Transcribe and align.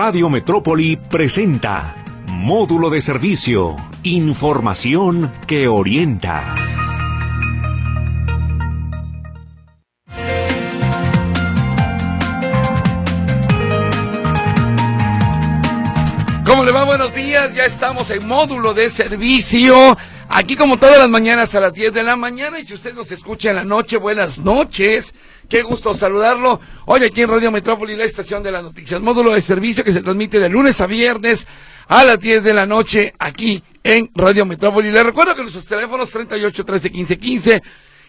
Radio 0.00 0.30
Metrópoli 0.30 0.96
presenta 0.96 1.96
Módulo 2.28 2.88
de 2.88 3.02
Servicio, 3.02 3.74
Información 4.04 5.28
que 5.44 5.66
orienta. 5.66 6.54
¿Cómo 16.46 16.64
le 16.64 16.70
va? 16.70 16.84
Buenos 16.84 17.12
días, 17.12 17.52
ya 17.56 17.64
estamos 17.64 18.08
en 18.10 18.24
módulo 18.24 18.74
de 18.74 18.90
servicio. 18.90 19.98
Aquí 20.30 20.56
como 20.56 20.76
todas 20.76 20.98
las 20.98 21.08
mañanas 21.08 21.54
a 21.54 21.60
las 21.60 21.72
10 21.72 21.92
de 21.92 22.02
la 22.02 22.14
mañana 22.14 22.60
y 22.60 22.66
si 22.66 22.74
usted 22.74 22.92
nos 22.92 23.10
escucha 23.10 23.48
en 23.48 23.56
la 23.56 23.64
noche, 23.64 23.96
buenas 23.96 24.38
noches. 24.38 25.14
Qué 25.48 25.62
gusto 25.62 25.94
saludarlo. 25.94 26.60
Hoy 26.84 27.02
aquí 27.02 27.22
en 27.22 27.30
Radio 27.30 27.50
Metrópoli, 27.50 27.96
la 27.96 28.04
estación 28.04 28.42
de 28.42 28.52
las 28.52 28.62
noticias, 28.62 29.00
módulo 29.00 29.32
de 29.32 29.40
servicio 29.40 29.82
que 29.82 29.92
se 29.92 30.02
transmite 30.02 30.38
de 30.38 30.50
lunes 30.50 30.82
a 30.82 30.86
viernes 30.86 31.46
a 31.88 32.04
las 32.04 32.20
10 32.20 32.44
de 32.44 32.52
la 32.52 32.66
noche 32.66 33.14
aquí 33.18 33.62
en 33.82 34.10
Radio 34.14 34.44
Metrópoli. 34.44 34.92
Le 34.92 35.02
recuerdo 35.02 35.34
que 35.34 35.40
nuestros 35.40 35.64
teléfonos 35.64 36.10
38 36.10 36.64
13 36.64 36.90
15 36.90 37.18
15 37.18 37.62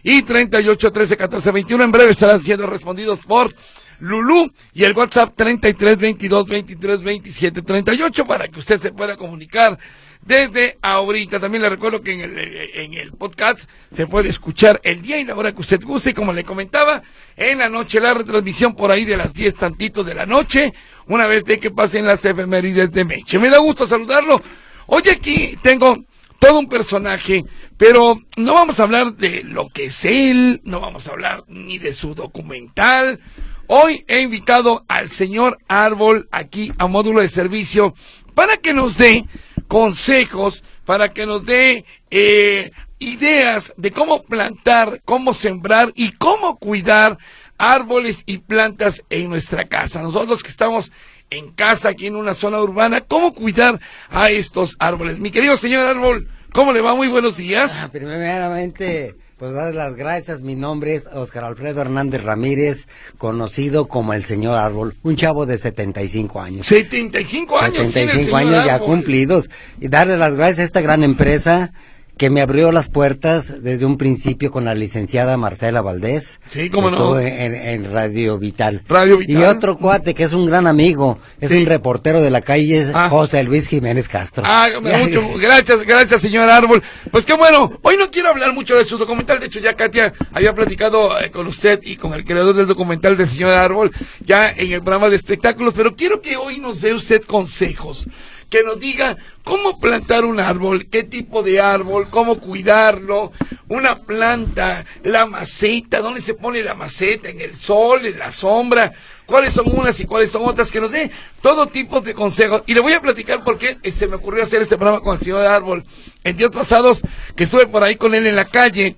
y 0.03 0.21
38 0.21 0.91
13 0.91 1.17
14 1.17 1.51
21 1.51 1.83
en 1.85 1.91
breve 1.91 2.11
estarán 2.11 2.43
siendo 2.43 2.67
respondidos 2.67 3.19
por 3.19 3.55
Lulú 3.99 4.51
y 4.73 4.83
el 4.83 4.93
WhatsApp 4.93 5.33
33 5.35 5.97
22 5.97 6.47
23 6.47 7.01
27 7.01 7.61
38 7.61 8.25
para 8.25 8.47
que 8.47 8.59
usted 8.59 8.79
se 8.79 8.91
pueda 8.91 9.17
comunicar 9.17 9.77
desde 10.21 10.77
ahorita. 10.81 11.39
También 11.39 11.61
le 11.61 11.69
recuerdo 11.69 12.01
que 12.01 12.13
en 12.13 12.21
el, 12.21 12.37
en 12.37 12.93
el 12.93 13.11
podcast 13.13 13.69
se 13.93 14.07
puede 14.07 14.29
escuchar 14.29 14.79
el 14.83 15.01
día 15.01 15.19
y 15.19 15.25
la 15.25 15.35
hora 15.35 15.53
que 15.53 15.61
usted 15.61 15.81
guste. 15.83 16.11
Y 16.11 16.13
como 16.13 16.33
le 16.33 16.43
comentaba, 16.43 17.01
en 17.35 17.59
la 17.59 17.69
noche 17.69 17.99
la 17.99 18.13
retransmisión 18.13 18.75
por 18.75 18.91
ahí 18.91 19.05
de 19.05 19.17
las 19.17 19.33
10 19.33 19.55
tantitos 19.55 20.05
de 20.05 20.15
la 20.15 20.25
noche, 20.25 20.73
una 21.07 21.27
vez 21.27 21.45
de 21.45 21.59
que 21.59 21.71
pasen 21.71 22.05
las 22.05 22.23
efemérides 22.25 22.91
de 22.91 23.05
Meche. 23.05 23.39
Me 23.39 23.49
da 23.49 23.57
gusto 23.57 23.87
saludarlo. 23.87 24.41
Hoy 24.87 25.03
aquí 25.09 25.57
tengo 25.61 25.97
todo 26.39 26.59
un 26.59 26.69
personaje, 26.69 27.45
pero 27.77 28.19
no 28.37 28.53
vamos 28.53 28.79
a 28.79 28.83
hablar 28.83 29.13
de 29.15 29.43
lo 29.43 29.69
que 29.69 29.85
es 29.85 30.05
él, 30.05 30.61
no 30.63 30.79
vamos 30.79 31.07
a 31.07 31.11
hablar 31.11 31.43
ni 31.47 31.77
de 31.77 31.93
su 31.93 32.15
documental. 32.15 33.19
Hoy 33.67 34.03
he 34.07 34.21
invitado 34.21 34.83
al 34.87 35.11
señor 35.11 35.59
Árbol 35.67 36.27
aquí 36.31 36.71
a 36.79 36.87
módulo 36.87 37.21
de 37.21 37.29
servicio 37.29 37.93
para 38.33 38.57
que 38.57 38.73
nos 38.73 38.97
dé 38.97 39.25
consejos, 39.69 40.63
para 40.83 41.13
que 41.13 41.27
nos 41.27 41.45
dé 41.45 41.85
eh, 42.09 42.71
ideas 42.97 43.71
de 43.77 43.91
cómo 43.91 44.23
plantar, 44.23 45.01
cómo 45.05 45.33
sembrar 45.33 45.93
y 45.95 46.11
cómo 46.13 46.57
cuidar 46.57 47.19
árboles 47.59 48.23
y 48.25 48.39
plantas 48.39 49.03
en 49.11 49.29
nuestra 49.29 49.65
casa. 49.65 50.01
Nosotros 50.01 50.41
que 50.41 50.49
estamos 50.49 50.91
en 51.29 51.51
casa, 51.51 51.89
aquí 51.89 52.07
en 52.07 52.15
una 52.15 52.33
zona 52.33 52.59
urbana, 52.59 53.01
cómo 53.01 53.31
cuidar 53.31 53.79
a 54.09 54.31
estos 54.31 54.75
árboles. 54.79 55.19
Mi 55.19 55.29
querido 55.29 55.55
señor 55.55 55.85
Árbol, 55.85 56.27
¿cómo 56.51 56.73
le 56.73 56.81
va? 56.81 56.95
Muy 56.95 57.07
buenos 57.07 57.37
días. 57.37 57.81
Ah, 57.83 57.89
primeramente, 57.91 59.15
pues 59.39 59.53
dar 59.53 59.73
las 59.73 59.95
gracias. 59.95 60.41
Mi 60.41 60.55
nombre 60.55 60.95
es 60.95 61.07
Oscar 61.07 61.45
Alfredo 61.45 61.81
Hernández 61.81 62.21
Ramírez, 62.21 62.87
conocido 63.17 63.87
como 63.87 64.13
el 64.13 64.25
señor 64.25 64.59
Árbol, 64.59 64.95
un 65.01 65.15
chavo 65.15 65.45
de 65.45 65.57
75 65.57 66.41
años. 66.41 66.67
75 66.67 67.57
años. 67.57 67.77
75 67.93 68.35
años 68.35 68.65
ya 68.65 68.79
cumplidos. 68.79 69.49
Y 69.79 69.87
darle 69.87 70.17
las 70.17 70.35
gracias 70.35 70.59
a 70.59 70.63
esta 70.63 70.81
gran 70.81 71.03
empresa 71.03 71.71
que 72.19 72.29
me 72.29 72.41
abrió 72.41 72.73
las 72.73 72.89
puertas 72.89 73.63
desde 73.63 73.85
un 73.85 73.97
principio 73.97 74.51
con 74.51 74.65
la 74.65 74.75
licenciada 74.75 75.37
Marcela 75.37 75.81
Valdés. 75.81 76.41
Sí, 76.49 76.69
cómo 76.69 76.91
no. 76.91 77.17
En, 77.17 77.55
en, 77.55 77.93
Radio 77.93 78.37
Vital. 78.37 78.83
Radio 78.89 79.19
Vital. 79.19 79.41
Y 79.41 79.45
otro 79.45 79.77
cuate 79.77 80.13
que 80.13 80.23
es 80.23 80.33
un 80.33 80.45
gran 80.45 80.67
amigo, 80.67 81.17
es 81.39 81.47
sí. 81.49 81.55
un 81.55 81.65
reportero 81.65 82.21
de 82.21 82.29
la 82.29 82.41
calle, 82.41 82.91
ah. 82.93 83.07
José 83.09 83.41
Luis 83.45 83.69
Jiménez 83.69 84.09
Castro. 84.09 84.43
Ah, 84.45 84.67
mucho, 84.81 85.25
gracias, 85.39 85.83
gracias, 85.83 86.19
señor 86.19 86.49
Árbol. 86.49 86.83
Pues 87.09 87.25
qué 87.25 87.33
bueno, 87.35 87.79
hoy 87.83 87.95
no 87.95 88.11
quiero 88.11 88.27
hablar 88.27 88.51
mucho 88.51 88.75
de 88.75 88.83
su 88.83 88.97
documental, 88.97 89.39
de 89.39 89.45
hecho 89.45 89.61
ya 89.61 89.77
Katia 89.77 90.11
había 90.33 90.53
platicado 90.53 91.17
eh, 91.21 91.31
con 91.31 91.47
usted 91.47 91.79
y 91.83 91.95
con 91.95 92.13
el 92.13 92.25
creador 92.25 92.53
del 92.53 92.67
documental 92.67 93.15
del 93.15 93.29
señor 93.29 93.53
Árbol, 93.53 93.91
ya 94.19 94.49
en 94.49 94.73
el 94.73 94.81
programa 94.81 95.07
de 95.07 95.15
espectáculos, 95.15 95.73
pero 95.73 95.95
quiero 95.95 96.21
que 96.21 96.35
hoy 96.35 96.59
nos 96.59 96.81
dé 96.81 96.93
usted 96.93 97.21
consejos 97.23 98.09
que 98.49 98.63
nos 98.63 98.79
diga 98.79 99.17
cómo 99.43 99.79
plantar 99.79 100.25
un 100.25 100.39
árbol, 100.39 100.87
qué 100.89 101.03
tipo 101.03 101.43
de 101.43 101.61
árbol, 101.61 102.09
cómo 102.09 102.39
cuidarlo, 102.39 103.31
una 103.67 103.95
planta, 103.99 104.85
la 105.03 105.25
maceta, 105.25 106.01
dónde 106.01 106.21
se 106.21 106.33
pone 106.33 106.63
la 106.63 106.73
maceta, 106.73 107.29
en 107.29 107.39
el 107.39 107.55
sol, 107.55 108.05
en 108.05 108.17
la 108.17 108.31
sombra, 108.31 108.91
cuáles 109.25 109.53
son 109.53 109.65
unas 109.71 109.99
y 109.99 110.05
cuáles 110.05 110.31
son 110.31 110.43
otras, 110.45 110.71
que 110.71 110.81
nos 110.81 110.91
dé 110.91 111.11
todo 111.41 111.67
tipo 111.67 112.01
de 112.01 112.13
consejos. 112.13 112.63
Y 112.65 112.73
le 112.73 112.79
voy 112.79 112.93
a 112.93 113.01
platicar 113.01 113.43
por 113.43 113.57
qué 113.57 113.77
se 113.91 114.07
me 114.07 114.15
ocurrió 114.15 114.43
hacer 114.43 114.61
este 114.61 114.77
programa 114.77 115.01
con 115.01 115.17
el 115.17 115.23
señor 115.23 115.45
Árbol. 115.45 115.85
En 116.23 116.35
días 116.35 116.51
pasados, 116.51 117.01
que 117.35 117.43
estuve 117.43 117.67
por 117.67 117.83
ahí 117.83 117.95
con 117.95 118.15
él 118.15 118.25
en 118.25 118.35
la 118.35 118.45
calle, 118.45 118.95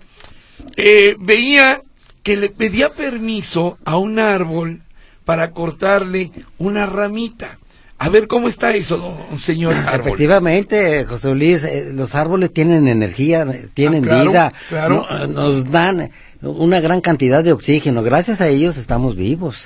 eh, 0.78 1.16
veía 1.20 1.82
que 2.24 2.38
le 2.38 2.50
pedía 2.50 2.94
permiso 2.94 3.78
a 3.84 3.98
un 3.98 4.20
árbol 4.20 4.82
para 5.26 5.52
cortarle 5.52 6.32
una 6.58 6.86
ramita. 6.86 7.60
A 8.04 8.10
ver, 8.10 8.28
¿cómo 8.28 8.48
está 8.48 8.76
eso, 8.76 8.98
don 8.98 9.38
señor 9.38 9.76
árbol? 9.76 10.08
Efectivamente, 10.08 11.06
José 11.06 11.36
Luis, 11.36 11.64
eh, 11.64 11.92
los 11.94 12.16
árboles 12.16 12.52
tienen 12.52 12.88
energía, 12.88 13.46
tienen 13.76 14.04
Ah, 14.06 14.08
claro, 14.08 14.30
vida, 14.32 14.54
claro. 14.70 15.06
no- 15.12 15.28
nos 15.28 15.70
dan 15.70 16.10
una 16.42 16.80
gran 16.80 17.02
cantidad 17.02 17.44
de 17.44 17.52
oxígeno. 17.54 18.02
Gracias 18.02 18.42
a 18.42 18.48
ellos 18.48 18.78
estamos 18.78 19.16
vivos. 19.16 19.66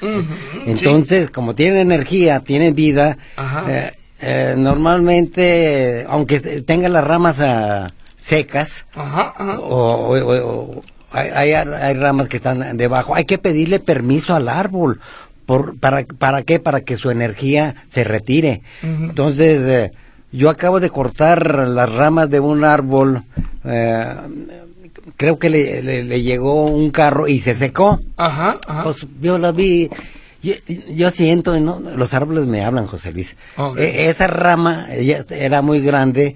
Entonces, 0.66 1.30
como 1.30 1.56
tienen 1.56 1.78
energía, 1.80 2.42
tienen 2.42 2.76
vida, 2.76 3.18
eh, 3.70 3.94
eh, 4.20 4.56
normalmente, 4.58 6.06
aunque 6.10 6.40
tengan 6.42 6.92
las 6.92 7.06
ramas 7.06 7.38
ah, 7.40 7.88
secas, 8.22 8.86
Ajá, 8.96 9.34
o- 9.60 10.14
o- 10.14 10.48
o 10.76 10.84
hay, 11.12 11.30
hay, 11.30 11.54
hay 11.54 11.94
ramas 11.94 12.28
que 12.28 12.36
están 12.36 12.76
debajo. 12.76 13.16
Hay 13.16 13.24
que 13.24 13.38
pedirle 13.38 13.80
permiso 13.80 14.36
al 14.36 14.50
árbol. 14.50 15.00
Por, 15.46 15.78
para, 15.80 16.04
¿Para 16.06 16.44
qué? 16.44 16.60
Para 16.60 16.82
que 16.82 16.98
su 16.98 17.12
energía 17.12 17.76
se 17.90 18.04
retire. 18.04 18.62
Entonces, 18.82 19.62
eh, 19.66 19.92
yo 20.32 20.50
acabo 20.50 20.80
de 20.80 20.90
cortar 20.90 21.68
las 21.68 21.92
ramas 21.92 22.30
de 22.30 22.40
un 22.40 22.64
árbol. 22.64 23.24
eh, 23.64 24.06
creo 25.18 25.38
que 25.40 25.50
le, 25.50 25.82
le- 25.84 26.04
le 26.04 26.22
llegó 26.22 26.66
un 26.66 26.90
carro 26.90 27.28
y 27.28 27.40
se 27.40 27.54
secó. 27.54 28.00
Ajá, 28.18 28.58
ajá. 28.68 28.84
Pues 28.84 29.06
yo 29.22 29.38
la 29.38 29.52
vi. 29.52 29.90
Yo, 30.42 30.54
yo 30.90 31.10
siento, 31.12 31.60
¿no? 31.60 31.80
los 31.80 32.14
árboles 32.14 32.46
me 32.48 32.64
hablan, 32.64 32.86
José 32.88 33.12
Luis. 33.12 33.36
E- 33.78 34.10
esa 34.10 34.28
rama 34.28 34.88
ella 34.92 35.26
era 35.30 35.62
muy 35.64 35.80
grande 35.82 36.36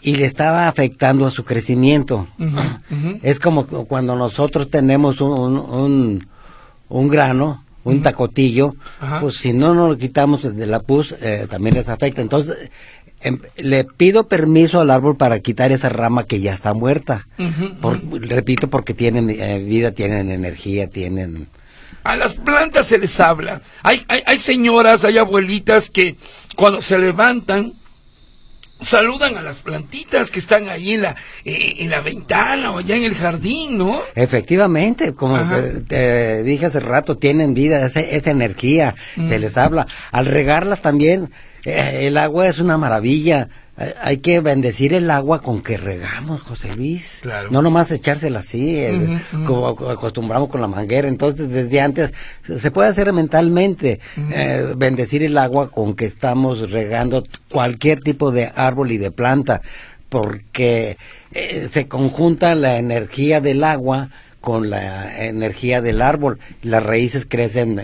y 0.00 0.16
le 0.16 0.24
estaba 0.26 0.68
afectando 0.68 1.26
a 1.26 1.30
su 1.30 1.44
crecimiento. 1.44 2.26
Es 3.22 3.38
como 3.40 3.66
cu- 3.66 3.86
cuando 3.86 4.16
nosotros 4.16 4.70
tenemos 4.70 5.20
un, 5.20 5.58
un, 5.58 6.28
un- 6.88 7.08
un 7.84 8.02
tacotillo, 8.02 8.74
Ajá. 9.00 9.20
pues 9.20 9.36
si 9.36 9.52
no 9.52 9.74
nos 9.74 9.90
lo 9.90 9.98
quitamos 9.98 10.42
de 10.56 10.66
la 10.66 10.80
pus, 10.80 11.14
eh, 11.20 11.46
también 11.48 11.74
les 11.76 11.88
afecta. 11.88 12.20
Entonces, 12.22 12.70
em, 13.20 13.38
le 13.56 13.84
pido 13.84 14.26
permiso 14.28 14.80
al 14.80 14.90
árbol 14.90 15.16
para 15.16 15.40
quitar 15.40 15.70
esa 15.72 15.88
rama 15.88 16.24
que 16.24 16.40
ya 16.40 16.52
está 16.52 16.74
muerta. 16.74 17.26
Por- 17.80 18.00
repito, 18.28 18.68
porque 18.68 18.94
tienen 18.94 19.30
eh, 19.30 19.58
vida, 19.58 19.92
tienen 19.92 20.30
energía, 20.30 20.88
tienen... 20.88 21.48
A 22.02 22.16
las 22.16 22.34
plantas 22.34 22.86
se 22.88 22.98
les 22.98 23.18
habla. 23.20 23.62
Hay, 23.82 24.04
hay, 24.08 24.22
hay 24.26 24.38
señoras, 24.38 25.04
hay 25.04 25.16
abuelitas 25.16 25.88
que 25.88 26.16
cuando 26.54 26.82
se 26.82 26.98
levantan 26.98 27.72
saludan 28.84 29.36
a 29.36 29.42
las 29.42 29.56
plantitas 29.58 30.30
que 30.30 30.38
están 30.38 30.68
ahí 30.68 30.92
en 30.92 31.02
la, 31.02 31.16
eh, 31.44 31.74
en 31.78 31.90
la 31.90 32.00
ventana 32.00 32.70
o 32.72 32.78
allá 32.78 32.96
en 32.96 33.04
el 33.04 33.14
jardín, 33.14 33.78
¿no? 33.78 33.98
Efectivamente, 34.14 35.14
como 35.14 35.38
te, 35.48 35.80
te 35.80 36.42
dije 36.42 36.66
hace 36.66 36.80
rato, 36.80 37.16
tienen 37.16 37.54
vida, 37.54 37.84
esa, 37.86 38.00
esa 38.00 38.30
energía, 38.30 38.94
Mm. 39.16 39.28
se 39.28 39.38
les 39.38 39.56
habla. 39.56 39.86
Al 40.12 40.26
regarlas 40.26 40.82
también, 40.82 41.30
eh, 41.64 42.00
el 42.02 42.16
agua 42.18 42.46
es 42.48 42.58
una 42.58 42.76
maravilla. 42.78 43.48
Hay 44.00 44.18
que 44.18 44.40
bendecir 44.40 44.94
el 44.94 45.10
agua 45.10 45.42
con 45.42 45.60
que 45.60 45.76
regamos, 45.76 46.42
José 46.42 46.74
Luis. 46.76 47.18
Claro. 47.22 47.50
No 47.50 47.60
nomás 47.60 47.90
echársela 47.90 48.38
así, 48.38 48.84
como 49.46 49.68
ac- 49.76 49.92
acostumbramos 49.92 50.48
con 50.48 50.60
la 50.60 50.68
manguera. 50.68 51.08
Entonces, 51.08 51.48
desde 51.48 51.80
antes, 51.80 52.12
se 52.58 52.70
puede 52.70 52.88
hacer 52.90 53.12
mentalmente, 53.12 53.98
eh, 54.32 54.74
bendecir 54.76 55.24
el 55.24 55.36
agua 55.38 55.70
con 55.72 55.94
que 55.94 56.04
estamos 56.04 56.70
regando 56.70 57.24
cualquier 57.50 58.00
tipo 58.00 58.30
de 58.30 58.52
árbol 58.54 58.92
y 58.92 58.98
de 58.98 59.10
planta, 59.10 59.60
porque 60.08 60.96
eh, 61.32 61.68
se 61.72 61.88
conjunta 61.88 62.54
la 62.54 62.76
energía 62.78 63.40
del 63.40 63.64
agua 63.64 64.10
con 64.40 64.70
la 64.70 65.24
energía 65.26 65.80
del 65.80 66.00
árbol. 66.02 66.38
Las 66.62 66.82
raíces 66.82 67.26
crecen 67.28 67.80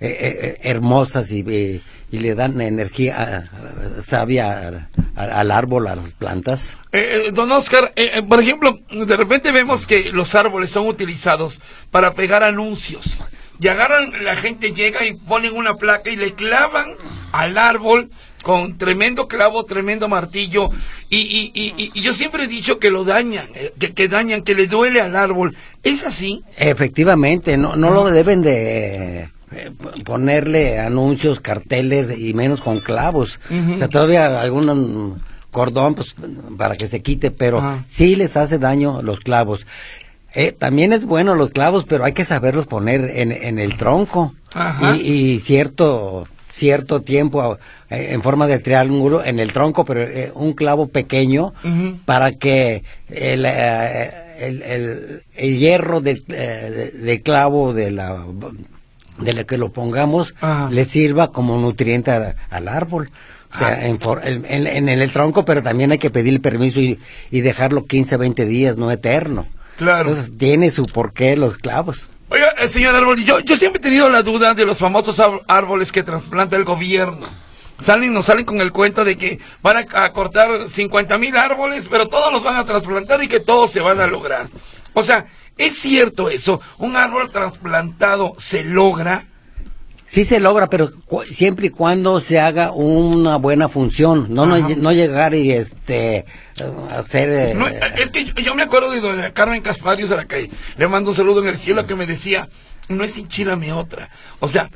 eh, 0.00 0.58
hermosas 0.62 1.30
y, 1.30 1.40
y- 1.40 1.82
le 2.18 2.34
dan 2.34 2.60
energía 2.60 3.44
ah, 3.46 4.02
sabia 4.04 4.50
a- 4.50 4.68
a- 4.68 4.88
al 5.20 5.50
árbol, 5.50 5.86
a 5.86 5.96
las 5.96 6.10
plantas. 6.10 6.78
Eh, 6.92 7.26
eh, 7.26 7.30
don 7.32 7.50
Oscar, 7.52 7.92
eh, 7.96 8.10
eh, 8.14 8.22
por 8.22 8.40
ejemplo, 8.40 8.78
de 8.90 9.16
repente 9.16 9.52
vemos 9.52 9.86
que 9.86 10.12
los 10.12 10.34
árboles 10.34 10.70
son 10.70 10.86
utilizados 10.86 11.60
para 11.90 12.12
pegar 12.12 12.42
anuncios. 12.42 13.18
Y 13.60 13.68
agarran, 13.68 14.24
la 14.24 14.36
gente 14.36 14.72
llega 14.72 15.04
y 15.04 15.12
ponen 15.12 15.52
una 15.54 15.74
placa 15.74 16.08
y 16.10 16.16
le 16.16 16.32
clavan 16.32 16.94
al 17.32 17.58
árbol 17.58 18.08
con 18.42 18.78
tremendo 18.78 19.28
clavo, 19.28 19.64
tremendo 19.64 20.08
martillo, 20.08 20.70
y, 21.10 21.18
y, 21.18 21.52
y, 21.52 21.90
y 21.92 22.00
yo 22.00 22.14
siempre 22.14 22.44
he 22.44 22.46
dicho 22.46 22.78
que 22.78 22.90
lo 22.90 23.04
dañan, 23.04 23.44
eh, 23.54 23.74
que, 23.78 23.92
que, 23.92 24.08
dañan, 24.08 24.40
que 24.40 24.54
le 24.54 24.66
duele 24.66 25.02
al 25.02 25.14
árbol. 25.14 25.54
¿Es 25.82 26.06
así? 26.06 26.42
Efectivamente, 26.56 27.58
no, 27.58 27.76
no 27.76 27.90
lo 27.90 28.06
deben 28.06 28.40
de 28.40 29.30
eh, 29.52 29.70
ponerle 30.04 30.78
anuncios, 30.78 31.40
carteles 31.40 32.18
y 32.18 32.34
menos 32.34 32.60
con 32.60 32.80
clavos. 32.80 33.40
O 33.74 33.76
sea, 33.76 33.88
todavía 33.88 34.40
algún 34.40 35.20
cordón 35.50 35.94
pues, 35.94 36.14
para 36.56 36.76
que 36.76 36.86
se 36.86 37.02
quite, 37.02 37.30
pero 37.30 37.80
sí 37.88 38.16
les 38.16 38.36
hace 38.36 38.58
daño 38.58 39.02
los 39.02 39.20
clavos. 39.20 39.66
Eh, 40.34 40.52
también 40.52 40.92
es 40.92 41.04
bueno 41.04 41.34
los 41.34 41.50
clavos, 41.50 41.84
pero 41.88 42.04
hay 42.04 42.12
que 42.12 42.24
saberlos 42.24 42.66
poner 42.66 43.10
en, 43.14 43.32
en 43.32 43.58
el 43.58 43.76
tronco. 43.76 44.34
Y, 44.82 45.12
y, 45.12 45.40
cierto 45.40 46.26
cierto 46.48 47.02
tiempo 47.02 47.58
eh, 47.88 48.08
en 48.10 48.22
forma 48.22 48.48
de 48.48 48.58
triángulo 48.58 49.24
en 49.24 49.38
el 49.38 49.52
tronco, 49.52 49.84
pero 49.84 50.00
eh, 50.00 50.32
un 50.34 50.52
clavo 50.52 50.88
pequeño 50.88 51.54
para 52.04 52.32
que 52.32 52.82
el, 53.08 53.44
el, 53.46 54.62
el, 54.62 55.22
el, 55.36 55.58
hierro 55.58 56.00
del, 56.00 56.24
del 56.26 57.22
clavo 57.22 57.72
de 57.72 57.92
la 57.92 58.24
de 59.20 59.32
la 59.32 59.44
que 59.44 59.58
lo 59.58 59.72
pongamos 59.72 60.34
le 60.70 60.84
sirva 60.84 61.32
como 61.32 61.58
nutriente 61.58 62.10
al 62.50 62.68
árbol. 62.68 63.10
O 63.52 63.58
sea, 63.58 63.68
ah. 63.68 63.86
en, 63.86 64.44
en, 64.48 64.66
en, 64.66 64.88
el 64.88 65.12
tronco, 65.12 65.44
pero 65.44 65.62
también 65.62 65.90
hay 65.90 65.98
que 65.98 66.10
pedir 66.10 66.40
permiso 66.40 66.80
y, 66.80 67.00
y 67.30 67.40
dejarlo 67.40 67.84
15, 67.84 68.16
20 68.16 68.46
días, 68.46 68.76
no 68.76 68.90
eterno. 68.92 69.48
Claro. 69.76 70.10
Entonces, 70.10 70.36
tiene 70.38 70.70
su 70.70 70.84
porqué 70.84 71.36
los 71.36 71.56
clavos. 71.56 72.10
Oiga, 72.28 72.50
eh, 72.58 72.68
señor 72.68 72.94
árbol, 72.94 73.24
yo, 73.24 73.40
yo 73.40 73.56
siempre 73.56 73.80
he 73.80 73.82
tenido 73.82 74.08
la 74.08 74.22
duda 74.22 74.54
de 74.54 74.64
los 74.64 74.78
famosos 74.78 75.20
árboles 75.48 75.90
que 75.90 76.04
trasplanta 76.04 76.56
el 76.56 76.64
gobierno. 76.64 77.26
Salen, 77.82 78.12
nos 78.12 78.26
salen 78.26 78.44
con 78.44 78.60
el 78.60 78.70
cuento 78.70 79.04
de 79.04 79.16
que 79.16 79.40
van 79.62 79.78
a, 79.78 80.04
a 80.04 80.12
cortar 80.12 80.68
50 80.68 81.18
mil 81.18 81.36
árboles, 81.36 81.86
pero 81.90 82.06
todos 82.06 82.32
los 82.32 82.44
van 82.44 82.56
a 82.56 82.64
trasplantar 82.64 83.20
y 83.24 83.26
que 83.26 83.40
todos 83.40 83.72
se 83.72 83.80
van 83.80 83.98
a 84.00 84.06
lograr. 84.06 84.48
O 84.92 85.02
sea, 85.02 85.26
¿es 85.60 85.78
cierto 85.78 86.28
eso? 86.28 86.60
¿Un 86.78 86.96
árbol 86.96 87.30
trasplantado 87.30 88.34
se 88.38 88.64
logra? 88.64 89.24
Sí 90.06 90.24
se 90.24 90.40
logra, 90.40 90.68
pero 90.68 90.90
siempre 91.30 91.68
y 91.68 91.70
cuando 91.70 92.20
se 92.20 92.40
haga 92.40 92.72
una 92.72 93.36
buena 93.36 93.68
función, 93.68 94.26
no 94.30 94.44
no, 94.44 94.92
llegar 94.92 95.34
y 95.34 95.52
este 95.52 96.24
hacer... 96.90 97.28
Eh, 97.30 97.54
no, 97.54 97.68
es 97.68 98.10
que 98.10 98.24
yo, 98.42 98.56
me 98.56 98.64
acuerdo 98.64 98.90
de 98.90 99.00
doña 99.00 99.32
Carmen 99.32 99.62
la 99.62 100.24
calle, 100.24 100.50
le 100.76 100.88
mando 100.88 101.10
un 101.10 101.16
saludo 101.16 101.42
en 101.42 101.48
el 101.48 101.56
cielo 101.56 101.86
que 101.86 101.94
me 101.94 102.06
decía, 102.06 102.48
no 102.88 103.04
es 103.04 103.16
enchilame 103.16 103.72
otra. 103.72 104.10
O 104.40 104.48
sea, 104.48 104.68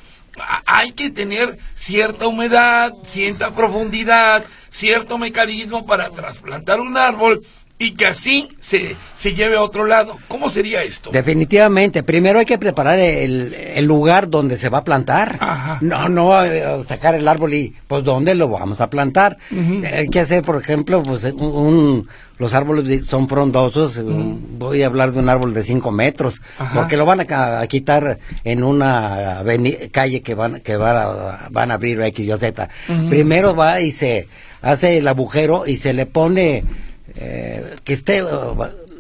hay 0.67 0.93
que 0.93 1.11
tener 1.11 1.59
cierta 1.75 2.29
humedad, 2.29 2.93
cierta 3.05 3.55
profundidad, 3.57 4.45
cierto 4.71 5.19
mecanismo 5.19 5.85
para 5.85 6.11
trasplantar 6.11 6.81
un 6.81 6.97
árbol 6.97 7.45
y 7.79 7.95
que 7.95 8.07
así 8.07 8.49
se, 8.61 8.97
se 9.17 9.35
lleve 9.35 9.57
a 9.57 9.63
otro 9.63 9.85
lado. 9.85 10.17
¿Cómo 10.29 10.49
sería 10.49 10.83
esto? 10.83 11.11
Definitivamente. 11.11 12.03
Primero 12.05 12.39
hay 12.39 12.45
que 12.45 12.59
preparar 12.59 12.99
el, 12.99 13.53
el 13.53 13.85
lugar 13.85 14.31
donde 14.31 14.57
se 14.57 14.69
va 14.69 14.79
a 14.79 14.85
plantar. 14.85 15.39
Ajá. 15.41 15.79
No, 15.81 16.09
no 16.09 16.43
eh, 16.45 16.85
sacar 16.87 17.15
el 17.17 17.27
árbol 17.27 17.53
y 17.55 17.75
pues 17.89 18.05
dónde 18.05 18.35
lo 18.37 18.49
vamos 18.49 18.81
a 18.81 18.89
plantar. 18.89 19.37
Hay 19.93 20.09
que 20.09 20.21
hacer, 20.21 20.43
por 20.43 20.57
ejemplo, 20.57 21.03
pues 21.03 21.25
un, 21.25 22.07
los 22.39 22.55
árboles 22.55 23.07
son 23.07 23.29
frondosos. 23.29 24.01
Voy 24.05 24.83
a 24.83 24.87
hablar 24.87 25.11
de 25.11 25.19
un 25.19 25.29
árbol 25.29 25.53
de 25.53 25.65
5 25.65 25.91
metros, 25.91 26.41
porque 26.73 26.97
lo 26.97 27.05
van 27.05 27.21
a, 27.21 27.67
quitar 27.67 28.19
en 28.45 28.63
una 28.63 29.43
calle 29.91 30.23
que 30.23 30.35
van 30.35 30.61
que 30.61 30.77
van 30.77 30.97
a, 30.97 31.49
van 31.51 31.71
a 31.73 31.75
abrir 31.75 32.01
X, 32.01 32.25
Y, 32.25 32.39
Z. 32.39 32.69
Primero 33.09 33.57
va 33.57 33.81
y 33.81 33.91
se 33.91 34.29
hace 34.63 34.99
el 34.99 35.09
agujero 35.09 35.65
y 35.67 35.77
se 35.77 35.93
le 35.93 36.07
pone 36.07 36.65
eh, 37.17 37.77
que 37.85 37.93
esté 37.93 38.23
uh, 38.23 38.57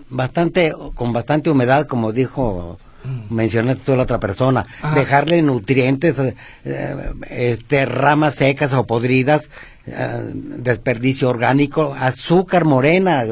bastante 0.09 0.73
con 0.95 1.13
bastante 1.13 1.51
humedad 1.51 1.87
como 1.87 2.13
dijo 2.13 2.79
mm. 3.05 3.35
mencionaste 3.35 3.83
tú 3.85 3.97
la 3.97 4.05
otra 4.05 4.21
persona. 4.21 4.67
Dejarle 4.95 5.43
nutrientes 5.43 6.17
eh, 6.65 6.97
este 7.31 7.87
ramas 7.87 8.37
secas 8.37 8.73
o 8.73 8.85
podridas 8.85 9.51
eh, 9.87 10.31
desperdicio 10.33 11.29
orgánico 11.29 11.95
azúcar 11.99 12.65
morena 12.65 13.25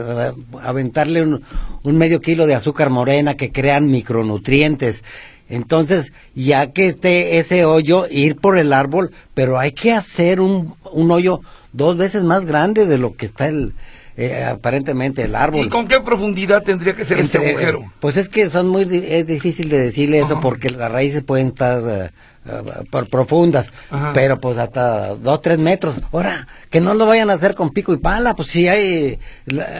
aventarle 0.62 1.23
un, 1.23 1.43
un 1.82 1.96
medio 1.96 2.20
kilo 2.20 2.46
de 2.46 2.55
azúcar 2.55 2.90
morena 2.90 3.35
que 3.35 3.52
crean 3.52 3.90
micronutrientes. 3.90 5.02
Entonces, 5.49 6.12
ya 6.35 6.73
que 6.73 6.87
esté 6.87 7.38
ese 7.38 7.67
hoyo, 7.67 8.06
ir 8.11 8.37
por 8.37 8.56
el 8.56 8.73
árbol, 8.73 9.12
pero 9.35 9.58
hay 9.58 9.73
que 9.73 9.93
hacer 9.93 10.40
un, 10.40 10.75
un 10.93 11.11
hoyo 11.11 11.43
dos 11.75 11.96
veces 11.96 12.23
más 12.23 12.46
grande 12.46 12.87
de 12.87 12.96
lo 12.96 13.14
que 13.17 13.26
está 13.26 13.49
el, 13.49 13.75
eh, 14.17 14.44
aparentemente 14.44 15.23
el 15.23 15.35
árbol. 15.35 15.67
¿Y 15.67 15.69
con 15.69 15.87
qué 15.87 16.00
profundidad 16.00 16.62
tendría 16.62 16.94
que 16.94 17.05
ser 17.05 17.19
este 17.19 17.38
agujero? 17.38 17.85
Pues 18.00 18.17
es 18.17 18.29
que 18.29 18.50
son 18.50 18.69
muy 18.69 18.82
es 18.82 19.26
difícil 19.26 19.69
de 19.69 19.79
decirle 19.79 20.20
eso 20.20 20.41
porque 20.41 20.70
las 20.70 20.91
raíces 20.91 21.23
pueden 21.23 21.49
estar 21.49 22.12
eh, 22.44 22.50
eh, 22.50 22.84
por 22.90 23.08
profundas, 23.08 23.70
pero 24.14 24.40
pues 24.40 24.58
hasta 24.58 25.14
dos 25.14 25.40
tres 25.42 25.58
metros. 25.58 25.96
Ahora 26.12 26.46
que 26.70 26.80
no 26.80 26.94
lo 26.94 27.06
vayan 27.06 27.30
a 27.30 27.34
hacer 27.34 27.54
con 27.54 27.70
pico 27.70 27.92
y 27.92 27.98
pala, 27.98 28.34
pues 28.34 28.50
si 28.50 28.68
hay 28.68 29.18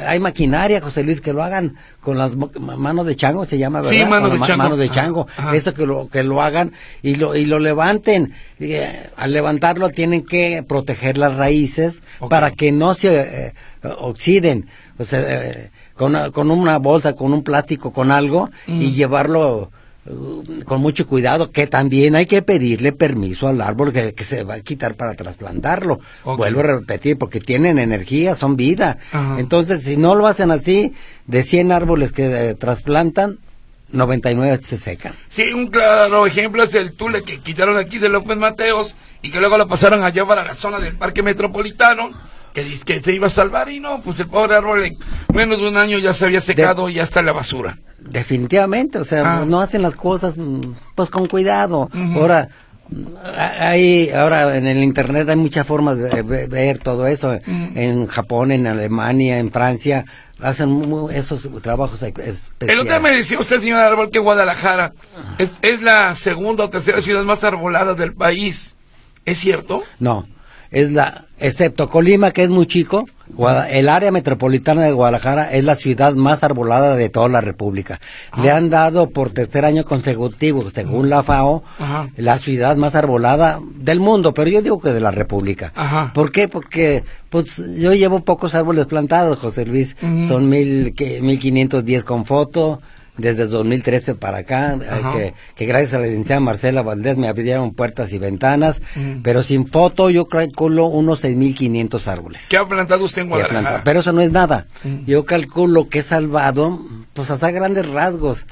hay 0.07 0.21
maquinaria, 0.21 0.81
José 0.81 1.03
Luis, 1.03 1.21
que 1.21 1.33
lo 1.33 1.43
hagan 1.43 1.77
con 2.01 2.19
las 2.19 2.33
manos 2.37 3.07
de 3.07 3.17
chango, 3.17 3.47
se 3.47 3.59
llama, 3.59 3.81
¿verdad? 3.81 3.97
Sí, 3.97 4.05
manos 4.05 4.33
de 4.33 4.41
chango. 4.41 4.63
Manos 4.63 4.79
de 4.79 4.89
chango. 4.91 5.27
Eso 5.53 5.75
que 5.75 5.87
lo 5.87 6.09
que 6.09 6.23
lo 6.23 6.41
hagan 6.43 6.73
y 7.03 7.17
lo 7.17 7.35
y 7.35 7.47
lo 7.47 7.59
levanten. 7.59 8.35
al 9.17 9.33
levantarlo 9.33 9.91
tienen 9.91 10.25
que 10.25 10.63
proteger 10.63 11.19
las 11.19 11.35
raíces 11.35 12.01
para 12.29 12.53
que 12.53 12.71
no 12.71 12.95
se 12.95 13.53
oxiden, 13.83 14.67
o 14.99 15.05
sea, 15.05 15.21
eh, 15.21 15.71
con, 15.95 16.31
con, 16.33 16.51
una 16.51 16.79
bolsa, 16.79 17.15
con 17.15 17.33
un 17.33 17.43
plástico, 17.43 17.93
con 17.93 18.11
algo, 18.11 18.51
y 18.67 18.73
mm. 18.73 18.93
llevarlo 18.93 19.71
con 20.65 20.81
mucho 20.81 21.07
cuidado, 21.07 21.53
que 21.53 21.69
también 21.69 22.17
hay 22.17 22.27
que 22.27 22.43
pedirle 22.43 22.93
permiso 22.93 23.47
al 23.47 23.61
árbol 23.61 23.93
que, 23.93 24.25
se 24.25 24.43
va 24.43 24.55
a 24.55 24.61
quitar 24.61 24.97
para 24.97 25.15
trasplantarlo. 25.15 26.01
Vuelvo 26.25 26.61
a 26.61 26.65
repetir, 26.65 27.19
porque 27.19 27.41
tienen 27.41 27.79
energía, 27.79 28.35
son 28.35 28.57
vida. 28.57 28.99
Entonces, 29.39 29.85
si 29.85 29.97
no 29.97 30.15
lo 30.15 30.27
hacen 30.27 30.51
así, 30.51 30.93
de 31.27 31.43
100 31.43 31.71
árboles 31.71 32.13
que 32.13 32.51
eh, 32.51 32.55
trasplantan, 32.55 33.39
99 33.93 34.59
se 34.63 34.77
secan. 34.77 35.15
Sí, 35.29 35.53
un 35.53 35.69
claro 35.69 36.27
ejemplo 36.27 36.63
es 36.63 36.75
el 36.75 36.93
tule 36.95 37.23
que 37.23 37.39
quitaron 37.39 37.77
aquí 37.77 37.99
de 37.99 38.09
López 38.09 38.37
Mateos 38.37 38.97
y 39.21 39.31
que 39.31 39.39
luego 39.39 39.59
lo 39.59 39.69
pasaron 39.69 40.03
allá 40.03 40.27
para 40.27 40.45
la 40.45 40.55
zona 40.55 40.81
del 40.81 40.97
Parque 40.97 41.23
Metropolitano 41.23 42.11
que 42.53 42.65
dice 42.65 42.85
que 42.85 43.01
se 43.01 43.13
iba 43.13 43.27
a 43.27 43.31
salvar 43.31 43.69
y 43.71 43.81
no, 43.81 44.01
pues 44.03 44.21
el 44.21 44.29
pobre 44.29 44.57
árbol 44.57 44.85
en 44.85 44.99
menos 45.33 45.61
de 45.61 45.69
un 45.69 45.77
año 45.77 45.99
ya 45.99 46.15
se 46.15 46.25
había 46.25 46.41
secado 46.41 46.89
y 46.89 46.95
ya 46.95 47.03
está 47.03 47.21
en 47.21 47.27
la 47.27 47.33
basura. 47.33 47.79
Definitivamente, 47.99 48.99
o 48.99 49.05
sea, 49.05 49.39
ah. 49.39 49.45
no 49.47 49.61
hacen 49.61 49.83
las 49.83 49.95
cosas 49.95 50.37
mm, 50.37 50.61
pues 50.95 51.09
con 51.09 51.27
cuidado. 51.27 51.89
Ahora, 52.15 52.49
hay, 53.37 54.11
ahora 54.11 54.57
en 54.57 54.67
el 54.67 54.83
internet 54.83 55.29
hay 55.29 55.37
muchas 55.37 55.67
formas 55.67 55.97
de 55.97 56.23
ver 56.49 56.79
todo 56.79 57.07
eso. 57.07 57.39
En 57.47 58.07
Japón, 58.07 58.53
en 58.53 58.67
Alemania, 58.67 59.39
en 59.39 59.51
Francia, 59.51 60.05
hacen 60.41 60.93
esos 61.13 61.49
trabajos 61.63 62.03
especiales. 62.03 62.53
El 62.61 62.81
otro 62.81 62.93
día 62.93 63.01
me 63.01 63.17
decía 63.17 63.39
usted, 63.39 63.61
señor 63.61 63.81
Árbol, 63.81 64.11
que 64.11 64.19
Guadalajara 64.19 64.93
es, 65.39 65.51
es 65.63 65.81
la 65.81 66.15
segunda 66.17 66.65
o 66.65 66.71
tercera 66.71 67.01
ciudad 67.01 67.23
más 67.25 67.43
arbolada 67.45 67.95
del 67.95 68.13
país. 68.13 68.75
¿Es 69.25 69.39
cierto? 69.39 69.83
No 70.01 70.27
es 70.73 70.93
la, 70.93 71.27
excepto 71.39 71.89
Colima, 71.89 72.31
que 72.31 72.45
es 72.45 72.49
muy 72.49 72.67
chico, 72.67 73.07
el 73.71 73.89
área 73.89 74.11
metropolitana 74.11 74.83
de 74.83 74.93
Guadalajara 74.93 75.51
es 75.53 75.65
la 75.65 75.77
ciudad 75.77 76.15
más 76.15 76.43
arbolada 76.43 76.97
de 76.97 77.09
toda 77.09 77.29
la 77.29 77.41
República. 77.41 78.01
Le 78.43 78.51
han 78.51 78.71
dado 78.71 79.11
por 79.11 79.31
tercer 79.31 79.65
año 79.65 79.85
consecutivo, 79.85 80.71
según 80.71 81.11
la 81.11 81.23
FAO, 81.23 81.63
la 82.17 82.39
ciudad 82.39 82.77
más 82.77 82.95
arbolada 82.95 83.61
del 83.77 84.01
mundo, 84.01 84.35
pero 84.35 84.51
yo 84.51 84.63
digo 84.63 84.81
que 84.81 84.93
de 84.93 85.01
la 85.01 85.11
República. 85.11 85.73
¿Por 86.15 86.33
qué? 86.33 86.49
Porque 86.49 87.05
pues 87.31 87.57
yo 87.79 87.93
llevo 87.95 88.21
pocos 88.21 88.55
árboles 88.55 88.87
plantados, 88.87 89.39
José 89.39 89.67
Luis. 89.67 89.95
Son 90.29 90.49
mil, 90.49 90.95
mil 91.21 91.39
quinientos 91.39 91.85
diez 91.85 92.05
con 92.05 92.25
foto 92.25 92.81
desde 93.23 93.47
2013 93.47 94.17
para 94.17 94.39
acá, 94.39 94.79
que, 95.15 95.35
que, 95.55 95.67
gracias 95.67 95.95
a 95.95 95.99
la 96.01 96.07
licenciada 96.07 96.41
Marcela 96.41 96.83
Valdés 96.83 97.17
me 97.17 97.29
abrieron 97.29 97.73
puertas 97.73 98.13
y 98.13 98.19
ventanas, 98.19 98.83
pero 99.23 99.43
sin 99.43 99.67
foto 99.67 100.11
yo 100.11 100.27
calculo 100.27 100.87
unos 100.87 101.25
6.500 101.25 102.07
árboles. 102.09 102.49
¿Qué 102.49 102.57
ha 102.57 102.67
plantado 102.67 103.05
usted 103.05 103.23
en 103.23 103.29
Guadalajara? 103.29 103.83
Pero 103.85 104.01
eso 104.01 104.13
no 104.13 104.21
es 104.21 104.33
nada. 104.33 104.67
Yo 105.07 105.25
calculo 105.25 105.89
que 105.89 106.01
he 106.01 106.03
salvado, 106.03 106.81
pues 107.15 107.31
hasta 107.31 107.51
grandes 107.53 107.89
rasgos, 107.89 108.45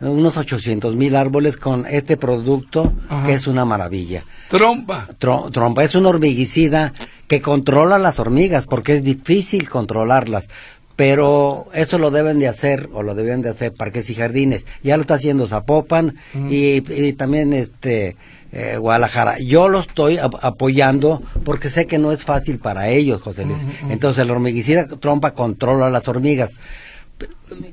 unos 0.00 0.36
800 0.36 0.94
mil 0.94 1.16
árboles 1.16 1.56
con 1.56 1.86
este 1.86 2.16
producto 2.16 2.92
que 3.24 3.32
es 3.32 3.46
una 3.46 3.64
maravilla. 3.64 4.24
Trompa. 4.50 5.08
trompa, 5.18 5.82
es 5.82 5.94
una 5.94 6.10
hormiguicida 6.10 6.92
que 7.26 7.40
controla 7.40 7.98
las 7.98 8.18
hormigas 8.18 8.66
porque 8.66 8.94
es 8.94 9.02
difícil 9.02 9.68
controlarlas 9.68 10.44
pero 10.98 11.68
eso 11.74 11.96
lo 11.96 12.10
deben 12.10 12.40
de 12.40 12.48
hacer 12.48 12.88
o 12.92 13.04
lo 13.04 13.14
deben 13.14 13.40
de 13.40 13.50
hacer 13.50 13.72
parques 13.72 14.10
y 14.10 14.16
jardines 14.16 14.66
ya 14.82 14.96
lo 14.96 15.02
está 15.02 15.14
haciendo 15.14 15.46
Zapopan 15.46 16.16
y, 16.34 17.12
también 17.12 17.52
este 17.52 18.16
eh, 18.50 18.78
Guadalajara. 18.78 19.38
Yo 19.38 19.68
lo 19.68 19.78
estoy 19.78 20.18
apoyando 20.18 21.22
porque 21.44 21.68
sé 21.68 21.86
que 21.86 21.98
no 21.98 22.10
es 22.10 22.24
fácil 22.24 22.58
para 22.58 22.88
ellos, 22.88 23.22
José 23.22 23.44
Luis. 23.44 23.58
Entonces 23.90 24.24
el 24.24 24.30
hormiguicida 24.32 24.88
trompa 24.88 25.34
controla 25.34 25.86
a 25.86 25.90
las 25.90 26.08
hormigas. 26.08 26.50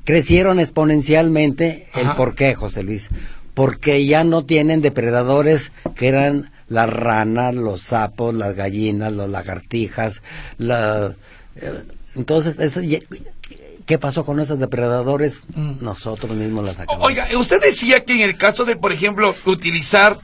Crecieron 0.04 0.60
exponencialmente. 0.60 1.88
¿El 1.96 2.12
por 2.12 2.36
qué, 2.36 2.54
José 2.54 2.84
Luis? 2.84 3.10
Porque 3.56 4.06
ya 4.06 4.24
no 4.24 4.46
tienen 4.46 4.82
depredadores 4.82 5.72
que 5.96 6.10
eran 6.10 6.52
las 6.68 6.92
ranas, 6.92 7.56
los 7.56 7.82
sapos, 7.82 8.36
las 8.36 8.54
gallinas, 8.54 9.14
los 9.14 9.32
lagartijas, 9.32 10.22
la, 10.60 11.16
entonces, 12.16 12.56
¿qué 13.86 13.98
pasó 13.98 14.26
con 14.26 14.40
esos 14.40 14.60
depredadores? 14.60 15.44
Mm. 15.56 15.84
Nosotros 15.84 16.36
mismos 16.36 16.66
las 16.66 16.76
sacamos. 16.76 17.06
Oiga, 17.06 17.28
usted 17.38 17.62
decía 17.62 18.04
que 18.04 18.14
en 18.14 18.22
el 18.22 18.38
caso 18.38 18.66
de, 18.66 18.76
por 18.76 18.92
ejemplo, 18.92 19.36
utilizar 19.46 20.18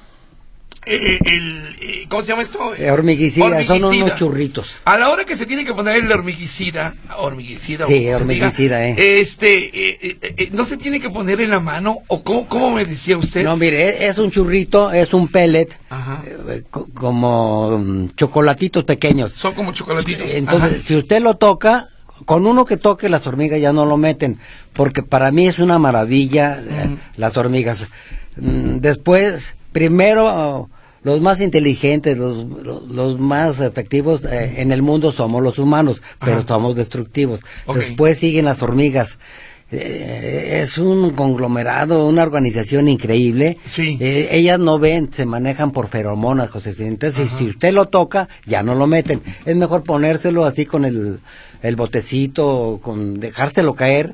eh, 0.83 1.19
el, 1.25 1.75
eh, 1.79 2.05
¿cómo 2.09 2.23
se 2.23 2.29
llama 2.29 2.41
esto? 2.41 2.73
Eh, 2.75 2.89
hormiguicida, 2.89 3.63
son 3.65 3.83
unos 3.83 4.15
churritos. 4.15 4.81
A 4.85 4.97
la 4.97 5.09
hora 5.09 5.25
que 5.25 5.37
se 5.37 5.45
tiene 5.45 5.63
que 5.63 5.73
poner 5.75 5.97
el 5.97 6.11
hormiguicida, 6.11 6.95
hormiguicida, 7.17 7.85
sí, 7.85 8.09
hormiguicida, 8.09 8.87
eh. 8.87 9.21
este, 9.21 10.49
no 10.53 10.65
se 10.65 10.77
tiene 10.77 10.99
que 10.99 11.11
poner 11.11 11.39
en 11.41 11.51
la 11.51 11.59
mano 11.59 11.99
o 12.07 12.23
cómo, 12.23 12.47
cómo 12.47 12.71
me 12.71 12.85
decía 12.85 13.17
usted. 13.17 13.43
No, 13.43 13.57
mire, 13.57 14.07
es 14.07 14.17
un 14.17 14.31
churrito, 14.31 14.91
es 14.91 15.13
un 15.13 15.27
pellet, 15.27 15.69
como 16.95 17.77
mm, 17.77 18.09
chocolatitos 18.15 18.83
pequeños. 18.83 19.33
Son 19.33 19.53
como 19.53 19.73
chocolatitos. 19.73 20.25
Entonces, 20.31 20.81
si 20.83 20.95
usted 20.95 21.21
lo 21.21 21.35
toca, 21.35 21.89
con 22.25 22.47
uno 22.47 22.65
que 22.65 22.77
toque 22.77 23.07
las 23.07 23.27
hormigas 23.27 23.61
ya 23.61 23.71
no 23.71 23.85
lo 23.85 23.97
meten, 23.97 24.39
porque 24.73 25.03
para 25.03 25.29
mí 25.29 25.47
es 25.47 25.59
una 25.59 25.77
maravilla 25.77 26.59
las 27.17 27.37
hormigas. 27.37 27.85
Mm, 28.35 28.77
después 28.77 29.53
primero 29.71 30.69
los 31.03 31.19
más 31.21 31.41
inteligentes, 31.41 32.17
los, 32.17 32.45
los, 32.45 33.19
más 33.19 33.59
efectivos 33.59 34.23
eh, 34.23 34.55
en 34.57 34.71
el 34.71 34.81
mundo 34.81 35.11
somos 35.11 35.41
los 35.41 35.57
humanos, 35.57 36.01
pero 36.19 36.45
somos 36.47 36.75
destructivos. 36.75 37.39
Después 37.73 38.19
siguen 38.19 38.45
las 38.45 38.61
hormigas. 38.61 39.17
Eh, 39.71 40.59
es 40.61 40.77
un 40.77 41.11
conglomerado, 41.11 42.07
una 42.07 42.23
organización 42.23 42.89
increíble. 42.89 43.57
Sí. 43.65 43.97
Eh, 43.99 44.29
ellas 44.31 44.59
no 44.59 44.79
ven, 44.79 45.09
se 45.13 45.25
manejan 45.25 45.71
por 45.71 45.87
feromonas, 45.87 46.49
José. 46.49 46.75
Entonces, 46.79 47.29
si 47.37 47.45
usted 47.45 47.73
lo 47.73 47.85
toca, 47.85 48.27
ya 48.45 48.63
no 48.63 48.75
lo 48.75 48.87
meten. 48.87 49.21
Es 49.45 49.55
mejor 49.55 49.83
ponérselo 49.83 50.43
así 50.45 50.65
con 50.65 50.83
el, 50.83 51.19
el 51.61 51.75
botecito, 51.75 52.79
con 52.81 53.19
dejárselo 53.19 53.73
caer, 53.73 54.13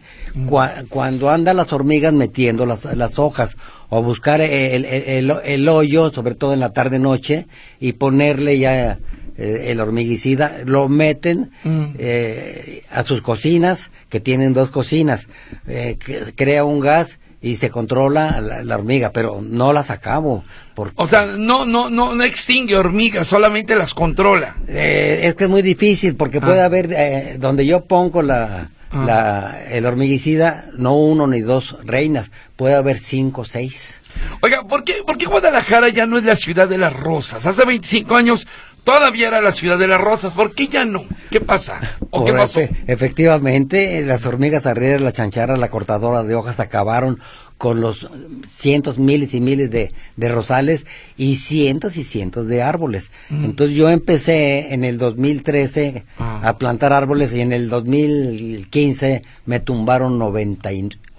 cuando 0.89 1.29
andan 1.29 1.57
las 1.57 1.73
hormigas 1.73 2.13
metiendo 2.13 2.65
las, 2.65 2.85
las 2.95 3.17
hojas 3.19 3.57
o 3.89 4.03
buscar 4.03 4.41
el, 4.41 4.85
el, 4.85 5.33
el, 5.43 5.69
hoyo, 5.69 6.11
sobre 6.11 6.35
todo 6.35 6.53
en 6.53 6.59
la 6.59 6.73
tarde-noche, 6.73 7.47
y 7.79 7.93
ponerle 7.93 8.59
ya 8.59 8.99
eh, 9.37 9.71
el 9.71 9.79
hormiguicida, 9.79 10.59
lo 10.65 10.89
meten 10.89 11.51
mm. 11.63 11.85
eh, 11.97 12.83
a 12.91 13.03
sus 13.03 13.21
cocinas, 13.21 13.91
que 14.09 14.19
tienen 14.19 14.53
dos 14.53 14.69
cocinas, 14.69 15.27
eh, 15.67 15.97
crea 16.35 16.63
un 16.63 16.79
gas 16.79 17.19
y 17.41 17.57
se 17.57 17.69
controla 17.69 18.41
la, 18.41 18.75
hormiga, 18.75 19.11
pero 19.11 19.41
no 19.41 19.73
las 19.73 19.91
acabo. 19.91 20.43
Porque... 20.73 20.95
O 20.97 21.07
sea, 21.07 21.25
no, 21.25 21.65
no, 21.65 21.89
no, 21.89 22.15
no 22.15 22.23
extingue 22.23 22.75
hormigas, 22.75 23.27
solamente 23.27 23.75
las 23.75 23.93
controla. 23.93 24.55
es 24.67 25.35
que 25.35 25.43
es 25.43 25.49
muy 25.49 25.61
difícil, 25.61 26.15
porque 26.15 26.41
puede 26.41 26.61
ah. 26.61 26.65
haber, 26.65 27.39
donde 27.39 27.65
yo 27.65 27.85
pongo 27.85 28.23
la, 28.23 28.71
Ah. 28.91 29.03
La, 29.05 29.63
el 29.69 29.85
hormiguicida, 29.85 30.65
no 30.77 30.95
uno 30.95 31.27
ni 31.27 31.41
dos 31.41 31.75
reinas, 31.83 32.31
puede 32.55 32.75
haber 32.75 32.97
cinco, 32.99 33.43
seis. 33.43 33.99
Oiga, 34.41 34.63
¿por 34.63 34.83
qué, 34.83 35.03
¿por 35.05 35.17
qué 35.17 35.25
Guadalajara 35.25 35.89
ya 35.89 36.05
no 36.05 36.17
es 36.17 36.23
la 36.23 36.37
ciudad 36.37 36.69
de 36.69 36.77
las 36.77 36.93
rosas? 36.93 37.45
Hace 37.45 37.65
25 37.65 38.15
años 38.15 38.47
todavía 38.87 39.27
era 39.27 39.41
la 39.41 39.51
ciudad 39.51 39.77
de 39.77 39.85
las 39.85 39.99
rosas, 39.99 40.31
¿por 40.31 40.53
qué 40.53 40.69
ya 40.69 40.85
no? 40.85 41.03
¿Qué 41.29 41.41
pasa? 41.41 41.97
¿O 42.09 42.23
qué 42.23 42.31
pasó? 42.31 42.61
efectivamente, 42.87 44.01
las 44.01 44.25
hormigas 44.25 44.65
arrieras, 44.65 45.01
la 45.01 45.11
chanchara, 45.11 45.57
la 45.57 45.69
cortadora 45.69 46.23
de 46.23 46.35
hojas 46.35 46.61
acabaron 46.61 47.19
con 47.57 47.81
los 47.81 48.07
cientos, 48.47 48.97
miles 48.97 49.33
y 49.33 49.41
miles 49.41 49.69
de, 49.71 49.91
de 50.15 50.29
rosales 50.29 50.85
y 51.17 51.35
cientos 51.35 51.97
y 51.97 52.05
cientos 52.05 52.47
de 52.47 52.61
árboles. 52.61 53.11
Mm. 53.29 53.43
Entonces 53.43 53.75
yo 53.75 53.89
empecé 53.89 54.73
en 54.73 54.85
el 54.85 54.97
2013 54.97 56.05
ah. 56.17 56.39
a 56.41 56.57
plantar 56.57 56.93
árboles 56.93 57.33
y 57.33 57.41
en 57.41 57.51
el 57.51 57.67
2015 57.67 59.21
me 59.45 59.59
tumbaron 59.59 60.17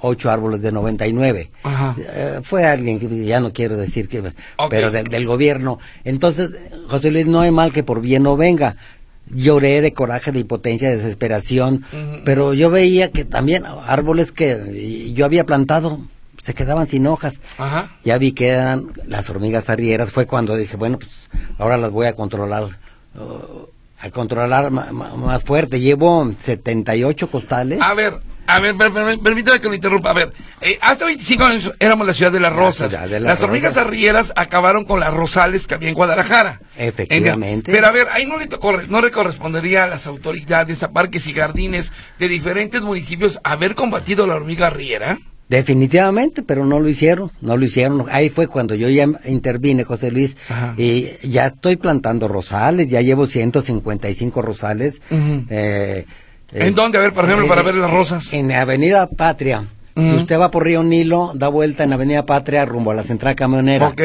98 0.02 0.30
árboles 0.30 0.62
de 0.62 0.72
99. 0.72 1.50
Eh, 1.98 2.40
fue 2.42 2.64
alguien 2.64 2.98
que 2.98 3.24
ya 3.24 3.40
no 3.40 3.52
quiero 3.52 3.76
decir 3.76 4.08
que, 4.08 4.22
pero 4.70 4.90
del 4.90 5.26
gobierno. 5.26 5.78
Entonces, 6.04 6.50
José 6.88 7.10
Luis, 7.10 7.26
no 7.26 7.40
hay 7.40 7.50
mal 7.50 7.72
que 7.72 7.82
por 7.82 8.00
bien 8.00 8.22
no 8.22 8.36
venga 8.36 8.76
lloré 9.30 9.82
de 9.82 9.92
coraje, 9.92 10.32
de 10.32 10.40
impotencia, 10.40 10.88
de 10.88 10.96
desesperación, 10.96 11.84
pero 12.24 12.54
yo 12.54 12.70
veía 12.70 13.10
que 13.10 13.26
también 13.26 13.64
árboles 13.66 14.32
que 14.32 15.12
yo 15.14 15.26
había 15.26 15.44
plantado 15.44 16.00
se 16.42 16.54
quedaban 16.54 16.86
sin 16.86 17.06
hojas. 17.06 17.34
Ya 18.04 18.16
vi 18.16 18.32
que 18.32 18.48
eran 18.48 18.90
las 19.06 19.28
hormigas 19.28 19.68
arrieras, 19.68 20.10
fue 20.10 20.26
cuando 20.26 20.56
dije, 20.56 20.78
bueno, 20.78 20.98
pues 20.98 21.28
ahora 21.58 21.76
las 21.76 21.90
voy 21.90 22.06
a 22.06 22.14
controlar, 22.14 22.64
uh, 23.16 23.66
a 24.00 24.10
controlar 24.10 24.70
más 24.70 25.44
fuerte. 25.44 25.78
Llevo 25.78 26.32
78 26.42 27.30
costales. 27.30 27.80
A 27.82 27.92
ver, 27.92 28.20
a 28.48 28.60
ver, 28.60 28.74
permítame 29.22 29.60
que 29.60 29.68
me 29.68 29.76
interrumpa. 29.76 30.10
A 30.10 30.14
ver, 30.14 30.32
eh, 30.62 30.78
hace 30.80 31.04
25 31.04 31.44
años 31.44 31.72
éramos 31.78 32.06
la 32.06 32.14
ciudad 32.14 32.32
de 32.32 32.40
las 32.40 32.52
rosas. 32.52 32.90
las, 33.20 33.42
hormigas 33.42 33.76
arrieras 33.76 34.32
acabaron 34.36 34.86
con 34.86 35.00
las 35.00 35.12
rosales 35.12 35.66
que 35.66 35.74
había 35.74 35.90
en 35.90 35.94
Guadalajara. 35.94 36.60
Efectivamente. 36.76 37.70
Pero 37.70 37.86
a 37.86 37.90
ver, 37.92 38.06
ahí 38.10 38.24
no 38.24 38.38
le, 38.38 38.48
no 38.88 39.02
le 39.02 39.10
correspondería 39.10 39.84
a 39.84 39.86
las 39.86 40.06
autoridades, 40.06 40.82
a 40.82 40.92
parques 40.92 41.26
y 41.26 41.34
jardines 41.34 41.92
de 42.18 42.28
diferentes 42.28 42.80
municipios 42.80 43.38
haber 43.44 43.74
combatido 43.74 44.26
la 44.26 44.36
hormiga 44.36 44.68
arriera. 44.68 45.18
Definitivamente, 45.48 46.42
pero 46.42 46.66
no 46.66 46.78
lo 46.78 46.88
hicieron, 46.88 47.30
no 47.40 47.56
lo 47.56 47.64
hicieron. 47.64 48.04
Ahí 48.10 48.28
fue 48.28 48.48
cuando 48.48 48.74
yo 48.74 48.88
ya 48.90 49.06
intervine, 49.24 49.84
José 49.84 50.10
Luis, 50.10 50.36
y 50.76 51.08
ya 51.26 51.46
estoy 51.46 51.76
plantando 51.76 52.28
rosales, 52.28 52.88
ya 52.88 53.00
llevo 53.00 53.26
155 53.26 54.42
rosales. 54.42 55.00
Eh, 55.48 56.04
¿En 56.52 56.74
dónde? 56.74 56.98
A 56.98 57.00
ver, 57.02 57.12
por 57.12 57.24
ejemplo, 57.24 57.46
para 57.46 57.60
eh, 57.60 57.64
ver 57.64 57.74
las 57.76 57.90
rosas. 57.90 58.32
En 58.32 58.50
Avenida 58.52 59.06
Patria. 59.08 59.64
Si 59.96 60.14
usted 60.14 60.38
va 60.38 60.48
por 60.52 60.62
Río 60.62 60.84
Nilo, 60.84 61.32
da 61.34 61.48
vuelta 61.48 61.82
en 61.82 61.92
Avenida 61.92 62.24
Patria 62.24 62.64
rumbo 62.64 62.92
a 62.92 62.94
la 62.94 63.02
central 63.02 63.34
camionera. 63.34 63.88
Ok, 63.88 64.00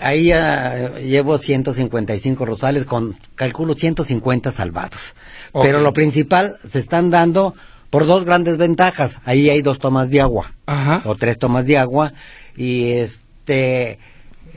Ahí 0.00 0.26
ya 0.26 0.96
llevo 0.98 1.38
155 1.38 2.44
rosales 2.44 2.86
con, 2.86 3.16
calculo, 3.36 3.74
150 3.74 4.50
salvados. 4.50 5.14
Pero 5.62 5.80
lo 5.80 5.92
principal, 5.92 6.56
se 6.68 6.80
están 6.80 7.10
dando 7.10 7.54
por 7.88 8.06
dos 8.06 8.24
grandes 8.24 8.56
ventajas. 8.56 9.18
Ahí 9.24 9.48
hay 9.48 9.62
dos 9.62 9.78
tomas 9.78 10.10
de 10.10 10.22
agua 10.22 10.54
o 11.04 11.14
tres 11.14 11.38
tomas 11.38 11.66
de 11.66 11.78
agua 11.78 12.14
y 12.56 12.90
este 12.90 14.00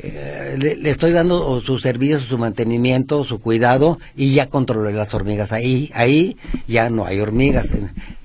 eh, 0.01 0.55
le, 0.57 0.89
estoy 0.89 1.11
dando 1.11 1.61
su 1.61 1.79
servicio, 1.79 2.19
su 2.19 2.37
mantenimiento, 2.37 3.23
su 3.23 3.39
cuidado 3.39 3.99
y 4.15 4.33
ya 4.33 4.47
controlé 4.47 4.93
las 4.93 5.13
hormigas. 5.13 5.51
Ahí, 5.51 5.91
ahí 5.93 6.37
ya 6.67 6.89
no 6.89 7.05
hay 7.05 7.19
hormigas. 7.19 7.67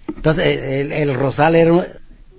Entonces 0.08 0.90
el, 0.92 1.14
rosal 1.14 1.56
era, 1.56 1.86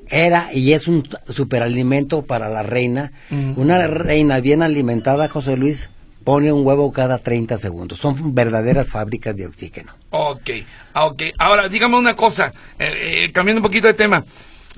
era, 0.10 0.54
y 0.54 0.74
es 0.74 0.88
un 0.88 1.08
superalimento 1.30 2.24
para 2.24 2.50
la 2.50 2.64
reina. 2.64 3.12
Una 3.56 3.88
reina 3.88 4.40
bien 4.40 4.62
alimentada, 4.62 5.28
José 5.30 5.58
Luis, 5.58 5.90
pone 6.24 6.52
un 6.52 6.66
huevo 6.66 6.92
cada 6.92 7.18
30 7.18 7.58
segundos. 7.58 8.00
Son 8.00 8.36
verdaderas 8.36 8.92
fábricas 8.92 9.36
de 9.36 9.48
oxígeno. 9.48 9.94
Ok, 10.12 10.50
ah, 10.94 11.06
ok. 11.06 11.24
Ahora, 11.38 11.70
dígame 11.70 11.98
una 11.98 12.16
cosa, 12.16 12.54
eh, 12.78 13.24
eh, 13.26 13.32
cambiando 13.32 13.60
un 13.60 13.64
poquito 13.64 13.88
de 13.88 13.94
tema. 13.94 14.24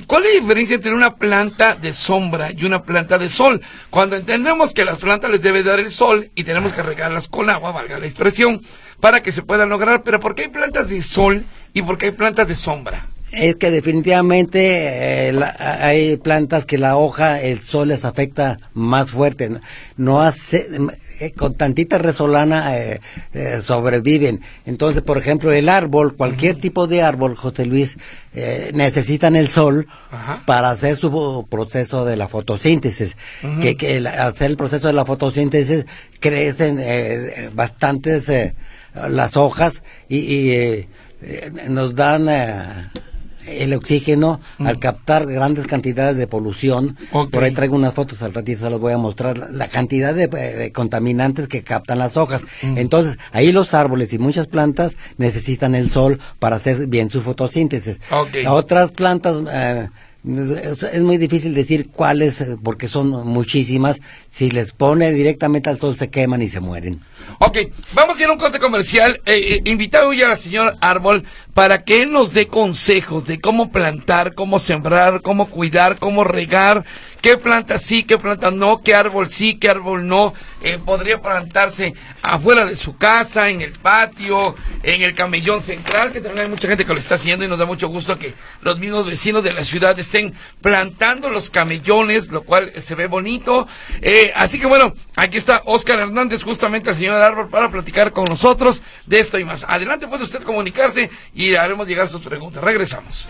¿Cuál 0.08 0.24
es 0.24 0.34
la 0.34 0.42
diferencia 0.42 0.76
entre 0.76 0.92
una 0.92 1.18
planta 1.18 1.76
de 1.76 1.94
sombra 1.94 2.52
y 2.52 2.66
una 2.66 2.82
planta 2.82 3.20
de 3.20 3.30
sol? 3.30 3.62
Cuando 3.92 4.16
entendemos 4.16 4.74
que 4.74 4.86
las 4.86 4.98
plantas 4.98 5.30
les 5.30 5.42
debe 5.42 5.62
dar 5.62 5.80
el 5.80 5.92
sol 5.92 6.32
y 6.34 6.44
tenemos 6.44 6.74
que 6.74 6.82
regarlas 6.82 7.28
con 7.28 7.50
agua, 7.50 7.72
valga 7.72 8.00
la 8.00 8.08
expresión, 8.08 8.62
para 9.00 9.22
que 9.22 9.32
se 9.32 9.44
puedan 9.44 9.70
lograr, 9.70 10.02
pero 10.02 10.20
¿por 10.20 10.34
qué 10.34 10.44
hay 10.44 10.50
plantas 10.50 10.90
de 10.90 11.04
sol 11.04 11.46
y 11.74 11.84
por 11.84 12.00
qué 12.00 12.08
hay 12.08 12.12
plantas 12.14 12.48
de 12.48 12.56
sombra? 12.56 13.08
Es 13.36 13.56
que 13.56 13.72
definitivamente 13.72 15.30
eh, 15.30 15.42
hay 15.58 16.18
plantas 16.18 16.66
que 16.66 16.78
la 16.78 16.98
hoja, 16.98 17.42
el 17.42 17.62
sol 17.62 17.88
les 17.88 18.06
afecta 18.06 18.60
más 18.76 19.10
fuerte. 19.10 19.50
No 19.98 20.22
hace, 20.22 20.68
eh, 21.20 21.32
con 21.32 21.56
tantita 21.56 21.98
resolana 21.98 22.78
eh, 22.78 23.00
sobreviven. 23.64 24.42
Entonces, 24.68 25.02
por 25.02 25.18
ejemplo, 25.18 25.52
el 25.52 25.68
árbol, 25.68 26.16
cualquier 26.16 26.58
tipo 26.58 26.86
de 26.86 27.02
árbol, 27.02 27.36
José 27.36 27.66
Luis, 27.66 27.98
necesitan 28.74 29.36
el 29.36 29.50
sol 29.50 29.88
para 30.46 30.72
hacer 30.72 30.96
su 30.96 31.48
proceso 31.50 32.06
de 32.06 32.18
la 32.18 32.28
fotosíntesis. 32.28 33.16
Que, 33.62 33.76
que 33.76 34.08
hacer 34.08 34.52
el 34.52 34.58
proceso 34.58 34.88
de 34.88 34.94
la 34.94 35.06
fotosíntesis 35.06 35.86
crecen 36.20 36.82
bastantes 37.54 38.32
las 38.96 39.38
hojas 39.38 39.84
y, 40.10 40.18
y 40.18 40.88
nos 41.70 41.96
dan 41.96 42.28
el 43.48 43.74
oxígeno 43.74 44.40
Mm. 44.58 44.68
al 44.68 44.80
captar 44.80 45.26
grandes 45.26 45.68
cantidades 45.68 46.18
de 46.18 46.28
polución. 46.28 46.98
Ok. 47.12 47.32
Por 47.32 47.44
ahí 47.44 47.52
traigo 47.52 47.76
unas 47.76 47.94
fotos 47.94 48.22
al 48.22 48.34
ratito, 48.34 48.62
se 48.64 48.70
las 48.70 48.80
voy 48.80 48.94
a 48.94 48.98
mostrar. 48.98 49.52
La, 49.52 49.68
cantidad 49.68 50.14
de, 50.14 50.28
de 50.28 50.72
contaminantes 50.72 51.48
que 51.48 51.64
captan 51.64 52.00
las 52.00 52.18
hojas. 52.18 52.44
Mm. 52.62 52.78
Entonces, 52.78 53.18
ahí 53.32 53.52
los 53.52 53.74
árboles 53.74 54.14
y 54.14 54.20
muchas 54.20 54.48
plantas 54.48 54.94
necesitan 55.18 55.76
el 55.76 55.90
sol 55.90 56.20
para 56.40 56.58
hacer 56.58 56.88
bien 56.88 57.10
su 57.10 57.22
fotosíntesis. 57.22 57.98
Otras 58.48 58.92
plantas, 58.92 59.36
eh, 59.52 59.90
es 60.26 60.84
es 60.84 61.02
muy 61.02 61.18
difícil 61.18 61.54
decir 61.54 61.90
cuáles, 61.90 62.40
eh, 62.42 62.56
porque 62.64 62.88
son 62.88 63.10
muchísimas. 63.28 64.00
Si 64.30 64.50
les 64.50 64.72
pone 64.72 65.12
directamente 65.12 65.70
al 65.70 65.78
sol, 65.78 65.98
se 65.98 66.10
queman 66.10 66.42
y 66.42 66.50
se 66.50 66.60
mueren. 66.62 67.02
Ok, 67.40 67.58
vamos 67.94 68.18
a 68.18 68.24
ir 68.24 68.30
a 68.30 68.34
un 68.34 68.40
corte 68.40 68.60
comercial. 68.60 69.22
Eh, 69.26 69.62
eh, 69.66 69.70
invitado 69.70 70.14
ya 70.14 70.32
al 70.32 70.38
señor 70.38 70.78
Árbol 70.82 71.26
para 71.54 71.84
que 71.84 72.02
él 72.02 72.12
nos 72.12 72.34
dé 72.34 72.48
consejos 72.48 73.26
de 73.26 73.40
cómo 73.40 73.72
plantar, 73.72 74.34
cómo 74.34 74.60
sembrar, 74.60 75.22
cómo 75.22 75.50
cuidar, 75.50 76.00
cómo 76.00 76.24
regar, 76.24 76.84
qué 77.22 77.38
planta 77.38 77.78
sí, 77.78 78.04
qué 78.04 78.18
planta 78.18 78.50
no, 78.50 78.82
qué 78.82 78.96
árbol 78.96 79.30
sí, 79.30 79.56
qué 79.56 79.70
árbol 79.70 80.08
no. 80.08 80.34
Eh, 80.62 80.80
podría 80.84 81.22
plantarse 81.22 81.94
afuera 82.22 82.66
de 82.66 82.76
su 82.76 82.98
casa, 82.98 83.50
en 83.50 83.62
el 83.62 83.72
patio, 83.74 84.56
en 84.82 85.04
el 85.04 85.14
camellón 85.14 85.62
central, 85.62 86.12
que 86.12 86.22
también 86.22 86.46
hay 86.46 86.50
mucha 86.50 86.68
gente 86.68 86.86
que 86.86 86.94
lo 86.94 87.00
está 87.00 87.16
haciendo 87.16 87.46
y 87.46 87.48
nos 87.48 87.60
da 87.60 87.66
mucho 87.66 87.88
gusto 87.88 88.18
que 88.18 88.34
los 88.62 88.80
mismos 88.80 89.06
vecinos 89.06 89.44
de 89.44 89.54
la 89.54 89.64
ciudad 89.64 89.98
estén 89.98 90.34
plantando 90.62 91.30
los 91.30 91.50
camellones, 91.50 92.30
lo 92.30 92.44
cual 92.44 92.74
se 92.82 92.96
ve 92.96 93.08
bonito. 93.08 93.68
Eh, 94.02 94.34
así 94.36 94.60
que 94.60 94.66
bueno, 94.66 94.94
aquí 95.16 95.38
está 95.38 95.62
Oscar 95.66 96.00
Hernández, 96.00 96.42
justamente 96.44 96.90
el 96.90 96.96
señor 96.96 97.22
Árbol, 97.22 97.33
para 97.50 97.70
platicar 97.70 98.12
con 98.12 98.26
nosotros 98.26 98.82
de 99.06 99.20
esto 99.20 99.38
y 99.40 99.44
más. 99.44 99.64
Adelante 99.68 100.08
puede 100.08 100.24
usted 100.24 100.44
comunicarse 100.44 101.10
y 101.34 101.56
haremos 101.56 101.88
llegar 101.88 102.10
sus 102.10 102.22
preguntas. 102.22 102.64
Regresamos. 102.64 103.28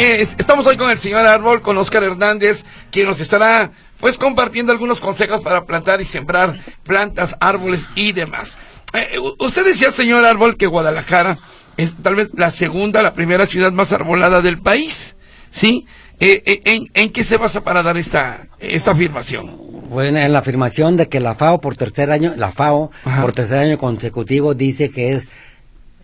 Eh, 0.00 0.22
eh, 0.22 0.28
estamos 0.38 0.66
hoy 0.66 0.76
con 0.76 0.90
el 0.90 0.98
señor 0.98 1.26
Árbol, 1.26 1.60
con 1.60 1.76
Oscar 1.76 2.02
Hernández, 2.02 2.64
quien 2.90 3.06
nos 3.06 3.20
estará 3.20 3.70
pues 4.00 4.16
compartiendo 4.16 4.72
algunos 4.72 5.00
consejos 5.00 5.42
para 5.42 5.66
plantar 5.66 6.00
y 6.00 6.06
sembrar 6.06 6.58
plantas, 6.84 7.36
árboles 7.38 7.88
y 7.94 8.12
demás. 8.12 8.56
Eh, 8.92 9.18
u- 9.18 9.36
usted 9.44 9.64
decía, 9.64 9.90
señor 9.92 10.24
Árbol, 10.24 10.56
que 10.56 10.66
Guadalajara 10.66 11.38
es 11.76 11.94
tal 12.02 12.14
vez 12.16 12.28
la 12.34 12.50
segunda, 12.50 13.02
la 13.02 13.14
primera 13.14 13.46
ciudad 13.46 13.72
más 13.72 13.92
arbolada 13.92 14.42
del 14.42 14.58
país, 14.58 15.16
¿sí? 15.50 15.86
Eh, 16.18 16.42
eh, 16.44 16.60
en, 16.64 16.90
en 16.94 17.10
qué 17.10 17.24
se 17.24 17.36
basa 17.38 17.62
para 17.64 17.82
dar 17.82 17.96
esta, 17.96 18.46
esta 18.58 18.90
afirmación? 18.90 19.50
Bueno, 19.88 20.18
en 20.18 20.32
la 20.32 20.40
afirmación 20.40 20.96
de 20.96 21.08
que 21.08 21.18
la 21.20 21.34
FAO 21.34 21.60
por 21.60 21.76
tercer 21.76 22.10
año, 22.10 22.34
la 22.36 22.52
FAO 22.52 22.90
Ajá. 23.04 23.22
por 23.22 23.32
tercer 23.32 23.58
año 23.58 23.78
consecutivo 23.78 24.54
dice 24.54 24.90
que 24.90 25.12
es 25.12 25.22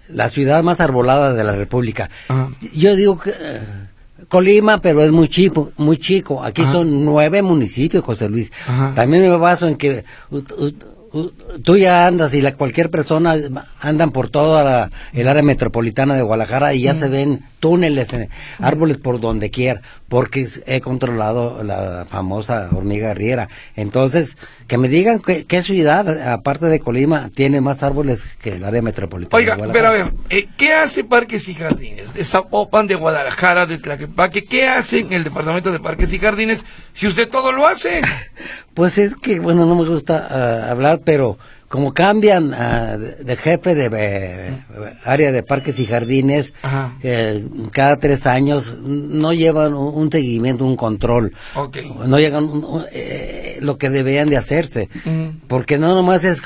la 0.09 0.31
ciudad 0.31 0.63
más 0.63 0.81
arbolada 0.81 1.35
de 1.35 1.45
la 1.45 1.53
República. 1.53 2.09
Ajá. 2.29 2.49
Yo 2.73 2.97
digo 2.97 3.19
que 3.19 3.31
eh, 3.39 3.61
Colima, 4.29 4.79
pero 4.81 5.03
es 5.03 5.13
muy 5.13 5.29
chico, 5.29 5.73
muy 5.77 5.99
chico. 5.99 6.43
Aquí 6.43 6.63
Ajá. 6.63 6.73
son 6.73 7.05
nueve 7.05 7.43
municipios, 7.43 8.03
José 8.03 8.29
Luis. 8.31 8.51
Ajá. 8.67 8.93
También 8.95 9.29
me 9.29 9.37
baso 9.37 9.69
en 9.69 9.77
que 9.77 10.05
tú 11.63 11.77
ya 11.77 12.07
andas 12.07 12.35
y 12.35 12.41
la, 12.41 12.55
cualquier 12.55 12.91
persona 12.91 13.35
andan 13.81 14.11
por 14.11 14.29
toda 14.29 14.65
la, 14.65 14.91
el 15.13 15.29
área 15.29 15.43
metropolitana 15.43 16.15
de 16.15 16.23
Guadalajara 16.23 16.75
y 16.75 16.83
ya 16.83 16.95
se 16.95 17.09
ven 17.09 17.43
túneles, 17.61 18.13
eh, 18.13 18.29
árboles 18.59 18.99
por 18.99 19.21
donde 19.21 19.51
quiera, 19.51 19.83
porque 20.09 20.49
he 20.67 20.81
controlado 20.81 21.63
la 21.65 22.07
famosa 22.09 22.69
hormiga 22.73 23.15
riera. 23.15 23.49
Entonces, 23.75 24.37
que 24.69 24.79
me 24.79 24.89
digan 24.89 25.21
qué, 25.21 25.45
qué 25.45 25.63
ciudad, 25.63 26.31
aparte 26.31 26.67
de 26.67 26.81
Colima, 26.81 27.29
tiene 27.35 27.61
más 27.61 27.83
árboles 27.83 28.23
que 28.41 28.51
el 28.51 28.65
área 28.65 28.83
metropolitana 28.83 29.37
Oiga, 29.37 29.57
de 29.57 29.73
pero 29.73 29.89
a 29.89 29.91
ver, 29.91 30.13
eh, 30.31 30.47
¿qué 30.57 30.75
hace 30.75 31.05
Parques 31.05 31.49
y 31.49 31.55
Jardines? 31.55 32.15
De 32.15 32.25
Zapopan, 32.25 32.87
de 32.87 32.95
Guadalajara, 32.95 33.67
de 33.67 33.79
Tlaquepaque, 33.79 34.45
¿qué 34.45 34.69
hace 34.69 35.01
en 35.01 35.13
el 35.13 35.25
Departamento 35.25 35.73
de 35.73 35.81
Parques 35.81 36.13
y 36.13 36.19
Jardines 36.19 36.65
si 36.93 37.07
usted 37.07 37.29
todo 37.29 37.53
lo 37.53 37.67
hace? 37.67 38.03
Pues 38.75 38.99
es 38.99 39.17
que, 39.17 39.41
bueno, 39.41 39.65
no 39.65 39.75
me 39.75 39.89
gusta 39.89 40.29
ah, 40.29 40.71
hablar, 40.71 41.01
pero 41.03 41.39
como 41.69 41.93
cambian 41.93 42.55
ah, 42.55 42.97
de, 42.97 43.37
jefe 43.37 43.75
de 43.75 43.91
eh, 43.93 44.63
área 45.05 45.33
de 45.33 45.43
parques 45.43 45.79
y 45.81 45.87
jardines 45.87 46.53
eh, 47.03 47.45
cada 47.73 47.99
tres 47.99 48.27
años, 48.27 48.73
no 48.83 49.33
llevan 49.33 49.75
un, 49.75 50.11
seguimiento, 50.11 50.65
un 50.65 50.77
control. 50.77 51.33
No 52.07 52.19
llegan 52.19 52.45
un- 52.45 52.65
un- 52.65 52.85
eh, 52.93 53.59
lo 53.61 53.79
que 53.79 53.91
deberían 53.91 54.29
de 54.29 54.37
hacerse. 54.37 54.89
Porque 55.49 55.79
no 55.79 55.95
nomás 55.95 56.23
es 56.25 56.41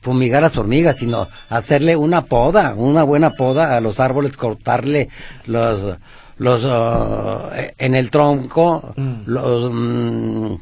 fumigar 0.00 0.42
las 0.42 0.56
hormigas, 0.56 0.96
sino 0.98 1.28
hacerle 1.48 1.96
una 1.96 2.24
poda, 2.24 2.74
una 2.74 3.02
buena 3.04 3.30
poda 3.30 3.76
a 3.76 3.80
los 3.80 4.00
árboles, 4.00 4.36
cortarle 4.36 5.08
los 5.46 5.96
los 6.36 6.62
ah, 6.64 7.48
en 7.78 7.94
el 7.94 8.10
tronco, 8.10 8.92
Mm. 8.96 9.12
los 9.26 9.70
mm, 9.72 10.54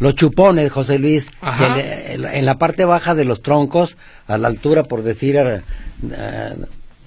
los 0.00 0.14
chupones, 0.16 0.70
José 0.72 0.98
Luis, 0.98 1.28
que 1.58 2.18
le- 2.18 2.38
en 2.38 2.44
la 2.46 2.58
parte 2.58 2.84
baja 2.84 3.14
de 3.14 3.24
los 3.24 3.40
troncos, 3.42 3.96
a 4.26 4.36
la 4.38 4.48
altura, 4.48 4.82
por 4.82 5.02
decir, 5.02 5.36
eh, 5.36 5.60
eh, 6.10 6.54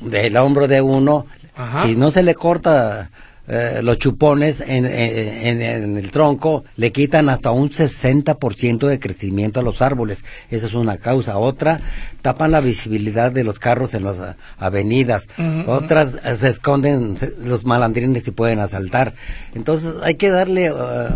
del 0.01 0.37
hombro 0.37 0.67
de 0.67 0.81
uno, 0.81 1.25
Ajá. 1.55 1.83
si 1.85 1.95
no 1.95 2.09
se 2.11 2.23
le 2.23 2.35
corta 2.35 3.09
eh, 3.45 3.81
los 3.83 3.97
chupones 3.99 4.61
en, 4.61 4.85
en- 4.85 5.61
en 5.61 5.97
el 5.97 6.11
tronco, 6.11 6.63
le 6.77 6.93
quitan 6.93 7.27
hasta 7.27 7.51
un 7.51 7.69
60% 7.69 8.87
de 8.87 8.99
crecimiento 9.01 9.59
a 9.59 9.63
los 9.63 9.81
árboles. 9.81 10.19
Esa 10.49 10.67
es 10.67 10.73
una 10.73 10.95
causa. 10.97 11.37
Otra, 11.37 11.81
tapan 12.23 12.51
la 12.51 12.61
visibilidad 12.61 13.31
de 13.31 13.43
los 13.43 13.59
carros 13.59 13.93
en 13.93 14.05
las 14.05 14.15
avenidas. 14.57 15.27
Otras, 15.67 16.13
eh, 16.23 16.37
se 16.39 16.49
esconden 16.49 17.17
los 17.43 17.65
malandrines 17.65 18.27
y 18.27 18.31
pueden 18.31 18.59
asaltar. 18.59 19.13
Entonces, 19.53 19.95
hay 20.03 20.15
que 20.15 20.29
darle 20.29 20.67
eh, 20.67 20.73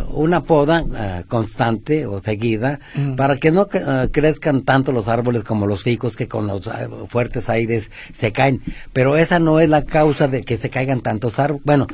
una 0.10 0.44
poda 0.44 0.84
eh, 0.96 1.24
constante 1.28 2.06
o 2.06 2.22
seguida 2.22 2.80
para 3.16 3.38
que 3.38 3.52
no 3.52 3.68
crezcan 4.12 4.64
tanto 4.64 4.92
los 4.92 5.08
árboles 5.08 5.44
como 5.44 5.66
los 5.66 5.82
ficos 5.82 6.18
que 6.18 6.28
con 6.28 6.46
los 6.46 6.70
fuertes 7.08 7.50
aires 7.50 7.90
se 8.14 8.34
caen. 8.34 8.62
Pero 8.92 9.16
esa 9.16 9.40
no 9.40 9.62
es 9.62 9.70
la 9.70 9.84
causa 9.84 10.28
de 10.28 10.44
que 10.44 10.58
se 10.58 10.70
caigan 10.70 11.00
tantos 11.00 11.40
árboles. 11.40 11.64
Bueno, 11.66 11.88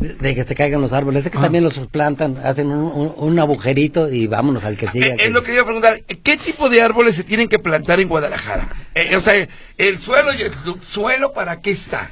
de, 0.00 0.34
que 0.34 0.44
se 0.44 0.54
caigan 0.54 0.80
los 0.80 0.92
árboles. 0.92 1.24
Es 1.24 1.30
que 1.30 1.38
Ah. 1.38 1.42
también 1.42 1.64
los 1.64 1.74
plantan, 1.88 2.36
hacen 2.44 2.68
un, 2.68 2.84
un- 2.92 3.14
un 3.16 3.38
agujerito 3.38 4.10
y 4.12 4.26
vámonos 4.26 4.64
al 4.64 4.76
que 4.76 4.88
sigue. 4.88 5.08
Eh, 5.12 5.16
es 5.18 5.32
lo 5.32 5.42
que 5.42 5.52
iba 5.52 5.62
a 5.62 5.64
preguntar. 5.64 6.00
¿Qué 6.02 6.36
tipo 6.36 6.68
de 6.68 6.82
árboles 6.82 7.16
se 7.16 7.24
tienen 7.24 7.48
que 7.48 7.58
plantar 7.58 8.00
en 8.00 8.08
Guadalajara? 8.08 8.68
Eh, 8.94 9.16
o 9.16 9.20
sea, 9.20 9.34
el 9.78 9.98
suelo 9.98 10.32
y 10.32 10.42
el 10.42 10.52
subsuelo, 10.64 11.32
¿para 11.32 11.60
qué 11.60 11.70
está? 11.70 12.10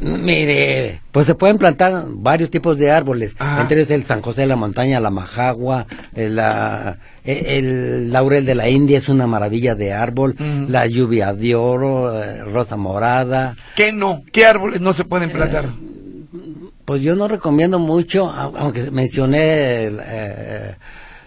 Mire, 0.00 1.02
pues 1.12 1.26
se 1.26 1.34
pueden 1.34 1.58
plantar 1.58 2.04
varios 2.08 2.50
tipos 2.50 2.78
de 2.78 2.90
árboles, 2.90 3.34
Ajá. 3.38 3.60
entre 3.60 3.78
ellos 3.78 3.90
el 3.90 4.04
San 4.06 4.22
José 4.22 4.42
de 4.42 4.46
la 4.46 4.56
Montaña, 4.56 4.98
la 5.00 5.10
majagua, 5.10 5.86
el, 6.14 6.36
la- 6.36 6.98
el- 7.24 7.46
el 7.46 8.12
laurel 8.12 8.46
de 8.46 8.54
la 8.54 8.68
India 8.70 8.96
es 8.98 9.08
una 9.10 9.26
maravilla 9.26 9.74
de 9.74 9.92
árbol, 9.92 10.36
la 10.68 10.86
lluvia 10.86 11.34
de 11.34 11.54
oro, 11.54 12.22
eh, 12.22 12.44
rosa 12.44 12.76
morada. 12.76 13.56
¿Qué 13.76 13.92
no? 13.92 14.22
¿Qué 14.32 14.46
árboles 14.46 14.80
no 14.80 14.92
se 14.94 15.04
pueden 15.04 15.28
plantar? 15.30 15.66
Pues 16.88 17.02
yo 17.02 17.14
no 17.16 17.28
recomiendo 17.28 17.78
mucho, 17.78 18.30
au- 18.30 18.54
aunque 18.56 18.90
mencioné 18.90 19.84
el, 19.84 20.00
eh, 20.02 20.74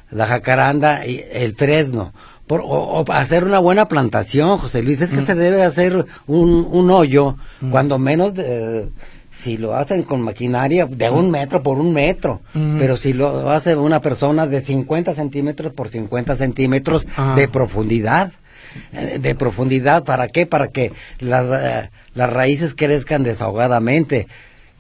la 0.10 0.26
jacaranda 0.26 1.06
y 1.06 1.24
el 1.32 1.54
fresno. 1.54 2.14
Por, 2.48 2.62
o, 2.62 2.66
o 2.66 3.12
hacer 3.12 3.44
una 3.44 3.60
buena 3.60 3.88
plantación, 3.88 4.58
José 4.58 4.82
Luis, 4.82 5.00
es 5.02 5.12
que 5.12 5.24
se 5.24 5.36
debe 5.36 5.62
hacer 5.64 6.04
un, 6.26 6.68
un 6.68 6.90
hoyo, 6.90 7.36
cuando 7.70 8.00
menos, 8.00 8.34
de- 8.34 8.90
si 9.30 9.58
lo 9.60 9.76
hacen 9.76 10.02
con 10.02 10.24
maquinaria, 10.24 10.88
de 10.88 11.10
un 11.12 11.30
metro 11.30 11.62
por 11.62 11.78
un 11.78 11.94
metro, 11.94 12.42
Mm. 12.56 12.80
pero 12.80 12.98
si 12.98 13.14
lo 13.14 13.52
hace 13.52 13.76
una 13.76 14.02
persona 14.02 14.48
de 14.48 14.62
50 14.64 15.14
centímetros 15.14 15.74
por 15.74 15.90
50 15.90 16.36
centímetros 16.38 17.06
Ah. 17.18 17.36
de 17.38 17.48
profundidad, 17.48 18.32
eh, 18.94 19.20
de 19.22 19.36
profundidad, 19.36 20.04
¿para 20.06 20.28
qué? 20.28 20.48
Para 20.48 20.70
que 20.70 20.92
las, 21.20 21.46
eh, 21.86 21.92
las 22.16 22.34
raíces 22.34 22.74
crezcan 22.74 23.22
desahogadamente. 23.22 24.28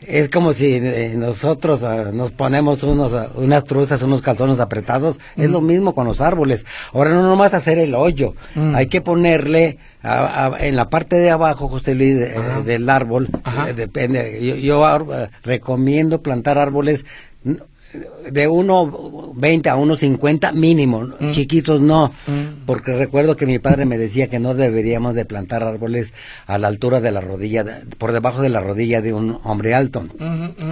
Es 0.01 0.29
como 0.29 0.53
si 0.53 0.75
eh, 0.75 1.13
nosotros 1.15 1.83
ah, 1.83 2.05
nos 2.11 2.31
ponemos 2.31 2.81
unos, 2.83 3.13
ah, 3.13 3.29
unas 3.35 3.63
truzas, 3.65 4.01
unos 4.01 4.21
calzones 4.21 4.59
apretados. 4.59 5.17
Es 5.37 5.49
lo 5.49 5.61
mismo 5.61 5.93
con 5.93 6.07
los 6.07 6.21
árboles. 6.21 6.65
Ahora 6.93 7.11
no 7.11 7.21
nomás 7.21 7.53
hacer 7.53 7.77
el 7.77 7.93
hoyo. 7.93 8.33
Mm. 8.55 8.75
Hay 8.75 8.87
que 8.87 9.01
ponerle 9.01 9.77
a- 10.01 10.47
a- 10.47 10.65
en 10.67 10.75
la 10.75 10.89
parte 10.89 11.17
de 11.17 11.29
abajo, 11.29 11.67
José 11.67 11.93
Luis, 11.93 12.15
eh, 12.17 12.33
del 12.65 12.89
árbol. 12.89 13.29
Eh, 13.69 13.73
depende. 13.73 14.39
Yo, 14.43 14.55
yo, 14.55 14.85
ah, 14.85 15.29
recomiendo 15.43 16.21
plantar 16.21 16.57
árboles 16.57 17.05
de 18.31 18.47
1.20 18.49 19.67
a 19.69 19.75
1.50 19.75 20.53
mínimo, 20.53 21.01
Mm. 21.19 21.31
chiquitos 21.31 21.81
no, 21.81 22.13
porque 22.65 22.95
recuerdo 22.95 23.35
que 23.35 23.45
mi 23.45 23.59
padre 23.59 23.85
me 23.85 23.97
decía 23.97 24.27
que 24.27 24.39
no 24.39 24.53
deberíamos 24.53 25.13
de 25.13 25.25
plantar 25.25 25.63
árboles 25.63 26.13
a 26.47 26.57
la 26.57 26.67
altura 26.67 27.01
de 27.01 27.11
la 27.11 27.21
rodilla, 27.21 27.65
por 27.97 28.11
debajo 28.11 28.41
de 28.41 28.49
la 28.49 28.59
rodilla 28.61 29.01
de 29.01 29.13
un 29.13 29.37
hombre 29.43 29.73
alto. 29.73 30.05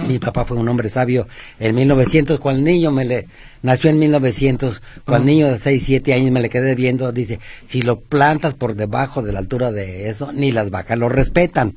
Mi 0.08 0.18
papá 0.18 0.44
fue 0.44 0.56
un 0.56 0.68
hombre 0.68 0.88
sabio 0.90 1.26
en 1.58 1.74
1900, 1.74 2.40
cuando 2.40 2.58
el 2.60 2.64
niño 2.64 2.90
me 2.90 3.04
le 3.04 3.26
nació 3.62 3.90
en 3.90 3.98
1900, 3.98 4.80
cuando 5.04 5.28
el 5.28 5.36
niño 5.36 5.48
de 5.48 5.58
6, 5.58 5.82
7 5.84 6.14
años 6.14 6.30
me 6.30 6.40
le 6.40 6.48
quedé 6.48 6.74
viendo, 6.74 7.12
dice, 7.12 7.38
si 7.66 7.82
lo 7.82 8.00
plantas 8.00 8.54
por 8.54 8.74
debajo 8.74 9.22
de 9.22 9.32
la 9.32 9.38
altura 9.40 9.70
de 9.72 10.08
eso, 10.08 10.32
ni 10.32 10.50
las 10.52 10.70
vacas 10.70 10.98
lo 10.98 11.08
respetan. 11.08 11.76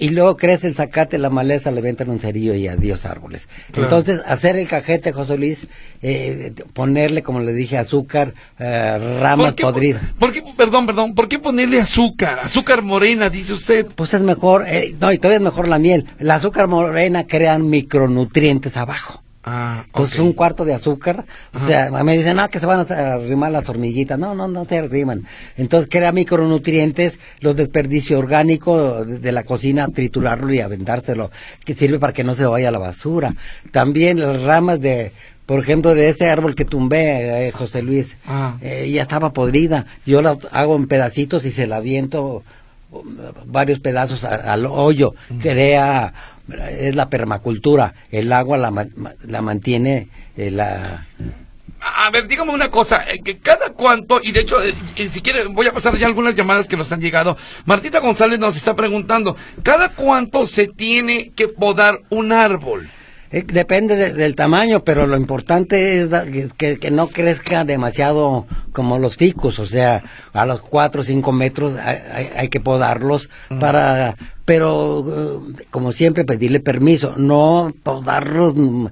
Y 0.00 0.08
luego 0.08 0.36
crece 0.36 0.66
el 0.66 0.74
zacate, 0.74 1.18
la 1.18 1.28
maleza, 1.30 1.70
le 1.70 1.82
ventan 1.82 2.08
un 2.08 2.18
cerillo 2.18 2.54
y 2.54 2.66
adiós 2.66 3.04
árboles. 3.04 3.46
Claro. 3.70 3.82
Entonces, 3.84 4.22
hacer 4.26 4.56
el 4.56 4.66
cajete, 4.66 5.12
José 5.12 5.36
Luis, 5.36 5.66
eh, 6.02 6.52
ponerle, 6.72 7.22
como 7.22 7.40
le 7.40 7.52
dije, 7.52 7.76
azúcar, 7.76 8.32
eh, 8.58 8.98
ramas 9.20 9.48
¿Por 9.48 9.54
qué, 9.56 9.62
podridas. 9.62 10.02
por 10.18 10.32
qué- 10.32 10.42
perdón, 10.56 10.86
perdón, 10.86 11.14
¿por 11.14 11.28
qué 11.28 11.38
ponerle 11.38 11.80
azúcar? 11.80 12.40
Azúcar 12.40 12.80
morena, 12.82 13.28
dice 13.28 13.52
usted. 13.52 13.86
Pues 13.94 14.14
es 14.14 14.22
mejor, 14.22 14.64
eh, 14.66 14.94
no, 14.98 15.12
y 15.12 15.18
todavía 15.18 15.36
es 15.36 15.44
mejor 15.44 15.68
la 15.68 15.78
miel. 15.78 16.06
El 16.18 16.30
azúcar 16.30 16.66
morena 16.66 17.26
crean 17.26 17.68
micronutrientes 17.68 18.76
abajo. 18.78 19.19
Ah, 19.42 19.84
Pues 19.92 20.18
un 20.18 20.34
cuarto 20.34 20.66
de 20.66 20.74
azúcar, 20.74 21.24
o 21.54 21.58
sea, 21.58 21.90
me 22.04 22.16
dicen, 22.16 22.38
ah, 22.38 22.48
que 22.48 22.60
se 22.60 22.66
van 22.66 22.80
a 22.90 23.14
arrimar 23.14 23.50
las 23.50 23.66
hormiguitas. 23.68 24.18
No, 24.18 24.34
no, 24.34 24.46
no 24.48 24.66
se 24.66 24.78
arriman. 24.78 25.24
Entonces 25.56 25.88
crea 25.90 26.12
micronutrientes, 26.12 27.18
los 27.40 27.56
desperdicios 27.56 28.18
orgánicos 28.22 29.06
de, 29.22 29.32
la 29.32 29.44
cocina, 29.44 29.88
triturarlo 29.88 30.52
y 30.52 30.60
aventárselo, 30.60 31.30
que 31.64 31.74
sirve 31.74 31.98
para 31.98 32.12
que 32.12 32.22
no 32.24 32.34
se 32.34 32.44
vaya 32.44 32.68
a 32.68 32.72
la 32.72 32.78
basura. 32.78 33.34
También 33.72 34.20
las 34.20 34.42
ramas 34.42 34.78
de, 34.80 35.12
por 35.46 35.58
ejemplo, 35.60 35.94
de 35.94 36.10
ese 36.10 36.28
árbol 36.28 36.54
que 36.54 36.66
tumbé, 36.66 37.48
eh, 37.48 37.50
José 37.52 37.80
Luis, 37.82 38.18
Ah. 38.26 38.58
eh, 38.60 38.90
ya 38.92 39.00
estaba 39.02 39.32
podrida. 39.32 39.86
Yo 40.04 40.20
la 40.20 40.36
hago 40.52 40.76
en 40.76 40.86
pedacitos 40.86 41.46
y 41.46 41.50
se 41.50 41.66
la 41.66 41.76
aviento 41.76 42.42
varios 43.46 43.80
pedazos 43.80 44.24
al 44.24 44.66
hoyo. 44.66 45.14
Crea, 45.40 46.12
es 46.48 46.94
la 46.94 47.08
permacultura. 47.08 47.94
El 48.10 48.32
agua 48.32 48.58
la, 48.58 48.86
la 49.26 49.42
mantiene 49.42 50.08
eh, 50.36 50.50
la... 50.50 51.06
A 51.82 52.10
ver, 52.10 52.26
dígame 52.26 52.52
una 52.52 52.70
cosa, 52.70 53.04
eh, 53.10 53.20
que 53.24 53.38
cada 53.38 53.70
cuánto, 53.70 54.20
y 54.22 54.32
de 54.32 54.40
hecho, 54.40 54.62
eh, 54.62 54.74
si 55.08 55.22
quiere, 55.22 55.44
voy 55.44 55.66
a 55.66 55.72
pasar 55.72 55.96
ya 55.96 56.06
algunas 56.06 56.34
llamadas 56.34 56.68
que 56.68 56.76
nos 56.76 56.92
han 56.92 57.00
llegado. 57.00 57.38
Martita 57.64 58.00
González 58.00 58.38
nos 58.38 58.56
está 58.56 58.76
preguntando, 58.76 59.34
¿cada 59.62 59.88
cuánto 59.90 60.46
se 60.46 60.66
tiene 60.66 61.30
que 61.34 61.48
podar 61.48 62.02
un 62.10 62.32
árbol? 62.32 62.90
Eh, 63.32 63.44
depende 63.46 63.96
de- 63.96 64.12
del 64.12 64.34
tamaño, 64.34 64.82
pero 64.84 65.06
lo 65.06 65.16
importante 65.16 66.00
es 66.00 66.10
da- 66.10 66.24
que, 66.26 66.90
no 66.90 67.08
crezca 67.08 67.64
demasiado 67.64 68.46
como 68.72 68.98
los 68.98 69.16
ficus, 69.16 69.58
o 69.58 69.66
sea, 69.66 70.02
a 70.32 70.46
los 70.46 70.60
4 70.62 71.00
o 71.02 71.04
5 71.04 71.32
metros 71.32 71.74
hay, 71.76 71.98
hay- 72.12 72.30
hay 72.36 72.48
que 72.48 72.60
podarlos 72.60 73.28
para, 73.60 74.16
pero 74.44 75.04
eh, 75.58 75.64
como 75.70 75.92
siempre 75.92 76.24
pedirle 76.24 76.60
permiso, 76.60 77.14
no 77.16 77.70
podarlos 77.82 78.54
mm, 78.56 78.86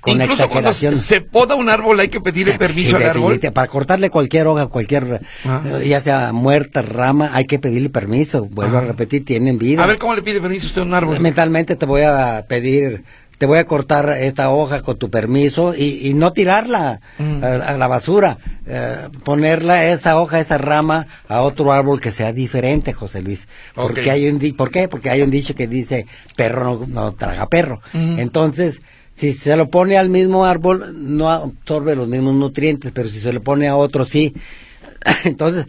con 0.00 0.12
Incluso 0.14 0.48
cuando 0.48 0.70
exageración. 0.70 0.96
se 0.98 1.20
poda 1.22 1.54
un 1.54 1.68
árbol 1.68 1.98
hay 1.98 2.08
que 2.08 2.20
pedirle 2.20 2.58
permiso 2.58 2.90
Sí, 2.98 3.02
al 3.02 3.10
árbol. 3.10 3.40
Para 3.52 3.66
cortarle 3.68 4.10
cualquier 4.10 4.46
hoja, 4.46 4.66
cualquier, 4.66 5.20
Ah. 5.44 5.62
ya 5.84 6.00
sea 6.00 6.32
muerta, 6.32 6.82
rama, 6.82 7.30
hay 7.32 7.46
que 7.46 7.58
pedirle 7.58 7.88
permiso. 7.90 8.44
Vuelvo 8.44 8.78
a 8.78 8.82
repetir, 8.82 9.24
tienen 9.24 9.58
vida. 9.58 9.82
A 9.82 9.86
ver, 9.86 9.98
¿cómo 9.98 10.14
le 10.14 10.22
pide 10.22 10.40
permiso 10.40 10.66
usted 10.66 10.82
a 10.82 10.84
un 10.84 10.94
árbol? 10.94 11.18
Mentalmente 11.20 11.74
te 11.76 11.86
voy 11.86 12.02
a 12.02 12.44
pedir, 12.48 13.02
te 13.38 13.46
voy 13.46 13.58
a 13.58 13.66
cortar 13.66 14.08
esta 14.18 14.50
hoja 14.50 14.80
con 14.82 14.96
tu 14.98 15.10
permiso 15.10 15.74
y, 15.74 16.08
y 16.08 16.14
no 16.14 16.32
tirarla 16.32 17.00
Mm. 17.18 17.44
a, 17.44 17.46
a 17.68 17.76
la 17.78 17.86
basura. 17.88 18.38
eh, 18.66 19.08
ponerla, 19.24 19.84
esa 19.84 20.18
hoja, 20.20 20.40
esa 20.40 20.58
rama, 20.58 21.06
a 21.28 21.42
otro 21.42 21.70
árbol 21.72 22.00
que 22.00 22.10
sea 22.12 22.32
diferente, 22.32 22.92
José 22.92 23.22
Luis. 23.22 23.46
Porque 23.74 24.10
hay 24.10 24.28
un 24.28 24.38
di- 24.38 24.52
¿Por 24.54 24.70
qué? 24.70 24.88
Porque 24.88 25.10
hay 25.10 25.22
un 25.22 25.30
dicho 25.30 25.54
que 25.54 25.66
dice, 25.68 26.06
perro 26.36 26.64
no, 26.64 26.86
no 26.86 27.12
traga 27.14 27.46
perro. 27.48 27.80
Mm. 27.92 28.18
Entonces, 28.18 28.80
si 29.14 29.32
se 29.32 29.56
lo 29.56 29.70
pone 29.70 29.96
al 29.96 30.08
mismo 30.10 30.44
árbol, 30.44 30.94
no 30.96 31.28
absorbe 31.30 31.94
los 31.96 32.08
mismos 32.08 32.34
nutrientes, 32.34 32.92
pero 32.92 33.08
si 33.08 33.18
se 33.20 33.32
lo 33.32 33.42
pone 33.42 33.68
a 33.68 33.76
otro, 33.76 34.04
sí. 34.06 34.34
Entonces, 35.24 35.66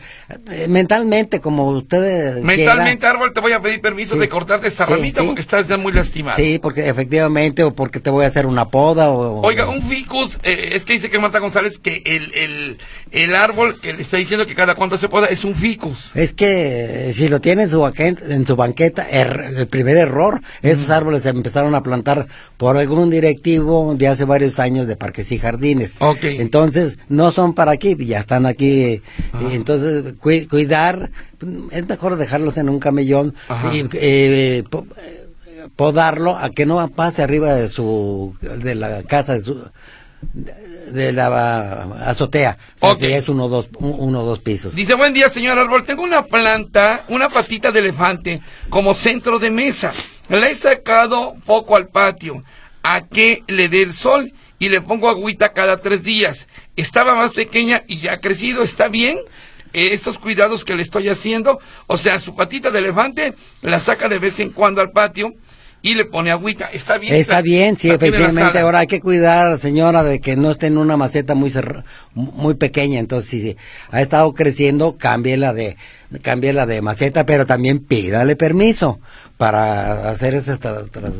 mentalmente, 0.68 1.40
como 1.40 1.70
ustedes 1.70 2.44
Mentalmente, 2.44 3.06
árbol, 3.06 3.34
te 3.34 3.40
voy 3.40 3.52
a 3.54 3.62
pedir 3.62 3.82
permiso 3.82 4.16
Sí. 4.16 4.20
de 4.20 4.30
cortarte 4.30 4.68
esta 4.68 4.86
Sí, 4.86 4.94
ramita 4.94 5.22
sí. 5.22 5.28
porque 5.28 5.42
estás 5.42 5.68
ya 5.68 5.78
muy 5.78 5.92
lastimado. 5.92 6.38
Sí, 6.38 6.60
porque 6.62 6.88
efectivamente, 6.90 7.64
o 7.64 7.74
porque 7.76 8.00
te 8.00 8.10
voy 8.10 8.26
a 8.26 8.28
hacer 8.30 8.46
una 8.46 8.66
poda, 8.70 9.10
o... 9.10 9.42
Oiga, 9.42 9.68
un 9.70 9.82
ficus, 9.88 10.38
eh, 10.44 10.72
es 10.74 10.86
que 10.86 10.94
dice 10.94 11.10
que 11.10 11.20
Marta 11.20 11.40
González 11.40 11.78
que 11.78 12.02
el, 12.06 12.34
el, 12.36 12.78
el 13.12 13.36
árbol 13.36 13.80
que 13.80 13.94
le 13.94 14.02
está 14.02 14.18
diciendo 14.18 14.48
que 14.48 14.56
cada 14.56 14.76
cuánto 14.76 14.98
se 14.98 15.10
poda 15.10 15.28
es 15.28 15.44
un 15.44 15.56
ficus. 15.56 16.12
Es 16.16 16.34
que 16.34 17.10
eh, 17.10 17.14
si 17.14 17.28
lo 17.28 17.40
tiene 17.42 17.64
en 17.64 17.70
su, 17.70 17.80
banqueta, 17.82 18.24
en 18.34 18.46
su 18.46 18.56
banqueta, 18.56 19.08
er- 19.10 19.56
el 19.58 19.68
primer 19.68 19.98
error, 19.98 20.42
esos 20.62 20.90
árboles 20.90 21.24
se 21.24 21.30
empezaron 21.30 21.76
a 21.76 21.84
plantar 21.84 22.28
por 22.58 22.78
algún 22.78 23.10
directivo 23.10 23.96
de 23.96 24.08
hace 24.08 24.24
varios 24.26 24.60
años 24.60 24.88
de 24.88 24.96
parques 24.96 25.32
y 25.32 25.38
jardines. 25.38 25.96
Ok. 26.00 26.24
Entonces, 26.24 26.98
no 27.10 27.32
son 27.32 27.54
para 27.54 27.72
aquí, 27.72 27.96
ya 28.06 28.20
están 28.20 28.46
aquí. 28.46 29.02
Entonces, 29.52 30.16
cui- 30.22 30.48
cuidar, 30.48 31.10
es 31.72 31.88
mejor 31.88 32.16
dejarlos 32.18 32.58
en 32.58 32.70
un 32.70 32.80
camellón 32.80 33.34
Ajá. 33.48 33.74
y 33.74 33.88
eh, 33.94 34.64
po- 34.70 34.88
podarlo 35.76 36.38
a 36.38 36.50
que 36.50 36.66
no 36.66 36.88
pase 36.90 37.22
arriba 37.24 37.54
de 37.54 37.70
su, 37.70 38.36
de 38.42 38.76
la 38.76 39.04
casa, 39.04 39.34
de 39.34 39.44
su, 39.44 39.62
de 40.92 41.12
la 41.12 41.84
azotea. 42.08 42.58
O 42.78 42.80
sea, 42.80 42.90
Ok. 42.92 43.00
si 43.00 43.06
es 43.14 43.30
uno 43.30 43.46
o 43.46 43.50
dos, 43.50 43.68
un- 43.80 43.96
uno 44.00 44.22
o 44.22 44.26
dos 44.26 44.40
pisos. 44.40 44.74
Dice, 44.74 44.96
buen 44.96 45.14
día, 45.14 45.30
señor 45.30 45.60
árbol. 45.60 45.86
Tengo 45.86 46.04
una 46.04 46.26
planta, 46.26 47.04
una 47.10 47.30
patita 47.30 47.72
de 47.72 47.80
elefante 47.80 48.42
como 48.70 48.94
centro 48.94 49.40
de 49.40 49.52
mesa. 49.52 49.94
La 50.30 50.48
he 50.50 50.56
sacado 50.56 51.36
poco 51.46 51.76
al 51.76 51.88
patio. 51.88 52.44
A 52.84 53.02
que 53.06 53.44
le 53.48 53.68
dé 53.68 53.82
el 53.82 53.94
sol 53.94 54.32
y 54.60 54.70
le 54.70 54.80
pongo 54.82 55.10
agüita 55.10 55.52
cada 55.54 55.78
tres 55.78 56.04
días. 56.04 56.48
Estaba 56.78 57.14
más 57.16 57.34
pequeña 57.34 57.84
y 57.88 57.98
ya 57.98 58.14
ha 58.14 58.22
crecido. 58.22 58.64
¿Está 58.64 58.88
bien? 58.88 59.18
Eh, 59.74 59.90
estos 59.92 60.18
cuidados 60.18 60.64
que 60.64 60.76
le 60.76 60.82
estoy 60.84 61.10
haciendo. 61.10 61.60
O 61.88 61.98
sea, 61.98 62.20
su 62.22 62.36
patita 62.36 62.72
de 62.72 62.80
elefante 62.80 63.34
la 63.62 63.80
saca 63.82 64.08
de 64.08 64.18
vez 64.20 64.40
en 64.40 64.52
cuando 64.52 64.80
al 64.80 64.92
patio 64.92 65.34
y 65.82 65.94
le 65.94 66.06
pone 66.06 66.32
agüita. 66.32 66.70
¿Está 66.72 66.98
bien? 66.98 67.14
Está 67.16 67.42
bien, 67.42 67.78
sí, 67.78 67.90
efectivamente. 67.90 68.60
Ahora 68.60 68.80
hay 68.80 68.88
que 68.88 69.00
cuidar, 69.02 69.60
señora, 69.60 70.04
de 70.04 70.20
que 70.20 70.36
no 70.36 70.52
esté 70.52 70.68
en 70.68 70.78
una 70.78 70.98
maceta 70.98 71.36
muy 71.36 71.52
muy 72.14 72.56
pequeña. 72.56 73.00
Entonces, 73.00 73.30
si 73.30 73.58
ha 73.92 74.02
estado 74.02 74.34
creciendo, 74.34 74.98
cámbiela 74.98 75.54
de, 75.54 75.78
cámbiela 76.22 76.66
de 76.66 76.82
maceta, 76.82 77.26
pero 77.26 77.46
también 77.46 77.80
pídale 77.80 78.36
permiso 78.36 79.00
para 79.38 80.10
hacer 80.10 80.34
tra- 80.34 80.90
tra- 80.90 81.14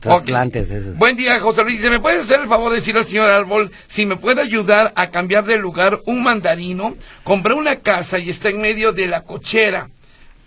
trasplantes. 0.00 0.96
Buen 0.96 1.16
día, 1.16 1.38
José 1.38 1.62
Luis. 1.62 1.80
¿me 1.82 2.00
puede 2.00 2.20
hacer 2.20 2.40
el 2.40 2.48
favor 2.48 2.70
de 2.70 2.76
decir 2.76 2.96
al 2.96 3.06
señor 3.06 3.30
Árbol 3.30 3.70
si 3.86 4.06
me 4.06 4.16
puede 4.16 4.40
ayudar 4.40 4.92
a 4.96 5.10
cambiar 5.10 5.44
de 5.44 5.58
lugar 5.58 6.00
un 6.06 6.22
mandarino? 6.22 6.96
Compré 7.22 7.54
una 7.54 7.76
casa 7.76 8.18
y 8.18 8.30
está 8.30 8.48
en 8.48 8.60
medio 8.60 8.92
de 8.92 9.06
la 9.06 9.22
cochera. 9.22 9.90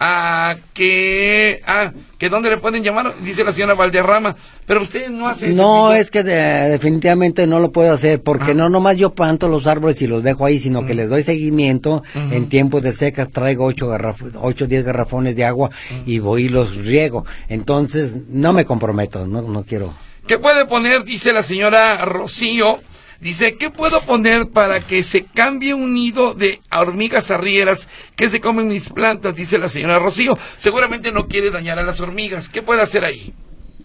¿A 0.06 0.58
que, 0.74 1.62
ah, 1.66 1.94
que 2.18 2.28
dónde 2.28 2.50
le 2.50 2.58
pueden 2.58 2.84
llamar? 2.84 3.14
Dice 3.22 3.46
la 3.46 3.54
señora 3.54 3.74
Valderrama. 3.74 4.36
Pero 4.66 4.82
usted 4.82 5.08
no 5.08 5.30
hace 5.30 5.48
No, 5.48 5.94
es 5.94 6.12
que 6.12 6.24
de- 6.24 6.68
definitivamente 6.72 7.48
no 7.48 7.62
lo 7.62 7.72
puedo 7.72 7.94
hacer, 7.94 8.22
porque 8.22 8.52
Ah. 8.52 8.54
no 8.54 8.68
nomás 8.70 8.98
yo 8.98 9.12
planto 9.16 9.48
los 9.48 9.66
árboles 9.66 10.02
y 10.02 10.08
los 10.08 10.22
dejo 10.22 10.46
ahí, 10.46 10.60
sino 10.60 10.82
Mm. 10.82 10.88
que 10.88 10.94
les 10.94 11.08
doy 11.10 11.24
seguimiento. 11.24 12.04
En 12.32 12.50
tiempos 12.50 12.82
de 12.82 12.92
secas 12.92 13.30
traigo 13.32 13.64
ocho, 13.64 13.88
garraf- 13.90 14.38
ocho 14.42 14.66
o 14.66 14.68
diez 14.68 14.84
garrafones 14.84 15.38
de 15.38 15.46
agua 15.46 15.70
Mm. 15.70 16.10
y 16.10 16.20
voy 16.20 16.44
y 16.46 16.50
los 16.50 16.76
riego. 16.76 17.26
Entonces, 17.48 18.16
no 18.28 18.52
me 18.52 18.66
comprometo, 18.66 19.26
no, 19.26 19.42
no 19.42 19.64
quiero. 19.64 19.94
¿Qué 20.28 20.38
puede 20.38 20.66
poner? 20.66 21.06
Dice 21.06 21.32
la 21.32 21.44
señora 21.44 22.04
Rocío. 22.04 22.78
Dice, 23.24 23.56
¿qué 23.56 23.70
puedo 23.70 24.02
poner 24.02 24.50
para 24.50 24.82
que 24.82 25.02
se 25.02 25.24
cambie 25.24 25.74
un 25.74 25.94
nido 25.94 26.34
de 26.34 26.60
hormigas 26.78 27.32
arrieras 27.32 27.88
que 28.18 28.28
se 28.28 28.42
comen 28.42 28.68
mis 28.68 28.90
plantas? 28.90 29.34
Dice 29.34 29.58
la 29.58 29.70
señora 29.70 29.98
Rocío. 29.98 30.38
Seguramente 30.58 31.10
no 31.14 31.30
quiere 31.30 31.50
dañar 31.50 31.80
a 31.80 31.84
las 31.84 32.02
hormigas. 32.02 32.50
¿Qué 32.50 32.62
puede 32.62 32.82
hacer 32.82 33.06
ahí? 33.06 33.34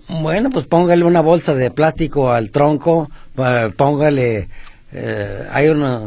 Bueno, 0.09 0.51
pues 0.51 0.67
póngale 0.67 1.05
una 1.05 1.21
bolsa 1.21 1.55
de 1.55 1.71
plástico 1.71 2.33
al 2.33 2.51
tronco, 2.51 3.11
eh, 3.37 3.71
póngale, 3.77 4.49
eh, 4.91 5.47
hay 5.53 5.69
una 5.69 6.01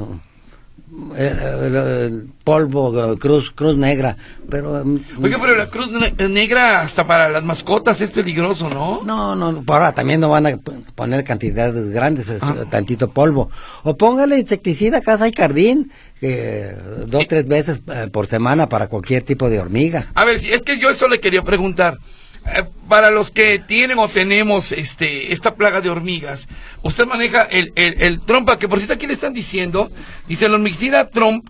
eh, 1.15 1.34
eh, 1.41 2.12
polvo, 2.43 3.13
eh, 3.13 3.17
cruz, 3.17 3.51
cruz 3.51 3.77
negra, 3.77 4.17
pero 4.49 4.84
mm, 4.84 4.99
Oiga, 5.23 5.38
pero 5.39 5.56
la 5.56 5.67
cruz 5.67 5.89
ne- 5.91 6.27
negra 6.27 6.82
hasta 6.82 7.06
para 7.08 7.30
las 7.30 7.43
mascotas 7.43 8.01
es 8.01 8.12
peligroso, 8.12 8.69
¿no? 8.69 9.01
no, 9.06 9.36
no, 9.36 9.63
ahora 9.67 9.93
también 9.93 10.19
no 10.19 10.30
van 10.30 10.47
a 10.47 10.58
poner 10.95 11.23
cantidades 11.23 11.89
grandes, 11.91 12.27
es, 12.27 12.41
Ah. 12.43 12.56
tantito 12.69 13.10
polvo. 13.12 13.49
O 13.84 13.95
póngale 13.95 14.38
insecticida, 14.39 15.01
casa 15.01 15.27
y 15.27 15.34
jardín, 15.34 15.91
eh, 16.21 16.75
dos, 17.08 17.27
tres 17.27 17.47
veces 17.47 17.82
eh, 17.88 18.08
por 18.12 18.27
semana 18.27 18.67
para 18.67 18.88
cualquier 18.88 19.23
tipo 19.23 19.49
de 19.49 19.60
hormiga. 19.60 20.08
A 20.13 20.25
ver, 20.25 20.39
si 20.39 20.51
es 20.51 20.62
que 20.63 20.77
yo 20.77 20.89
eso 20.89 21.08
le 21.08 21.19
quería 21.19 21.41
preguntar. 21.41 21.97
Eh, 22.45 22.63
para 22.88 23.12
los 23.12 23.32
que 23.32 23.60
tienen 23.60 23.99
o 23.99 24.08
tenemos 24.10 24.71
este 24.71 25.34
esta 25.34 25.56
plaga 25.56 25.82
de 25.82 25.89
hormigas, 25.89 26.47
usted 26.82 27.06
maneja 27.06 27.43
el, 27.43 27.71
el, 27.75 28.01
el 28.01 28.21
trompa, 28.21 28.58
que 28.58 28.67
por 28.67 28.80
cierto 28.80 28.95
aquí 28.95 29.08
le 29.08 29.13
están 29.13 29.34
diciendo, 29.34 29.91
dice 30.27 30.47
el 30.47 30.54
hormicida 30.54 31.10
trom, 31.10 31.41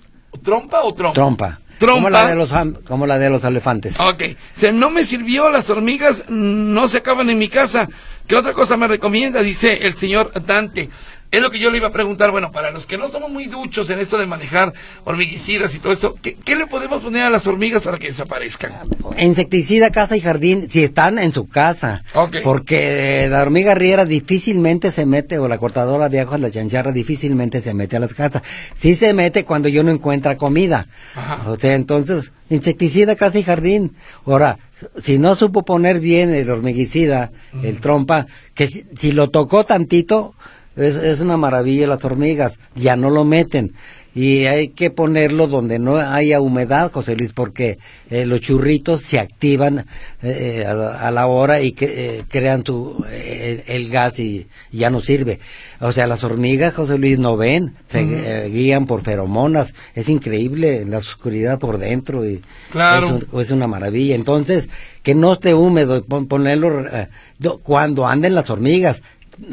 trompa 0.44 0.82
o 0.84 0.94
trompa. 0.94 1.14
Trompa. 1.14 1.60
Trompa. 1.80 1.96
Como 1.96 2.10
la 2.12 2.28
de 2.28 2.36
los, 2.36 2.50
como 2.86 3.08
la 3.08 3.18
de 3.18 3.30
los 3.32 3.44
elefantes. 3.44 4.00
Ok, 4.00 4.24
se 4.56 4.72
no 4.72 4.92
me 4.92 5.04
sirvió, 5.04 5.50
las 5.50 5.68
hormigas 5.72 6.26
no 6.30 6.88
se 6.88 7.00
acaban 7.00 7.30
en 7.32 7.40
mi 7.40 7.48
casa. 7.48 7.88
¿Qué 8.28 8.36
otra 8.36 8.54
cosa 8.54 8.78
me 8.78 8.88
recomienda? 8.88 9.42
Dice 9.42 9.88
el 9.88 9.96
señor 9.96 10.32
Dante. 10.46 10.90
Es 11.32 11.42
lo 11.42 11.50
que 11.50 11.60
yo 11.60 11.72
le 11.72 11.78
iba 11.78 11.88
a 11.88 11.94
preguntar, 11.94 12.30
bueno, 12.32 12.52
para 12.52 12.72
los 12.72 12.86
que 12.86 12.98
no 12.98 13.10
somos 13.10 13.32
muy 13.32 13.46
duchos 13.46 13.90
en 13.90 14.00
esto 14.00 14.18
de 14.18 14.26
manejar 14.26 14.74
hormiguicidas 15.06 15.74
y 15.74 15.80
todo 15.80 15.94
esto, 15.94 16.16
¿qué, 16.22 16.36
qué 16.36 16.58
le 16.58 16.68
podemos 16.68 17.02
poner 17.02 17.24
a 17.24 17.30
las 17.30 17.48
hormigas 17.48 17.84
para 17.84 17.98
que 17.98 18.08
desaparezcan? 18.08 18.74
Insecticida, 19.18 19.92
casa 19.92 20.18
y 20.18 20.20
jardín, 20.20 20.70
si 20.70 20.84
están 20.84 21.20
en 21.20 21.32
su 21.32 21.48
casa. 21.48 22.04
Porque 22.44 23.24
eh, 23.24 23.30
la 23.30 23.44
hormiga 23.44 23.76
riera 23.76 24.04
difícilmente 24.04 24.92
se 24.92 25.06
mete, 25.06 25.40
o 25.40 25.48
la 25.48 25.58
cortadora 25.58 26.10
de 26.10 26.20
aguas, 26.20 26.42
la 26.42 26.52
chancharra, 26.52 26.92
difícilmente 26.92 27.62
se 27.62 27.74
mete 27.74 27.96
a 27.96 28.02
las 28.02 28.14
casas. 28.14 28.42
Sí 28.76 28.96
se 28.96 29.14
mete 29.14 29.46
cuando 29.46 29.70
yo 29.70 29.86
no 29.86 29.92
encuentra 29.92 30.36
comida. 30.36 30.90
Ajá. 31.16 31.50
O 31.50 31.56
sea, 31.56 31.76
entonces, 31.76 32.34
insecticida, 32.50 33.16
casa 33.16 33.40
y 33.40 33.44
jardín. 33.44 33.96
Ahora, 34.26 34.60
si 35.02 35.18
no 35.18 35.36
supo 35.36 35.64
poner 35.64 36.02
bien 36.02 36.34
el 36.34 36.50
hormiguicida, 36.50 37.32
el 37.64 37.80
trompa, 37.80 38.28
que 38.54 38.68
si, 38.68 38.86
si 38.98 39.14
lo 39.14 39.30
tocó 39.30 39.66
tantito, 39.66 40.36
es, 40.76 40.96
es 40.96 41.20
una 41.22 41.38
maravilla 41.38 41.88
las 41.88 42.04
hormigas, 42.06 42.58
ya 42.76 42.96
no 42.96 43.10
lo 43.10 43.24
meten. 43.26 43.74
Y 44.14 44.44
hay 44.46 44.68
que 44.68 44.90
ponerlo 44.92 45.48
donde 45.48 45.80
no 45.80 45.96
haya 45.96 46.42
humedad, 46.42 46.92
José 46.92 47.16
Luis, 47.16 47.32
porque 47.32 47.80
eh, 48.10 48.26
los 48.26 48.42
churritos 48.42 49.04
se 49.04 49.20
activan 49.22 49.86
eh, 50.22 50.66
a, 50.68 50.74
la, 50.74 51.08
a 51.08 51.12
la 51.12 51.28
hora 51.28 51.62
y 51.62 51.72
que, 51.72 51.86
eh, 52.18 52.24
crean 52.28 52.66
su, 52.66 53.06
eh, 53.10 53.64
el, 53.68 53.90
gas 53.90 54.20
y, 54.20 54.48
y 54.70 54.80
ya 54.80 54.90
no 54.90 55.00
sirve. 55.00 55.40
O 55.80 55.94
sea, 55.94 56.08
las 56.08 56.26
hormigas, 56.26 56.74
José 56.74 56.98
Luis, 56.98 57.20
no 57.20 57.38
ven, 57.38 57.74
se 57.90 58.02
eh, 58.02 58.50
guían 58.50 58.86
por 58.86 59.02
feromonas. 59.02 59.74
Es 59.96 60.10
increíble 60.10 60.84
la 60.84 60.98
oscuridad 60.98 61.58
por 61.58 61.78
dentro 61.78 62.26
y 62.30 62.42
Claro. 62.70 63.06
es, 63.06 63.12
un- 63.32 63.40
es 63.40 63.52
una 63.52 63.68
maravilla. 63.68 64.16
Entonces, 64.16 64.68
que 65.04 65.16
no 65.16 65.32
esté 65.32 65.54
húmedo, 65.54 66.04
pon- 66.04 66.28
ponerlo 66.28 66.86
eh, 66.86 67.08
do- 67.40 67.60
cuando 67.60 68.06
anden 68.06 68.36
las 68.36 68.50
hormigas, 68.50 69.02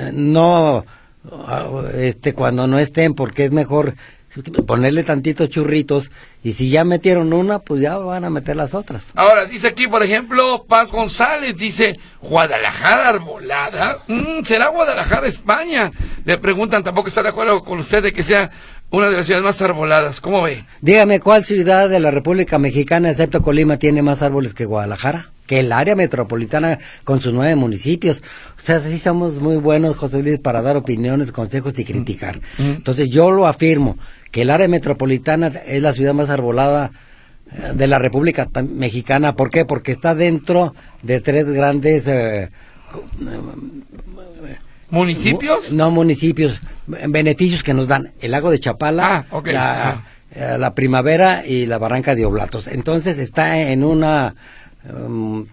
eh, 0.00 0.11
no 0.12 0.85
este 1.94 2.33
cuando 2.35 2.66
no 2.66 2.78
estén, 2.78 3.14
porque 3.14 3.44
es 3.44 3.50
mejor 3.50 3.94
ponerle 4.66 5.04
tantitos 5.04 5.48
churritos 5.48 6.11
y 6.44 6.52
si 6.52 6.70
ya 6.70 6.85
metieron 6.85 7.33
una, 7.33 7.59
pues 7.59 7.81
ya 7.81 7.96
van 7.98 8.24
a 8.24 8.31
meter 8.31 8.57
las 8.57 8.74
otras. 8.74 9.02
Ahora, 9.14 9.44
dice 9.44 9.68
aquí, 9.68 9.88
por 9.88 10.02
ejemplo, 10.02 10.64
Paz 10.68 10.90
González, 10.90 11.57
dice, 11.57 11.94
Guadalajara 12.22 13.09
arbolada. 13.09 14.02
Mm, 14.07 14.44
¿Será 14.44 14.68
Guadalajara, 14.68 15.26
España? 15.26 15.90
Le 16.24 16.38
preguntan, 16.38 16.85
tampoco 16.85 17.09
está 17.09 17.22
de 17.22 17.31
acuerdo 17.31 17.64
con 17.64 17.78
usted 17.78 18.02
de 18.02 18.12
que 18.12 18.22
sea 18.22 18.50
una 18.90 19.09
de 19.09 19.16
las 19.16 19.26
ciudades 19.26 19.44
más 19.44 19.61
arboladas. 19.61 20.20
¿Cómo 20.20 20.42
ve? 20.42 20.64
Dígame, 20.81 21.20
¿cuál 21.20 21.44
ciudad 21.44 21.88
de 21.88 22.00
la 22.00 22.11
República 22.11 22.59
Mexicana, 22.59 23.11
excepto 23.11 23.42
Colima, 23.42 23.76
tiene 23.76 24.02
más 24.02 24.22
árboles 24.22 24.54
que 24.54 24.64
Guadalajara? 24.64 25.31
Que 25.49 25.59
el 25.61 25.73
área 25.73 25.97
metropolitana 25.97 26.79
con 27.03 27.21
sus 27.21 27.33
nueve 27.33 27.57
municipios. 27.57 28.23
O 28.57 28.61
sea, 28.61 28.79
sí 28.81 28.99
somos 28.99 29.39
muy 29.41 29.57
buenos, 29.57 29.97
José 29.97 30.23
Luis, 30.23 30.39
para 30.39 30.63
dar 30.63 30.77
opiniones, 30.77 31.33
consejos 31.33 31.77
y 31.79 31.85
criticar. 31.85 32.41
Entonces, 32.59 33.09
yo 33.09 33.31
lo 33.33 33.47
afirmo, 33.49 33.99
que 34.31 34.43
el 34.43 34.51
área 34.51 34.69
metropolitana 34.69 35.49
es 35.67 35.83
la 35.83 35.93
ciudad 35.95 36.15
más 36.15 36.29
arbolada 36.31 36.93
eh, 37.51 37.73
de 37.75 37.87
la 37.89 37.99
República 37.99 38.47
Mexicana. 38.63 39.35
¿Por 39.35 39.49
qué? 39.51 39.65
Porque 39.65 39.93
está 39.93 40.15
dentro 40.15 40.75
de 41.03 41.21
tres 41.21 41.47
grandes... 41.47 42.07
eh, 42.07 42.51
¿Municipios? 44.91 45.71
Mu- 45.71 45.77
No 45.77 45.91
municipios, 45.91 46.61
beneficios 46.87 47.63
que 47.63 47.75
nos 47.75 47.89
dan 47.89 48.13
el 48.21 48.31
lago 48.31 48.51
de 48.51 48.59
Chapala, 48.61 49.27
Ah, 49.31 49.43
la, 49.45 49.89
Ah. 49.91 50.03
eh, 50.31 50.57
la 50.59 50.75
primavera 50.75 51.45
y 51.47 51.67
la 51.67 51.79
barranca 51.79 52.15
de 52.15 52.25
Oblatos. 52.25 52.67
Entonces 52.69 53.19
está 53.19 53.59
en 53.61 53.85
una 53.85 54.35
um, 54.93 55.47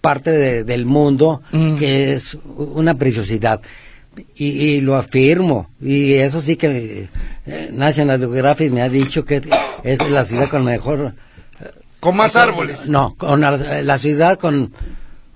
parte 0.00 0.30
de- 0.30 0.64
del 0.64 0.86
mundo 0.86 1.42
Mm. 1.52 1.76
que 1.76 2.14
es 2.14 2.36
una 2.56 2.94
preciosidad. 2.94 3.60
Y, 4.34 4.46
y 4.46 4.80
lo 4.80 4.96
afirmo, 4.96 5.68
y 5.80 6.14
eso 6.14 6.40
sí 6.40 6.56
que 6.56 7.08
eh, 7.46 7.68
National 7.72 8.18
Geographic 8.18 8.72
me 8.72 8.80
ha 8.80 8.88
dicho 8.88 9.26
que 9.26 9.42
es 9.84 10.10
la 10.10 10.24
ciudad 10.24 10.48
con 10.48 10.64
mejor 10.64 11.14
Con 12.00 12.16
más 12.16 12.34
árboles. 12.34 12.86
no, 12.86 13.14
con 13.16 13.42
la, 13.42 13.82
la 13.82 13.98
ciudad 13.98 14.38
con, 14.38 14.72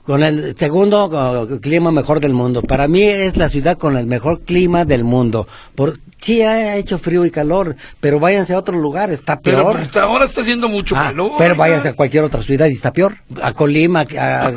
con 0.05 0.23
el 0.23 0.57
segundo 0.59 1.09
uh, 1.09 1.61
clima 1.61 1.93
mejor 1.93 2.21
del 2.21 2.33
mundo. 2.33 2.63
Para 2.63 2.89
mí 2.89 3.03
es 3.03 3.37
la 3.37 3.51
ciudad 3.51 3.77
con 3.77 3.99
el 3.99 4.07
mejor 4.07 4.41
clima 4.43 4.87
del 4.87 5.05
mundo. 5.05 5.47
Por, 5.75 5.99
sí 6.21 6.43
ha 6.43 6.77
hecho 6.77 6.99
frío 6.99 7.25
y 7.25 7.31
calor, 7.31 7.77
pero 8.01 8.21
váyanse 8.21 8.55
a 8.55 8.59
otro 8.59 8.79
lugar, 8.79 9.11
está 9.11 9.41
Pero 9.41 9.59
peor. 9.65 9.77
hasta 9.79 10.03
ahora 10.03 10.25
está 10.27 10.43
haciendo 10.43 10.69
mucho 10.69 10.95
Ah, 10.97 11.05
calor. 11.09 11.33
pero 11.39 11.55
váyanse 11.57 11.89
a 11.89 11.93
cualquier 11.95 12.25
otra 12.25 12.43
ciudad 12.43 12.67
y 12.67 12.73
está 12.73 12.93
peor. 12.93 13.17
A 13.43 13.53
Colima, 13.53 14.05
a, 14.19 14.47
a 14.47 14.53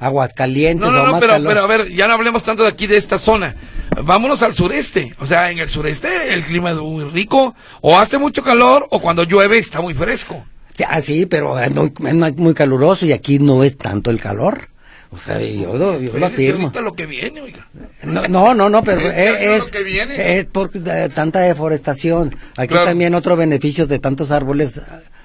Aguascalientes 0.06 0.86
No, 0.86 0.92
no, 0.92 1.02
o 1.02 1.06
no, 1.06 1.12
más 1.12 1.20
pero, 1.20 1.32
calor. 1.34 1.48
pero 1.48 1.64
a 1.64 1.66
ver, 1.66 1.88
ya 1.92 2.06
no 2.08 2.14
hablemos 2.14 2.42
tanto 2.42 2.62
de 2.62 2.68
aquí, 2.68 2.86
de 2.86 2.96
esta 2.96 3.18
zona. 3.18 3.54
Vámonos 4.02 4.42
al 4.42 4.54
sureste. 4.54 5.14
O 5.20 5.26
sea, 5.26 5.50
en 5.50 5.58
el 5.58 5.68
sureste 5.68 6.32
el 6.32 6.42
clima 6.44 6.70
es 6.70 6.76
muy 6.76 7.04
rico. 7.04 7.54
O 7.80 7.98
hace 7.98 8.18
mucho 8.18 8.42
calor, 8.42 8.86
o 8.90 9.00
cuando 9.00 9.24
llueve 9.24 9.58
está 9.58 9.80
muy 9.80 9.94
fresco. 9.94 10.44
Ah, 10.86 11.00
sí, 11.00 11.26
pero 11.26 11.58
es 11.58 11.74
muy, 11.74 11.92
es 12.06 12.36
muy 12.36 12.54
caluroso 12.54 13.04
y 13.06 13.12
aquí 13.12 13.38
no 13.40 13.64
es 13.64 13.76
tanto 13.76 14.10
el 14.10 14.20
calor. 14.20 14.68
O 15.10 15.16
sea, 15.16 15.40
yo, 15.40 15.74
lo- 15.76 15.98
yo 16.00 16.18
lo 16.18 16.26
afirmo. 16.26 16.64
ahorita 16.64 16.80
lo 16.82 16.92
que 16.94 17.06
viene, 17.06 17.40
oiga. 17.40 17.66
No, 18.04 18.28
no, 18.28 18.52
no, 18.54 18.68
no, 18.68 18.82
pero 18.84 19.00
es, 19.00 19.06
lo 19.32 19.54
es, 19.64 19.70
que 19.70 19.82
viene. 19.82 20.38
es 20.38 20.44
por 20.44 20.70
eh, 20.74 21.08
tanta 21.14 21.40
deforestación. 21.40 22.36
Aquí 22.56 22.68
Claro. 22.68 22.86
también 22.86 23.14
otro 23.14 23.34
beneficio 23.36 23.86
de 23.86 23.98
tantos 23.98 24.30
árboles. 24.30 24.80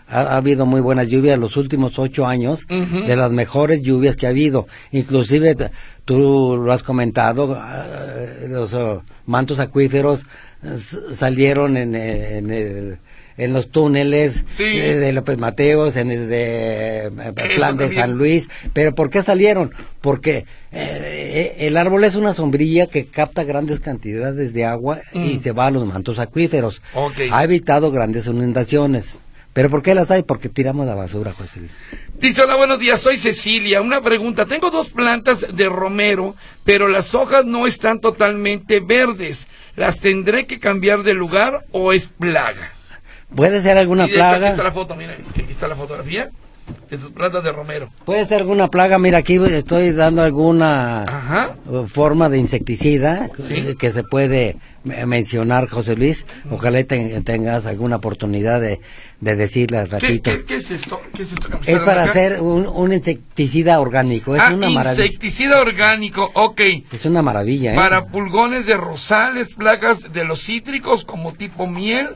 Ha, 0.08 0.22
ha 0.22 0.38
habido 0.38 0.66
muy 0.66 0.80
buenas 0.80 1.08
lluvias 1.08 1.38
los 1.40 1.58
últimos 1.58 1.98
ocho 2.00 2.26
años, 2.28 2.66
de 2.70 3.16
las 3.16 3.32
mejores 3.32 3.82
lluvias 3.82 4.16
que 4.16 4.26
ha 4.28 4.30
habido. 4.30 4.68
Inclusive 4.92 5.56
tú 6.06 6.62
lo 6.64 6.72
has 6.72 6.84
comentado, 6.84 7.56
ah, 7.60 7.86
los 8.50 8.74
oh, 8.74 9.04
mantos 9.26 9.60
acuíferos 9.60 10.24
eh, 10.64 10.78
salieron 11.18 11.76
en, 11.78 11.96
eh, 11.96 12.38
en 12.38 12.52
el- 12.52 12.98
en 13.38 13.54
los 13.54 13.70
túneles 13.72 14.44
Sí. 14.56 14.64
eh, 14.64 14.96
de 14.98 15.14
López 15.14 15.38
Mateos, 15.38 15.96
en 15.96 16.12
el 16.12 16.30
de 16.30 17.06
eh, 17.08 17.12
Plan 17.56 17.78
de 17.78 17.86
también. 17.86 17.94
San 17.96 18.12
Luis. 18.18 18.48
Pero 18.74 18.94
¿por 18.96 19.10
qué 19.10 19.24
salieron? 19.24 19.74
Porque 20.02 20.46
eh, 20.72 21.56
el 21.60 21.78
árbol 21.78 22.04
es 22.04 22.16
una 22.16 22.34
sombrilla 22.34 22.88
que 22.88 23.06
capta 23.08 23.44
grandes 23.44 23.80
cantidades 23.80 24.54
de 24.54 24.66
agua 24.66 25.00
y 25.14 25.36
Mm. 25.38 25.42
se 25.44 25.52
va 25.52 25.68
a 25.68 25.72
los 25.72 25.86
mantos 25.86 26.20
acuíferos. 26.20 26.82
Ha 27.32 27.44
evitado 27.44 27.92
grandes 27.92 28.28
inundaciones. 28.28 29.16
¿Pero 29.54 29.70
por 29.70 29.84
qué 29.84 29.94
las 29.94 30.10
hay? 30.10 30.24
Porque 30.24 30.50
tiramos 30.50 30.88
la 30.88 30.96
basura, 30.96 31.32
José 31.32 31.60
Luis. 31.60 31.78
Dice, 32.20 32.42
hola, 32.42 32.56
buenos 32.56 32.80
días, 32.80 33.00
soy 33.00 33.20
Cecilia. 33.20 33.82
Una 33.84 34.02
pregunta, 34.02 34.48
tengo 34.48 34.72
dos 34.72 34.88
plantas 34.90 35.46
de 35.56 35.70
romero, 35.70 36.36
pero 36.64 36.88
las 36.88 37.14
hojas 37.14 37.46
no 37.46 37.68
están 37.68 38.00
totalmente 38.00 38.80
verdes. 38.80 39.46
¿Las 39.76 40.00
tendré 40.00 40.48
que 40.48 40.60
cambiar 40.60 41.04
de 41.04 41.14
lugar 41.14 41.66
o 41.72 41.94
es 41.94 42.08
plaga? 42.08 42.73
Puede 43.36 43.62
ser 43.62 43.78
alguna 43.78 44.04
hecho, 44.06 44.12
Aquí 44.14 44.18
plaga. 44.18 44.50
está 44.50 44.64
la 44.64 44.72
foto, 44.72 44.96
mira, 44.96 45.14
aquí 45.14 45.46
está 45.50 45.68
la 45.68 45.76
fotografía 45.76 46.30
de 46.90 46.98
sus 46.98 47.10
plantas 47.12 47.44
de 47.44 47.52
romero. 47.52 47.90
Puede 48.06 48.26
ser 48.28 48.42
alguna 48.42 48.70
plaga. 48.70 48.98
Mira, 48.98 49.18
aquí 49.18 49.36
estoy 49.36 49.92
dando 49.92 50.22
alguna 50.22 51.04
Ajá. 51.04 51.56
forma 51.88 52.30
de 52.30 52.38
insecticida 52.38 53.30
Sí. 53.38 53.76
que 53.78 53.92
se 53.92 54.04
puede 54.04 54.56
mencionar, 55.06 55.68
José 55.70 55.96
Luis. 55.96 56.26
Ojalá 56.52 56.84
te- 56.84 57.20
tengas 57.22 57.66
alguna 57.66 57.98
oportunidad 57.98 58.62
de, 58.62 58.80
de 59.20 59.36
decirle 59.36 59.80
al 59.80 59.90
¿Qué, 59.90 60.00
ratito. 60.00 60.32
qué- 60.32 60.46
qué 60.46 60.56
es 60.58 60.72
esto? 60.72 61.02
¿Qué 61.16 61.24
es 61.24 61.32
esto 61.34 61.50
que 61.50 61.58
me 61.58 61.72
Es 61.78 61.80
para 61.80 62.04
hacer 62.04 62.42
un, 62.42 62.68
un 62.68 62.94
insecticida 62.94 63.80
orgánico. 63.82 64.36
Es 64.36 64.42
ah, 64.42 64.54
una 64.54 64.70
maravilla. 64.70 65.06
insecticida 65.06 65.60
orgánico, 65.60 66.32
ok. 66.34 66.62
Es 66.92 67.06
una 67.06 67.22
maravilla, 67.22 67.74
¿eh? 67.74 67.76
Para 67.76 68.06
pulgones 68.06 68.66
de 68.66 68.78
rosales, 68.78 69.50
plagas 69.50 70.14
de 70.14 70.24
los 70.26 70.42
cítricos 70.42 71.04
como 71.06 71.34
tipo 71.34 71.66
miel 71.68 72.08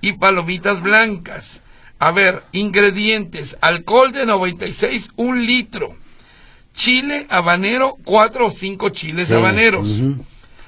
y 0.00 0.14
palomitas 0.14 0.80
blancas. 0.82 1.62
A 1.98 2.10
ver, 2.10 2.42
ingredientes. 2.52 3.56
Alcohol 3.60 4.12
de 4.12 4.26
96, 4.26 5.08
un 5.16 5.46
litro. 5.46 5.96
Chile 6.74 7.26
habanero, 7.30 7.96
cuatro 8.04 8.48
o 8.48 8.50
cinco 8.50 8.90
chiles 8.90 9.28
Sí, 9.28 9.34
habaneros. 9.34 9.96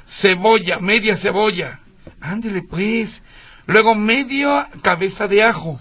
Cebolla, 0.07 0.79
media 0.79 1.17
cebolla. 1.17 1.81
Ándele 2.21 2.63
pues. 2.63 3.23
Luego 3.67 3.95
media 3.95 4.71
cabeza 4.83 5.29
de 5.29 5.43
ajo. 5.43 5.79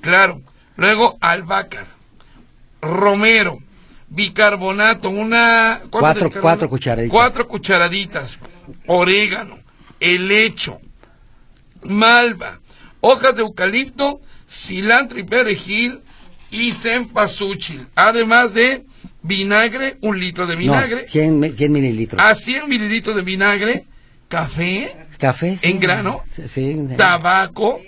Claro. 0.00 0.40
Luego 0.76 1.18
albahaca, 1.20 1.84
romero, 2.80 3.58
bicarbonato, 4.08 5.10
una... 5.10 5.82
¿cuánto 5.90 6.20
Cuatro- 6.30 6.40
cuatro 6.40 6.68
cucharaditas. 6.70 7.12
Cuatro 7.12 7.46
cucharaditas. 7.46 8.38
Orégano, 8.86 9.58
helecho, 10.00 10.80
malva, 11.84 12.58
hojas 13.02 13.36
de 13.36 13.42
eucalipto, 13.42 14.20
cilantro 14.50 15.18
y 15.18 15.24
perejil 15.24 16.00
y 16.50 16.72
cempasúchil. 16.72 17.86
Además 17.94 18.54
de 18.54 18.84
vinagre, 19.22 19.96
un 20.00 20.18
litro 20.18 20.46
de 20.46 20.54
No, 20.54 20.60
vinagre, 20.60 21.06
100, 21.06 21.38
mi- 21.38 21.50
100 21.50 21.70
mililitros. 21.72 22.20
a 22.22 22.34
100 22.34 22.68
mililitros 22.68 23.14
de 23.16 23.22
vinagre, 23.22 23.84
café, 24.28 24.96
Café. 25.18 25.58
sí. 25.60 25.68
¿En 25.70 25.78
grano? 25.80 26.22
Sí. 26.48 26.88
tabaco, 26.96 27.80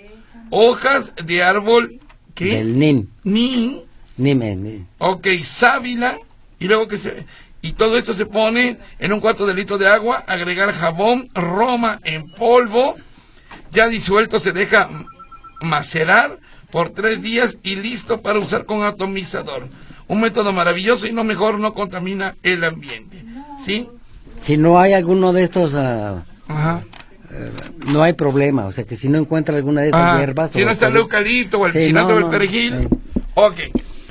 hojas 0.49 1.13
de 1.25 1.43
árbol, 1.43 1.99
¿qué? 2.33 2.57
Del 2.57 2.77
NIM. 2.79 3.07
Nin, 3.23 3.81
NIM, 4.17 4.39
NIM. 4.39 4.85
ok, 4.99 5.27
sábila, 5.43 6.17
y 6.59 6.65
luego 6.67 6.87
que 6.87 6.97
se... 6.97 7.25
Y 7.61 7.73
todo 7.73 7.97
esto 7.97 8.13
se 8.13 8.27
pone 8.27 8.77
en 8.99 9.11
un 9.11 9.19
cuarto 9.19 9.47
de 9.47 9.55
litro 9.55 9.79
de 9.79 9.87
agua, 9.87 10.23
agregar 10.27 10.71
jabón, 10.71 11.27
roma 11.33 11.99
en 12.03 12.29
polvo, 12.33 12.95
ya 13.75 13.87
disuelto 13.87 14.39
se 14.39 14.51
deja 14.53 14.89
macerar 15.61 16.39
por 16.71 16.89
tres 16.89 17.21
días 17.21 17.57
y 17.63 17.75
listo 17.75 18.21
para 18.21 18.39
usar 18.39 18.65
con 18.65 18.83
atomizador. 18.83 19.67
Un 20.07 20.21
método 20.21 20.53
maravilloso 20.53 21.07
y 21.07 21.13
no 21.13 21.23
mejor, 21.23 21.59
no 21.59 21.73
contamina 21.73 22.35
el 22.43 22.63
ambiente. 22.63 23.23
¿Sí? 23.63 23.87
Si 24.39 24.57
no 24.57 24.79
hay 24.79 24.93
alguno 24.93 25.33
de 25.33 25.43
estos, 25.43 25.73
Ajá. 25.73 26.83
no 27.87 28.03
hay 28.03 28.13
problema. 28.13 28.65
O 28.65 28.71
sea, 28.71 28.83
que 28.83 28.97
si 28.97 29.09
no 29.09 29.17
encuentra 29.17 29.55
alguna 29.55 29.81
de 29.81 29.87
estas 29.87 30.15
Ah, 30.15 30.19
hierbas... 30.19 30.51
si 30.51 30.63
no 30.63 30.71
está 30.71 30.87
el 30.87 30.97
eucalipto 30.97 31.59
o 31.59 31.65
el 31.67 31.73
Sí, 31.73 31.85
cilantro 31.87 32.15
no, 32.15 32.15
o 32.15 32.19
el 32.19 32.25
no, 32.25 32.31
perejil. 32.31 32.73
eh. 32.73 32.89
Ok. 33.35 33.55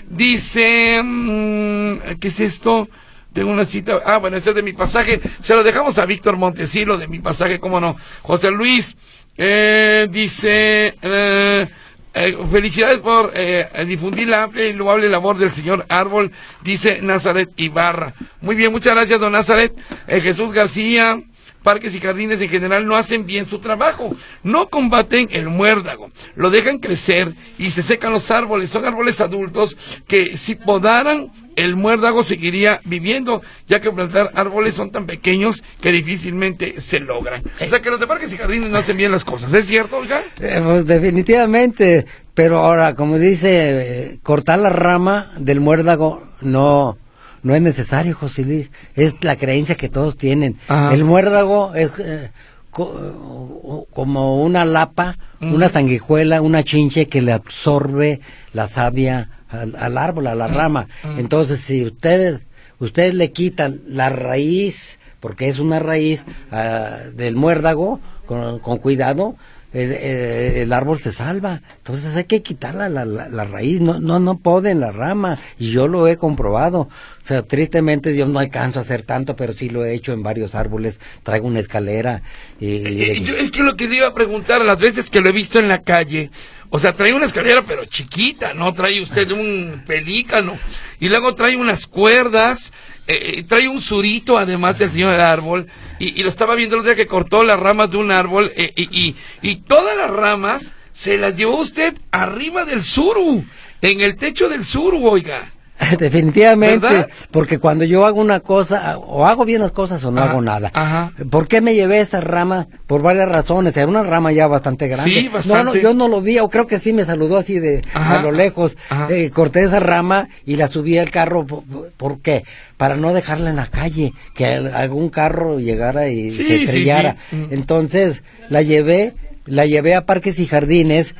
Dice, 0.08 1.00
mm, 1.02 2.18
¿qué 2.20 2.28
es 2.28 2.40
esto? 2.40 2.88
Tengo 3.32 3.50
una 3.50 3.64
cita. 3.64 4.00
Ah, 4.06 4.18
bueno, 4.18 4.36
esto 4.36 4.50
es 4.50 4.56
de 4.56 4.62
mi 4.62 4.72
pasaje. 4.72 5.20
Se 5.40 5.54
lo 5.54 5.64
dejamos 5.64 5.98
a 5.98 6.06
Víctor 6.06 6.36
Montesilo 6.36 6.98
de 6.98 7.08
mi 7.08 7.18
pasaje, 7.18 7.58
cómo 7.58 7.80
no. 7.80 7.96
José 8.22 8.50
Luis 8.50 8.96
eh, 9.36 10.08
dice, 10.10 10.96
eh, 11.02 11.66
eh, 12.14 12.38
felicidades 12.50 12.98
por 12.98 13.32
eh, 13.34 13.68
difundir 13.86 14.28
la 14.28 14.44
amplia 14.44 14.66
y 14.66 14.72
loable 14.72 15.08
labor 15.08 15.36
del 15.38 15.50
señor 15.50 15.84
Árbol, 15.88 16.30
dice 16.62 17.00
Nazaret 17.02 17.50
Ibarra. 17.56 18.14
Muy 18.40 18.56
bien, 18.56 18.70
muchas 18.70 18.94
gracias, 18.94 19.18
don 19.18 19.32
Nazaret. 19.32 19.72
Jesús 20.06 20.52
García. 20.52 21.20
Parques 21.64 21.94
y 21.94 22.00
jardines 22.00 22.42
en 22.42 22.50
general 22.50 22.86
no 22.86 22.94
hacen 22.94 23.24
bien 23.24 23.48
su 23.48 23.58
trabajo, 23.58 24.14
no 24.42 24.68
combaten 24.68 25.28
el 25.32 25.48
muérdago, 25.48 26.10
lo 26.36 26.50
dejan 26.50 26.78
crecer 26.78 27.32
y 27.58 27.70
se 27.70 27.82
secan 27.82 28.12
los 28.12 28.30
árboles, 28.30 28.68
son 28.68 28.84
árboles 28.84 29.22
adultos 29.22 29.76
que 30.06 30.36
si 30.36 30.56
podaran 30.56 31.32
el 31.56 31.74
muérdago 31.74 32.22
seguiría 32.22 32.80
viviendo, 32.84 33.40
ya 33.66 33.80
que 33.80 33.90
plantar 33.90 34.30
árboles 34.34 34.74
son 34.74 34.90
tan 34.90 35.06
pequeños 35.06 35.64
que 35.80 35.90
difícilmente 35.90 36.82
se 36.82 37.00
logran. 37.00 37.42
O 37.60 37.70
sea 37.70 37.80
que 37.80 37.88
los 37.88 37.98
de 37.98 38.06
parques 38.06 38.32
y 38.34 38.36
jardines 38.36 38.70
no 38.70 38.76
hacen 38.76 38.98
bien 38.98 39.10
las 39.10 39.24
cosas, 39.24 39.54
¿es 39.54 39.66
cierto, 39.66 39.96
Olga? 39.96 40.22
Eh, 40.40 40.60
pues 40.62 40.84
definitivamente, 40.84 42.04
pero 42.34 42.58
ahora, 42.58 42.94
como 42.94 43.18
dice, 43.18 44.10
eh, 44.12 44.18
cortar 44.22 44.58
la 44.58 44.68
rama 44.68 45.32
del 45.38 45.60
muérdago 45.60 46.22
no 46.42 46.98
no 47.44 47.54
es 47.54 47.60
necesario, 47.62 48.14
José 48.16 48.42
Luis. 48.44 48.70
Es 48.96 49.14
la 49.20 49.36
creencia 49.36 49.76
que 49.76 49.88
todos 49.88 50.16
tienen. 50.16 50.56
Ajá. 50.66 50.92
El 50.92 51.04
muérdago 51.04 51.72
es 51.74 51.92
eh, 52.00 52.30
co- 52.70 53.86
como 53.92 54.42
una 54.42 54.64
lapa, 54.64 55.16
una 55.40 55.68
sanguijuela, 55.68 56.42
una 56.42 56.62
chinche 56.64 57.06
que 57.06 57.22
le 57.22 57.32
absorbe 57.32 58.20
la 58.52 58.66
savia 58.68 59.30
al, 59.48 59.76
al 59.76 59.98
árbol, 59.98 60.26
a 60.26 60.34
la 60.34 60.48
rama. 60.48 60.88
Entonces, 61.18 61.60
si 61.60 61.84
ustedes 61.84 62.40
ustedes 62.80 63.14
le 63.14 63.30
quitan 63.30 63.80
la 63.86 64.10
raíz, 64.10 64.98
porque 65.20 65.48
es 65.48 65.58
una 65.58 65.78
raíz 65.78 66.24
ah, 66.50 66.96
del 67.14 67.36
muérdago, 67.36 68.00
con, 68.26 68.58
con 68.58 68.78
cuidado, 68.78 69.36
el, 69.74 69.92
el- 69.92 70.56
el 70.56 70.72
árbol 70.72 70.98
se 70.98 71.12
salva. 71.12 71.60
Entonces 71.78 72.14
hay 72.16 72.24
que 72.24 72.42
quitarla 72.42 72.88
la, 72.88 73.04
la, 73.04 73.28
la 73.28 73.44
raíz, 73.44 73.80
no, 73.82 74.00
no, 74.00 74.18
no 74.20 74.38
poden 74.38 74.80
la 74.80 74.92
rama. 74.92 75.38
Y 75.58 75.70
yo 75.72 75.86
lo 75.88 76.08
he 76.08 76.16
comprobado. 76.16 76.80
O 77.22 77.26
sea, 77.26 77.42
tristemente 77.42 78.16
yo 78.16 78.26
no 78.26 78.38
alcanzo 78.38 78.78
a 78.78 78.82
hacer 78.82 79.02
tanto, 79.02 79.36
pero 79.36 79.52
sí 79.52 79.68
lo 79.68 79.84
he 79.84 79.94
hecho 79.94 80.12
en 80.12 80.22
varios 80.22 80.54
árboles. 80.54 80.98
Traigo 81.22 81.46
una 81.46 81.60
escalera 81.60 82.22
y... 82.60 82.76
Eh, 82.86 83.20
yo- 83.22 83.36
es 83.36 83.50
que 83.50 83.62
lo 83.62 83.76
que 83.76 83.88
le 83.88 83.96
iba 83.96 84.08
a 84.08 84.14
preguntar 84.14 84.64
las 84.64 84.78
veces 84.78 85.10
que 85.10 85.20
lo 85.20 85.28
he 85.28 85.32
visto 85.32 85.58
en 85.58 85.68
la 85.68 85.80
calle, 85.82 86.30
o 86.70 86.78
sea, 86.78 86.94
trae 86.94 87.12
una 87.14 87.26
escalera 87.26 87.62
pero 87.66 87.84
chiquita, 87.84 88.52
¿no? 88.54 88.72
Trae 88.74 89.00
usted 89.00 89.30
un 89.30 89.82
pelícano 89.86 90.58
y 91.00 91.08
luego 91.08 91.34
trae 91.34 91.56
unas 91.56 91.86
cuerdas, 91.86 92.72
eh, 93.06 93.38
eh, 93.38 93.44
trae 93.46 93.68
un 93.68 93.80
surito 93.80 94.38
además 94.38 94.78
del 94.78 94.90
señor 94.90 95.12
del 95.12 95.20
árbol 95.20 95.66
y, 95.98 96.22
lo 96.22 96.28
estaba 96.28 96.54
viendo 96.54 96.76
el 96.76 96.80
otro 96.80 96.94
día 96.94 96.96
que 96.96 97.06
cortó 97.06 97.44
las 97.44 97.58
ramas 97.58 97.90
de 97.90 97.98
un 97.98 98.10
árbol 98.10 98.52
eh, 98.56 98.72
y, 98.76 98.82
y, 99.08 99.16
y 99.42 99.56
todas 99.56 99.96
las 99.96 100.10
ramas 100.10 100.72
se 100.92 101.18
las 101.18 101.36
llevó 101.36 101.58
usted 101.58 101.94
arriba 102.12 102.64
del 102.64 102.82
suru, 102.82 103.44
en 103.82 104.00
el 104.00 104.16
techo 104.16 104.48
del 104.48 104.64
suru, 104.64 105.06
oiga. 105.06 105.53
Definitivamente, 105.98 106.86
¿Verdad? 106.86 107.08
porque 107.30 107.58
cuando 107.58 107.84
yo 107.84 108.06
hago 108.06 108.20
una 108.20 108.40
cosa, 108.40 108.96
o 108.98 109.26
hago 109.26 109.44
bien 109.44 109.60
las 109.60 109.72
cosas 109.72 110.04
o 110.04 110.10
no 110.12 110.20
Ajá, 110.20 110.30
hago 110.30 110.40
nada. 110.40 110.70
ajá. 110.72 111.12
¿Por 111.30 111.48
qué 111.48 111.60
me 111.60 111.74
llevé 111.74 112.00
esa 112.00 112.20
rama? 112.20 112.68
Por 112.86 113.02
varias 113.02 113.28
razones. 113.28 113.76
Era 113.76 113.88
una 113.88 114.02
rama 114.04 114.30
ya 114.32 114.46
bastante 114.46 114.86
grande. 114.88 115.10
Sí, 115.10 115.24
No, 115.26 115.32
bastante. 115.32 115.64
no, 115.64 115.74
yo 115.74 115.94
no 115.94 116.08
lo 116.08 116.20
vi, 116.20 116.38
o 116.38 116.48
creo 116.48 116.66
que 116.66 116.78
sí 116.78 116.92
me 116.92 117.04
saludó 117.04 117.38
así 117.38 117.58
de 117.58 117.82
Ajá, 117.92 118.20
a 118.20 118.22
lo 118.22 118.30
lejos. 118.30 118.76
Eh, 119.10 119.30
corté 119.30 119.64
esa 119.64 119.80
rama 119.80 120.28
y 120.46 120.56
la 120.56 120.68
subí 120.68 120.96
al 120.98 121.10
carro. 121.10 121.44
¿Por, 121.46 121.64
por 121.96 122.18
qué? 122.20 122.44
Para 122.76 122.96
no 122.96 123.12
dejarla 123.12 123.50
en 123.50 123.56
la 123.56 123.66
calle, 123.66 124.12
que 124.34 124.46
al- 124.46 124.74
algún 124.74 125.08
carro 125.08 125.58
llegara 125.58 126.08
y 126.08 126.30
se 126.32 126.44
sí, 126.44 126.54
estrellara. 126.54 127.16
sí. 127.30 127.36
Mm. 127.36 127.46
Entonces, 127.52 128.22
la 128.48 128.62
llevé, 128.62 129.14
la 129.46 129.66
llevé 129.66 129.94
a 129.94 130.06
Parques 130.06 130.38
y 130.38 130.46
Jardines. 130.46 131.14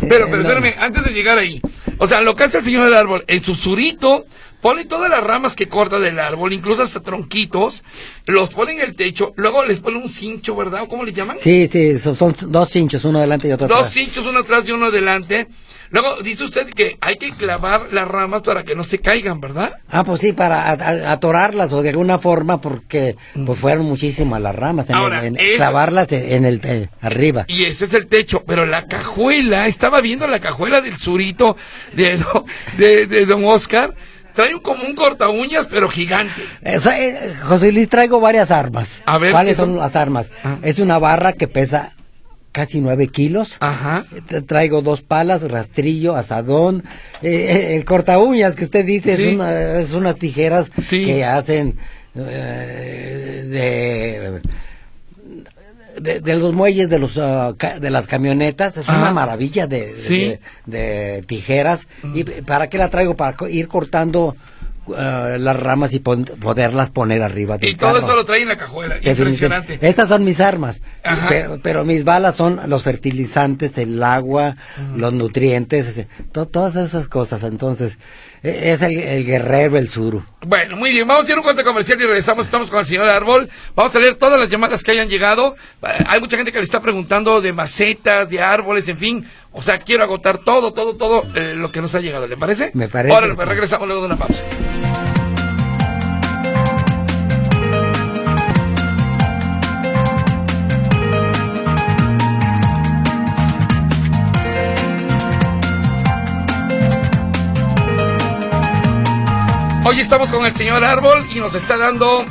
Pero, 0.00 0.26
Eh, 0.26 0.28
pero 0.30 0.42
no- 0.42 0.48
espérame, 0.48 0.74
antes 0.78 1.04
de 1.04 1.10
llegar 1.12 1.38
ahí, 1.38 1.60
o 1.98 2.08
sea, 2.08 2.20
lo 2.20 2.34
que 2.36 2.44
hace 2.44 2.58
el 2.58 2.64
señor 2.64 2.84
del 2.84 2.94
árbol, 2.94 3.24
en 3.26 3.42
su 3.42 3.54
surito, 3.54 4.24
pone 4.62 4.84
todas 4.84 5.08
las 5.10 5.22
ramas 5.22 5.54
que 5.54 5.68
corta 5.68 5.98
del 6.00 6.18
árbol, 6.18 6.52
incluso 6.52 6.82
hasta 6.82 7.00
tronquitos, 7.00 7.84
los 8.26 8.50
pone 8.50 8.72
en 8.72 8.80
el 8.80 8.96
techo, 8.96 9.32
luego 9.36 9.64
les 9.64 9.78
pone 9.80 9.96
un 9.98 10.08
cincho, 10.08 10.56
¿verdad? 10.56 10.82
¿O 10.84 10.88
¿Cómo 10.88 11.04
le 11.04 11.12
llaman? 11.12 11.36
Sí, 11.40 11.68
sí, 11.70 11.98
son, 12.00 12.14
son 12.14 12.34
dos 12.48 12.70
cinchos, 12.70 13.04
uno 13.04 13.18
adelante 13.18 13.48
y 13.48 13.52
otro 13.52 13.68
Dos 13.68 13.76
atrás. 13.78 13.92
cinchos, 13.92 14.26
uno 14.26 14.40
atrás 14.40 14.64
y 14.66 14.72
uno 14.72 14.86
adelante. 14.86 15.46
Luego 15.90 16.16
dice 16.22 16.44
usted 16.44 16.68
que 16.70 16.98
hay 17.00 17.16
que 17.16 17.34
clavar 17.36 17.88
las 17.92 18.06
ramas 18.08 18.42
para 18.42 18.64
que 18.64 18.74
no 18.74 18.84
se 18.84 18.98
caigan, 18.98 19.40
¿verdad? 19.40 19.78
Ah, 19.90 20.04
pues 20.04 20.20
sí, 20.20 20.32
para 20.32 20.70
atorarlas 21.10 21.72
o 21.72 21.82
de 21.82 21.90
alguna 21.90 22.18
forma, 22.18 22.60
porque 22.60 23.16
pues 23.44 23.58
fueron 23.58 23.86
muchísimas 23.86 24.40
las 24.40 24.54
ramas, 24.54 24.88
en 24.90 24.96
el- 24.96 25.00
Ahora, 25.02 25.24
en- 25.24 25.36
eso- 25.36 25.56
clavarlas 25.56 26.10
en 26.12 26.44
el 26.44 26.60
eh, 26.64 26.88
arriba. 27.00 27.44
Y 27.48 27.64
eso 27.64 27.84
es 27.84 27.94
el 27.94 28.06
techo, 28.06 28.42
pero 28.46 28.66
la 28.66 28.84
cajuela, 28.86 29.66
estaba 29.66 30.00
viendo 30.00 30.26
la 30.26 30.40
cajuela 30.40 30.80
del 30.80 30.96
surito 30.96 31.56
de, 31.92 32.22
de, 32.76 33.06
de 33.06 33.26
don 33.26 33.44
Oscar, 33.44 33.94
trae 34.34 34.52
como 34.60 34.84
un 34.84 34.94
corta 34.94 35.28
uñas, 35.28 35.66
pero 35.70 35.88
gigante. 35.88 36.42
Eso, 36.62 36.90
eh, 36.90 37.34
José 37.44 37.72
Luis, 37.72 37.88
traigo 37.88 38.20
varias 38.20 38.50
armas. 38.50 39.00
A 39.06 39.16
ver, 39.18 39.32
¿Cuáles 39.32 39.56
son 39.56 39.78
las 39.78 39.96
armas? 39.96 40.26
Ah. 40.44 40.56
Es 40.62 40.78
una 40.78 40.98
barra 40.98 41.32
que 41.32 41.48
pesa 41.48 41.92
casi 42.56 42.80
nueve 42.80 43.08
kilos. 43.08 43.56
Ajá. 43.60 44.06
Traigo 44.46 44.80
dos 44.80 45.02
palas, 45.02 45.42
rastrillo, 45.50 46.16
asadón, 46.16 46.84
eh, 47.20 47.28
eh, 47.72 47.76
el 47.76 47.84
corta 47.84 48.18
uñas 48.18 48.56
que 48.56 48.64
usted 48.64 48.82
dice 48.86 49.14
Sí. 49.14 49.24
es, 49.24 49.34
una- 49.34 49.78
es 49.78 49.92
unas 49.92 50.16
tijeras 50.16 50.70
Sí. 50.80 51.04
que 51.04 51.22
hacen 51.22 51.76
eh, 52.14 53.44
de, 53.46 54.40
de, 56.00 56.20
de 56.20 56.36
los 56.36 56.54
muelles 56.54 56.88
de 56.88 56.98
los 56.98 57.18
ah, 57.18 57.54
ca- 57.58 57.78
de 57.78 57.90
las 57.90 58.06
camionetas 58.06 58.78
es 58.78 58.88
Ajá. 58.88 58.98
una 59.02 59.10
maravilla 59.12 59.66
de, 59.66 59.92
Sí. 59.94 60.34
de, 60.64 61.16
de 61.18 61.22
tijeras 61.24 61.86
y 62.14 62.24
para 62.24 62.68
qué 62.70 62.78
la 62.78 62.88
traigo 62.88 63.14
para 63.16 63.36
ir 63.50 63.68
cortando 63.68 64.34
ah, 64.96 65.36
las 65.38 65.56
ramas 65.56 65.92
y 65.92 66.00
pon- 66.00 66.24
poderlas 66.24 66.90
poner 66.90 67.22
arriba 67.22 67.56
del 67.58 67.70
Y 67.70 67.74
todo 67.74 67.92
carro. 67.94 68.04
eso 68.06 68.16
lo 68.16 68.24
trae 68.24 68.42
en 68.42 68.48
la 68.48 68.56
cajuela. 68.56 68.96
Impresionante. 69.02 69.78
Estas 69.80 70.08
son 70.08 70.24
mis 70.24 70.40
armas, 70.40 70.80
pero, 71.28 71.58
pero 71.62 71.84
mis 71.84 72.04
balas 72.04 72.36
son 72.36 72.60
los 72.66 72.82
fertilizantes, 72.82 73.78
el 73.78 74.02
agua, 74.02 74.56
los 74.96 75.12
nutrientes, 75.12 76.06
todas 76.32 76.76
esas 76.76 77.08
cosas. 77.08 77.42
Entonces, 77.42 77.98
es 78.42 78.82
el, 78.82 78.98
el 78.98 79.24
guerrero, 79.24 79.78
el 79.78 79.88
suru. 79.88 80.24
Bueno, 80.46 80.76
muy 80.76 80.90
bien, 80.90 81.06
vamos 81.08 81.26
a 81.26 81.28
ir 81.28 81.34
a 81.36 81.40
un 81.40 81.44
corte 81.44 81.64
comercial 81.64 82.00
y 82.00 82.04
regresamos. 82.04 82.46
Estamos 82.46 82.70
con 82.70 82.80
el 82.80 82.86
señor 82.86 83.08
Árbol. 83.08 83.48
Vamos 83.74 83.94
a 83.94 83.98
leer 83.98 84.14
todas 84.14 84.38
las 84.38 84.48
llamadas 84.48 84.82
que 84.84 84.92
hayan 84.92 85.08
llegado. 85.08 85.56
Eh, 85.82 86.04
Hay 86.06 86.20
mucha 86.20 86.36
gente 86.36 86.52
que 86.52 86.58
le 86.58 86.64
está 86.64 86.80
preguntando 86.80 87.40
de 87.40 87.52
macetas, 87.52 88.28
de 88.28 88.40
árboles, 88.40 88.86
en 88.88 88.96
fin. 88.98 89.26
O 89.52 89.62
sea, 89.62 89.78
quiero 89.78 90.04
agotar 90.04 90.38
todo, 90.38 90.72
todo, 90.72 90.96
todo 90.96 91.24
eh, 91.34 91.54
lo 91.56 91.72
que 91.72 91.80
nos 91.80 91.94
ha 91.94 92.00
llegado. 92.00 92.26
¿Le 92.28 92.36
parece? 92.36 92.70
Me 92.74 92.88
parece. 92.88 93.14
Ahora 93.14 93.34
pues 93.34 93.48
regresamos 93.48 93.86
luego 93.88 94.02
de 94.02 94.06
una 94.08 94.16
pausa. 94.16 94.42
Hoy 109.88 110.00
estamos 110.00 110.28
con 110.30 110.44
el 110.44 110.52
señor 110.52 110.82
Árbol 110.82 111.24
y 111.32 111.38
nos 111.38 111.54
está 111.54 111.76
dando 111.76 112.24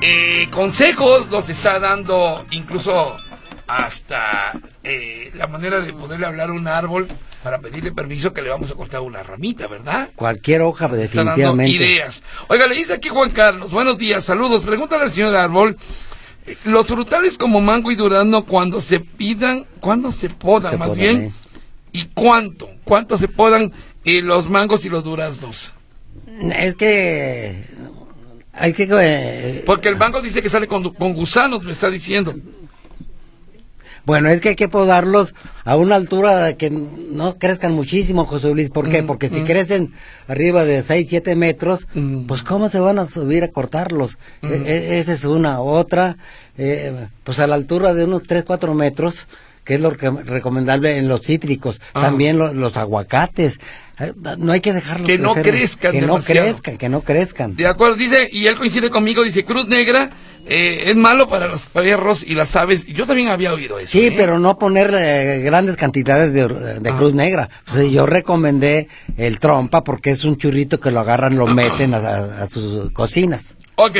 eh, 0.00 0.46
consejos, 0.52 1.28
nos 1.30 1.48
está 1.48 1.80
dando 1.80 2.46
incluso 2.52 3.16
hasta 3.66 4.52
eh, 4.84 5.32
la 5.34 5.48
manera 5.48 5.80
de 5.80 5.92
poderle 5.92 6.26
hablar 6.26 6.50
a 6.50 6.52
un 6.52 6.68
árbol 6.68 7.08
para 7.42 7.58
pedirle 7.58 7.90
permiso 7.90 8.32
que 8.32 8.40
le 8.40 8.50
vamos 8.50 8.70
a 8.70 8.74
cortar 8.76 9.00
una 9.00 9.24
ramita, 9.24 9.66
¿verdad? 9.66 10.10
Cualquier 10.14 10.62
hoja, 10.62 10.84
Está 10.86 10.94
dando 11.24 11.32
definitivamente. 11.32 11.72
ideas. 11.74 12.22
Oiga, 12.46 12.68
le 12.68 12.76
dice 12.76 12.92
aquí 12.92 13.08
Juan 13.08 13.30
Carlos, 13.30 13.72
buenos 13.72 13.98
días, 13.98 14.22
saludos. 14.22 14.62
Pregúntale 14.64 15.02
al 15.04 15.10
señor 15.12 15.34
Árbol, 15.34 15.76
eh, 16.46 16.56
los 16.66 16.86
frutales 16.86 17.36
como 17.36 17.60
mango 17.60 17.90
y 17.90 17.96
durazno, 17.96 18.44
cuando 18.44 18.80
se 18.80 19.00
pidan, 19.00 19.66
¿cuándo 19.80 20.12
se 20.12 20.30
podan 20.30 20.70
Se 20.70 20.78
más 20.78 20.86
podan, 20.88 21.00
bien? 21.00 21.16
eh. 21.22 21.32
¿Y 21.90 22.04
cuánto? 22.14 22.68
¿Cuánto 22.84 23.18
se 23.18 23.26
podan 23.26 23.72
eh, 24.04 24.22
los 24.22 24.48
mangos 24.48 24.84
y 24.84 24.88
los 24.88 25.02
duraznos? 25.02 25.72
Es 26.40 26.74
que 26.74 27.64
hay 28.52 28.72
que 28.72 28.88
eh, 28.90 29.62
Porque 29.66 29.88
el 29.88 29.96
mango 29.96 30.20
dice 30.22 30.42
que 30.42 30.50
sale 30.50 30.66
con, 30.66 30.92
con 30.94 31.12
gusanos, 31.14 31.62
me 31.64 31.72
está 31.72 31.90
diciendo. 31.90 32.34
Bueno, 34.04 34.28
es 34.28 34.40
que 34.40 34.50
hay 34.50 34.54
que 34.56 34.68
podarlos 34.68 35.34
a 35.64 35.76
una 35.76 35.96
altura 35.96 36.52
que 36.52 36.70
no 36.70 37.34
crezcan 37.38 37.72
muchísimo, 37.72 38.24
José 38.24 38.52
Luis. 38.54 38.70
¿Por 38.70 38.88
qué? 38.88 39.02
Mm, 39.02 39.06
Porque 39.08 39.28
si 39.28 39.40
mm. 39.40 39.44
crecen 39.44 39.92
arriba 40.28 40.64
de 40.64 40.82
6, 40.84 41.06
7 41.08 41.34
metros, 41.34 41.88
Mm. 41.94 42.26
pues 42.26 42.44
¿cómo 42.44 42.68
se 42.68 42.78
van 42.78 43.00
a 43.00 43.06
subir 43.10 43.42
a 43.42 43.48
cortarlos? 43.48 44.16
E- 44.42 44.46
e- 44.64 44.98
esa 45.00 45.12
es 45.12 45.24
una. 45.24 45.58
Otra, 45.60 46.18
eh, 46.56 47.08
pues 47.24 47.40
a 47.40 47.48
la 47.48 47.56
altura 47.56 47.94
de 47.94 48.04
unos 48.04 48.22
3, 48.22 48.44
4 48.44 48.74
metros, 48.74 49.26
que 49.66 49.74
es 49.74 49.80
lo 49.80 49.94
que- 49.96 50.08
recomendable 50.10 50.96
en 50.96 51.08
los 51.08 51.20
cítricos. 51.20 51.80
Ah. 51.92 52.00
También 52.02 52.38
lo- 52.38 52.54
los 52.54 52.74
aguacates. 52.78 53.58
Eh, 53.98 54.12
No 54.38 54.52
hay 54.52 54.60
que 54.60 54.72
dejarlos 54.74 55.06
Que 55.06 55.18
no 55.18 55.32
crecer, 55.34 55.52
crezcan 55.54 55.92
Que 55.92 56.00
no 56.02 56.20
crezcan, 56.22 56.76
que 56.78 56.88
no 56.88 57.00
crezcan. 57.02 57.56
De 57.56 57.66
acuerdo, 57.66 57.96
dice, 57.96 58.28
y 58.30 58.46
él 58.46 58.54
coincide 58.56 58.90
conmigo, 58.90 59.22
dice, 59.24 59.44
Cruz 59.44 59.66
Negra 59.68 60.10
eh, 60.48 60.84
es 60.90 60.94
malo 60.94 61.28
para 61.28 61.48
los 61.48 61.62
perros 61.62 62.22
y 62.24 62.34
las 62.36 62.54
aves. 62.54 62.86
Yo 62.86 63.04
también 63.04 63.28
había 63.30 63.52
oído 63.52 63.80
eso. 63.80 63.88
Sí, 63.90 64.06
¿eh? 64.06 64.14
pero 64.16 64.38
no 64.38 64.56
poner 64.60 64.94
eh, 64.96 65.40
grandes 65.40 65.76
cantidades 65.76 66.32
de, 66.32 66.46
de 66.78 66.90
Ah. 66.90 66.96
cruz 66.96 67.14
negra. 67.14 67.48
O 67.68 67.72
sea, 67.72 67.82
yo 67.82 68.06
recomendé 68.06 68.86
el 69.16 69.40
trompa 69.40 69.82
porque 69.82 70.10
es 70.12 70.22
un 70.22 70.36
churrito 70.36 70.78
que 70.78 70.92
lo 70.92 71.00
agarran, 71.00 71.34
lo 71.36 71.48
meten 71.48 71.94
a, 71.94 71.96
a- 71.96 72.42
a 72.44 72.46
sus 72.48 72.92
cocinas. 72.92 73.55
Ok, 73.78 73.98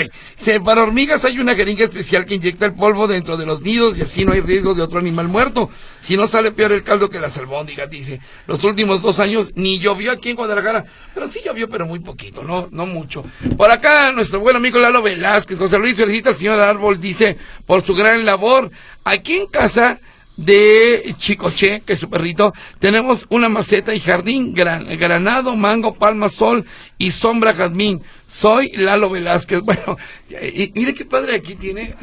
para 0.65 0.83
hormigas 0.83 1.27
hay 1.27 1.39
una 1.39 1.55
jeringa 1.55 1.85
especial 1.85 2.25
que 2.25 2.37
inyecta 2.37 2.65
el 2.65 2.73
polvo 2.73 3.07
dentro 3.07 3.37
de 3.37 3.45
los 3.45 3.61
nidos 3.61 3.99
y 3.99 4.03
así 4.03 4.25
no 4.25 4.33
hay 4.33 4.41
riesgo 4.41 4.75
de 4.75 4.81
otro 4.81 4.99
animal 4.99 5.29
muerto. 5.29 5.69
Si 6.01 6.17
no 6.17 6.27
sale 6.27 6.51
peor 6.51 6.73
el 6.73 6.83
caldo 6.83 7.11
que 7.11 7.21
las 7.21 7.37
albóndigas, 7.37 7.91
dice. 7.91 8.19
Los 8.47 8.65
últimos 8.65 9.03
dos 9.03 9.19
años 9.19 9.53
ni 9.55 9.79
llovió 9.79 10.13
aquí 10.13 10.31
en 10.31 10.37
Guadalajara, 10.37 10.87
pero 11.13 11.31
sí 11.31 11.43
llovió, 11.45 11.69
pero 11.69 11.85
muy 11.85 11.99
poquito, 11.99 12.43
no, 12.43 12.69
no 12.71 12.87
mucho. 12.87 13.23
Por 13.59 13.71
acá, 13.71 14.13
nuestro 14.13 14.41
buen 14.41 14.57
amigo 14.57 14.79
Lalo 14.79 15.03
Velázquez, 15.03 15.59
José 15.59 15.79
Luis 15.79 15.95
felicita 15.95 16.31
al 16.31 16.37
señor 16.37 16.59
Árbol, 16.59 16.99
dice, 16.99 17.37
por 17.67 17.85
su 17.85 17.95
gran 17.95 18.25
labor. 18.25 18.71
Aquí 19.05 19.35
en 19.35 19.47
casa 19.47 20.01
de 20.37 21.15
Chicoche, 21.17 21.83
que 21.87 21.95
es 21.95 21.99
su 21.99 22.11
perrito, 22.11 22.53
tenemos 22.79 23.27
una 23.31 23.49
maceta 23.49 23.95
y 23.95 24.01
jardín, 24.01 24.53
gran- 24.55 24.87
granado, 24.99 25.57
mango, 25.57 25.95
palma, 25.95 26.29
sol 26.29 26.65
y 26.99 27.11
sombra 27.13 27.55
jazmín. 27.55 28.03
Soy 28.29 28.73
Lalo 28.73 29.09
Velázquez. 29.11 29.61
Bueno, 29.65 29.97
y, 30.31 30.73
mire 30.75 30.95
qué 30.95 31.05
padre 31.05 31.37
aquí 31.37 31.55
tiene, 31.55 31.95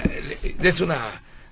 eh, 0.44 0.56
des 0.60 0.82
una, 0.82 0.98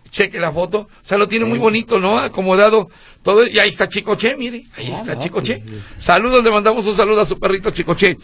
cheque 0.09 0.39
la 0.39 0.51
foto, 0.51 0.79
o 0.79 0.89
sea, 1.01 1.17
lo 1.17 1.27
tiene 1.27 1.45
muy 1.45 1.57
bonito, 1.57 1.97
¿no? 1.99 2.17
Acomodado 2.17 2.89
todo, 3.23 3.47
y 3.47 3.57
ahí 3.59 3.69
está 3.69 3.87
Chicoche, 3.87 4.35
mire, 4.35 4.65
ahí 4.77 4.91
está 4.91 5.17
Chicoche. 5.17 5.63
Saludos, 5.97 6.43
le 6.43 6.51
mandamos 6.51 6.85
un 6.85 6.95
saludo 6.95 7.21
a 7.21 7.25
su 7.25 7.39
perrito 7.39 7.69
Chicoche. 7.71 8.17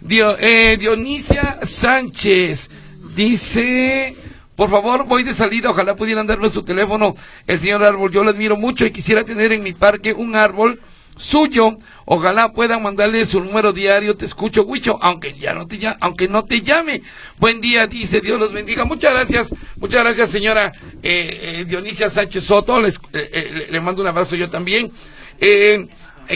Dio, 0.00 0.36
eh, 0.38 0.76
Dionisia 0.78 1.60
Sánchez 1.62 2.68
dice, 3.14 4.14
por 4.60 4.68
favor, 4.68 5.06
voy 5.06 5.22
de 5.22 5.32
salida, 5.32 5.70
ojalá 5.70 5.96
pudieran 5.96 6.26
darme 6.26 6.50
su 6.50 6.62
teléfono, 6.62 7.14
el 7.46 7.58
señor 7.58 7.82
Árbol, 7.82 8.12
yo 8.12 8.22
lo 8.22 8.28
admiro 8.28 8.58
mucho 8.58 8.84
y 8.84 8.90
quisiera 8.90 9.24
tener 9.24 9.52
en 9.52 9.62
mi 9.62 9.72
parque 9.72 10.12
un 10.12 10.36
árbol 10.36 10.82
suyo, 11.16 11.78
ojalá 12.04 12.52
puedan 12.52 12.82
mandarle 12.82 13.24
su 13.24 13.40
número 13.40 13.72
diario, 13.72 14.18
te 14.18 14.26
escucho, 14.26 14.64
Huicho, 14.64 14.98
aunque 15.00 15.32
ya 15.38 15.54
no 15.54 15.66
te 15.66 15.78
llame, 15.78 15.96
aunque 16.00 16.28
no 16.28 16.44
te 16.44 16.60
llame. 16.60 17.00
Buen 17.38 17.62
día, 17.62 17.86
dice, 17.86 18.20
Dios 18.20 18.38
los 18.38 18.52
bendiga. 18.52 18.84
Muchas 18.84 19.14
gracias, 19.14 19.54
muchas 19.76 20.04
gracias, 20.04 20.28
señora 20.28 20.72
eh, 21.02 21.60
eh, 21.60 21.64
Dionisia 21.66 22.10
Sánchez 22.10 22.44
Soto, 22.44 22.78
les- 22.82 23.00
eh, 23.14 23.30
eh, 23.32 23.66
le, 23.70 23.80
mando 23.80 24.02
un 24.02 24.08
abrazo 24.08 24.36
yo 24.36 24.50
también. 24.50 24.92
Eh, 25.40 25.88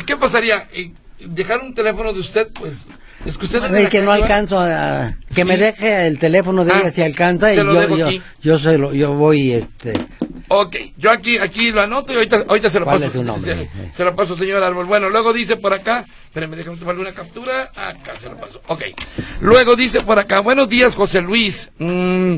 ¿Qué 0.07 0.17
pasaría? 0.17 0.67
Dejar 1.21 1.61
un 1.61 1.75
teléfono 1.75 2.15
de 2.15 2.21
usted, 2.21 2.49
pues, 2.55 2.73
es 3.27 3.39
que 3.39 3.45
usted... 3.47 3.89
Que 3.89 4.03
no 4.03 4.13
alcanzo 4.13 4.59
a... 4.59 5.15
Que 5.29 5.43
Sí. 5.43 5.45
me 5.45 5.57
deje 5.57 6.07
el 6.07 6.19
teléfono 6.19 6.65
de 6.65 6.73
Ah, 6.73 6.81
ella 6.83 6.91
si 6.93 7.03
alcanza 7.03 7.53
y 7.53 7.57
yo, 7.57 7.97
yo, 7.97 8.09
yo, 8.43 8.59
se 8.59 8.79
lo, 8.79 8.93
yo 8.95 9.15
voy, 9.15 9.53
este... 9.53 9.93
Ok, 10.49 10.77
yo 10.99 11.11
aquí, 11.11 11.39
aquí 11.39 11.73
lo 11.73 11.81
anoto 11.83 12.13
y 12.13 12.17
ahorita, 12.17 12.45
ahorita 12.47 12.71
se 12.71 12.79
lo 12.79 12.85
¿Cuál 12.85 12.99
paso. 12.99 13.07
es 13.07 13.13
su 13.15 13.25
nombre? 13.25 13.55
Se, 13.91 13.97
se 13.97 14.05
lo 14.05 14.15
paso, 14.15 14.37
señor 14.37 14.63
Árbol. 14.63 14.85
Bueno, 14.85 15.09
luego 15.09 15.33
dice 15.33 15.57
por 15.57 15.73
acá, 15.73 16.05
espérenme, 16.27 16.55
déjame 16.57 16.77
tomarle 16.77 17.01
una 17.01 17.13
captura. 17.13 17.71
Acá 17.75 18.13
se 18.21 18.29
lo 18.29 18.37
paso. 18.39 18.61
Ok. 18.69 18.83
Luego 19.41 19.75
dice 19.75 20.03
por 20.03 20.19
acá, 20.19 20.41
buenos 20.41 20.69
días, 20.69 20.95
José 20.95 21.23
Luis. 21.23 21.71
Mm, 21.79 22.37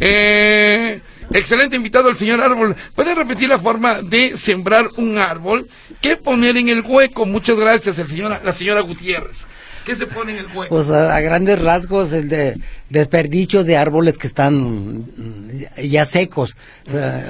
eh, 0.00 1.00
excelente 1.32 1.76
invitado 1.76 2.08
el 2.08 2.16
señor 2.16 2.40
Árbol. 2.40 2.74
¿Puede 2.94 3.14
repetir 3.14 3.48
la 3.48 3.58
forma 3.60 4.02
de 4.02 4.36
sembrar 4.36 4.88
un 4.96 5.16
árbol? 5.18 5.68
¿Qué 6.00 6.16
poner 6.16 6.56
en 6.56 6.68
el 6.68 6.80
hueco? 6.82 7.24
Muchas 7.24 7.56
gracias, 7.56 7.98
el 8.00 8.08
señor, 8.08 8.38
la 8.44 8.52
señora 8.52 8.80
Gutiérrez. 8.80 9.46
¿Qué 9.84 9.94
se 9.96 10.06
pone 10.06 10.32
en 10.32 10.38
el 10.38 10.46
hueco? 10.46 10.74
Pues 10.74 10.88
a, 10.90 11.14
a 11.14 11.20
grandes 11.20 11.60
rasgos 11.60 12.12
el 12.12 12.28
de 12.28 12.58
desperdicio 12.88 13.64
de 13.64 13.76
árboles 13.76 14.16
que 14.18 14.26
están 14.26 14.54
mm, 14.98 15.48
ya 15.88 16.04
secos. 16.06 16.56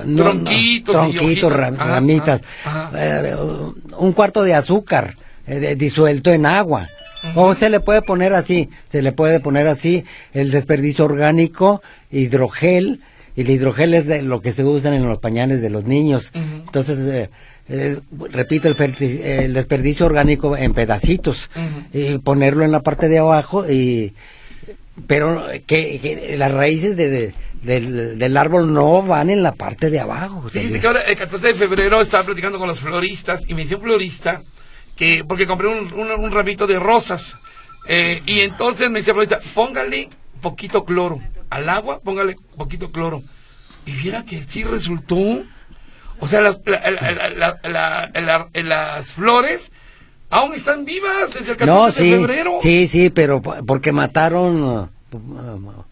No- 0.04 0.22
Tronquitos 0.22 0.94
tronquitos, 0.94 1.52
ramitas. 1.52 2.40
Eh, 2.96 3.34
un 3.98 4.12
cuarto 4.12 4.42
de 4.42 4.54
azúcar 4.54 5.16
eh, 5.46 5.58
de- 5.58 5.76
disuelto 5.76 6.32
en 6.32 6.46
agua. 6.46 6.88
O 7.34 7.54
se 7.54 7.70
le 7.70 7.80
puede 7.80 8.02
poner 8.02 8.34
así, 8.34 8.68
se 8.92 9.00
le 9.00 9.12
puede 9.12 9.40
poner 9.40 9.66
así 9.66 10.04
el 10.34 10.50
desperdicio 10.50 11.06
orgánico, 11.06 11.80
hidrogel, 12.10 13.00
y 13.34 13.40
el 13.40 13.50
hidrogel 13.50 13.94
es 13.94 14.06
de 14.06 14.22
lo 14.22 14.42
que 14.42 14.52
se 14.52 14.62
usan 14.62 14.92
en 14.94 15.08
los 15.08 15.18
pañales 15.18 15.62
de 15.62 15.70
los 15.70 15.84
niños. 15.84 16.30
Entonces, 16.34 16.98
eh, 16.98 17.30
eh, 17.68 17.98
repito, 18.30 18.68
el, 18.68 19.54
desperdicio 19.54 20.06
orgánico 20.06 20.56
en 20.56 20.72
pedacitos 20.74 21.50
y 21.92 22.18
ponerlo 22.18 22.64
en 22.64 22.72
la 22.72 22.80
parte 22.80 23.08
de 23.08 23.18
abajo 23.18 23.68
y 23.70 24.14
pero 25.06 25.44
que, 25.66 25.98
que 26.00 26.36
las 26.38 26.52
raíces 26.52 26.96
de, 26.96 27.08
de- 27.08 27.34
del, 27.62 28.18
del 28.18 28.36
árbol 28.36 28.72
no 28.72 29.02
van 29.02 29.30
en 29.30 29.42
la 29.42 29.52
parte 29.52 29.88
de 29.90 29.98
abajo. 29.98 30.44
Luis. 30.52 30.76
que 30.80 30.86
ahora, 30.86 31.00
el 31.00 31.16
14 31.16 31.48
de 31.48 31.54
febrero, 31.54 32.00
estaba 32.00 32.24
platicando 32.24 32.58
con 32.58 32.68
los 32.68 32.78
floristas 32.78 33.42
y 33.48 33.54
me 33.54 33.62
dice 33.62 33.76
un 33.76 33.80
florista 33.82 34.42
que, 34.94 35.24
porque 35.26 35.46
compré 35.46 35.68
un, 35.68 35.92
un, 35.94 36.10
un 36.10 36.30
ramito 36.30 36.66
de 36.66 36.78
rosas, 36.78 37.34
eh, 37.88 38.22
y 38.26 38.40
entonces 38.40 38.90
me 38.90 38.98
dice 39.00 39.10
el 39.10 39.14
florista, 39.14 39.40
póngale 39.54 40.08
poquito 40.42 40.84
cloro, 40.84 41.20
al 41.50 41.68
agua 41.68 42.00
póngale 42.00 42.36
poquito 42.56 42.92
cloro. 42.92 43.22
Y 43.86 43.92
viera 43.92 44.24
que 44.24 44.42
sí 44.44 44.62
resultó, 44.62 45.42
o 46.20 46.28
sea, 46.28 46.40
las, 46.40 46.60
la- 46.64 46.80
la- 46.90 47.30
la- 47.30 47.58
la- 47.68 48.10
la- 48.14 48.20
la- 48.20 48.62
las 48.62 49.12
flores 49.12 49.70
aún 50.30 50.54
están 50.54 50.84
vivas 50.84 51.32
desde 51.34 51.52
el 51.52 51.56
14 51.56 51.66
no, 51.66 51.86
de 51.86 51.92
febrero. 52.18 52.52
sí, 52.60 52.88
sí, 52.88 53.10
pero 53.10 53.40
po- 53.42 53.56
porque 53.66 53.92
mataron... 53.92 54.62
uh, 55.12 55.82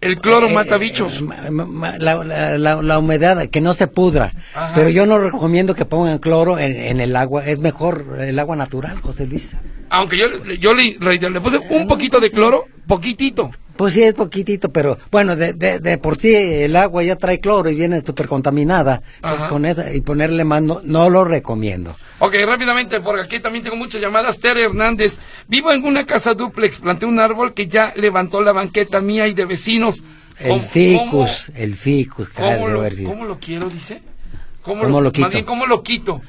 El 0.00 0.18
cloro 0.20 0.46
eh, 0.48 0.52
mata 0.54 0.76
eh, 0.76 0.78
bichos. 0.78 1.20
ma- 1.20 1.98
la, 1.98 2.24
la- 2.24 2.56
la- 2.58 2.82
la 2.82 2.98
humedad, 2.98 3.48
que 3.48 3.60
no 3.60 3.74
se 3.74 3.86
pudra. 3.86 4.32
Ajá. 4.54 4.72
Pero 4.74 4.88
yo 4.88 5.04
no 5.04 5.18
recomiendo 5.18 5.74
que 5.74 5.84
pongan 5.84 6.18
cloro 6.18 6.58
en, 6.58 6.74
en 6.76 7.00
el 7.00 7.14
agua. 7.16 7.44
Es 7.44 7.58
mejor 7.58 8.16
el 8.18 8.38
agua 8.38 8.56
natural, 8.56 8.98
José 9.02 9.26
Luis. 9.26 9.54
Aunque 9.90 10.16
yo, 10.16 10.26
yo 10.58 10.72
le, 10.72 10.96
reitero, 10.98 11.32
le 11.32 11.40
puse 11.42 11.58
un 11.58 11.86
poquito 11.86 12.18
de 12.20 12.30
cloro, 12.30 12.64
poquitito. 12.86 13.50
Pues 13.80 13.94
sí, 13.94 14.02
es 14.02 14.12
poquitito, 14.12 14.70
pero 14.70 14.98
bueno, 15.10 15.36
de, 15.36 15.54
de, 15.54 15.80
de 15.80 15.96
por 15.96 16.20
sí 16.20 16.34
el 16.34 16.76
agua 16.76 17.02
ya 17.02 17.16
trae 17.16 17.40
cloro 17.40 17.70
y 17.70 17.74
viene 17.74 18.02
súper 18.04 18.28
contaminada. 18.28 19.00
Pues 19.22 19.40
con 19.44 19.64
esa, 19.64 19.90
y 19.94 20.02
ponerle 20.02 20.44
más 20.44 20.60
no, 20.60 20.82
no 20.84 21.08
lo 21.08 21.24
recomiendo. 21.24 21.96
Ok, 22.18 22.34
rápidamente, 22.44 23.00
porque 23.00 23.22
aquí 23.22 23.40
también 23.40 23.64
tengo 23.64 23.76
muchas 23.78 24.02
llamadas. 24.02 24.38
Tere 24.38 24.64
Hernández, 24.64 25.18
vivo 25.48 25.72
en 25.72 25.82
una 25.86 26.04
casa 26.04 26.34
duplex, 26.34 26.76
planté 26.76 27.06
un 27.06 27.18
árbol 27.18 27.54
que 27.54 27.68
ya 27.68 27.94
levantó 27.96 28.42
la 28.42 28.52
banqueta 28.52 29.00
mía 29.00 29.26
y 29.28 29.32
de 29.32 29.46
vecinos. 29.46 30.02
El 30.38 30.48
¿Cómo- 30.50 30.62
ficus, 30.68 31.50
el 31.54 31.74
ficus, 31.74 32.28
¿Cómo, 32.28 32.68
lo, 32.68 32.82
cómo 33.06 33.24
lo 33.24 33.38
quiero, 33.38 33.70
dice? 33.70 34.02
¿Cómo, 34.60 34.82
¿Cómo 34.82 35.00
lo 35.00 35.04
Más 35.04 35.12
quito? 35.14 35.28
bien, 35.30 35.44
¿cómo 35.46 35.64
lo 35.66 35.82
quito? 35.82 36.20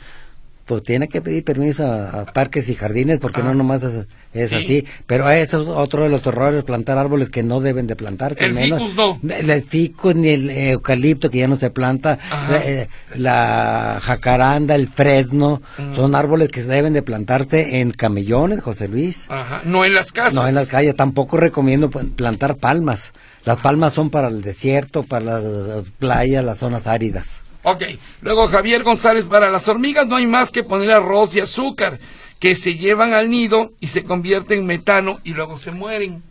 Pues 0.72 0.84
tiene 0.84 1.09
que 1.09 1.22
pedir 1.22 1.43
permiso 1.43 1.86
a, 1.86 2.22
a 2.22 2.26
parques 2.28 2.69
y 2.69 2.76
jardines 2.76 3.19
porque 3.19 3.41
Ah. 3.41 3.43
no 3.43 3.53
nomás 3.53 3.84
es, 3.84 4.05
es 4.32 4.49
Sí. 4.51 4.55
así. 4.55 4.86
Pero 5.05 5.30
eso 5.30 5.61
es 5.63 5.67
otro 5.67 6.03
de 6.03 6.09
los 6.09 6.26
errores, 6.26 6.63
plantar 6.63 6.97
árboles 6.97 7.30
que 7.30 7.43
no 7.43 7.59
deben 7.59 7.88
de 7.88 7.97
plantarse. 7.97 8.45
El 8.45 8.53
menos, 8.53 8.80
ficus 8.80 8.95
no. 8.95 9.19
El, 9.36 9.49
el 9.49 9.63
ficus 9.63 10.15
ni 10.15 10.30
el 10.30 10.49
eucalipto 10.49 11.30
que 11.30 11.39
ya 11.39 11.49
no 11.49 11.59
se 11.59 11.72
planta. 11.72 12.17
La, 12.49 12.57
eh, 12.65 12.88
la 13.15 13.99
jacaranda, 14.01 14.76
el 14.76 14.88
fresno, 14.88 15.61
Mm. 15.78 15.93
son 15.95 16.15
árboles 16.15 16.47
que 16.47 16.63
deben 16.63 16.93
de 16.93 17.01
plantarse 17.01 17.82
en 17.82 17.91
camellones, 17.91 18.61
José 18.61 18.88
Luis. 18.88 19.26
Ajá, 19.28 19.61
no 19.65 19.84
en 19.84 19.93
las 19.93 20.13
casas. 20.13 20.36
No 20.36 20.47
en 20.47 20.55
las 20.55 20.69
calles. 20.69 20.95
Tampoco 20.95 21.36
recomiendo 21.36 21.89
pl- 21.89 22.11
plantar 22.15 22.55
palmas. 22.55 23.11
Las 23.43 23.57
palmas 23.57 23.91
son 23.91 24.09
para 24.09 24.30
el 24.30 24.41
desierto, 24.41 25.03
para 25.03 25.39
las 25.41 25.84
playas, 25.99 26.45
las 26.45 26.59
zonas 26.59 26.88
áridas. 26.88 27.41
Ok, 27.64 27.84
luego 28.22 28.47
Javier 28.47 28.84
González, 28.84 29.26
para 29.26 29.51
las 29.51 29.68
hormigas 29.68 30.07
no 30.07 30.16
hay 30.16 30.26
más 30.26 30.51
que 30.51 30.64
poner 30.64 30.91
arroz 30.91 31.36
y 31.36 31.41
azúcar, 31.41 31.99
que 32.39 32.55
se 32.55 32.76
llevan 32.76 33.14
al 33.14 33.30
nido 33.30 33.74
y 33.80 33.88
se 33.88 34.03
convierten 34.03 34.59
en 34.59 34.66
metano 34.66 35.20
y 35.24 35.34
luego 35.34 35.57
se 35.57 35.72
mueren. 35.72 36.24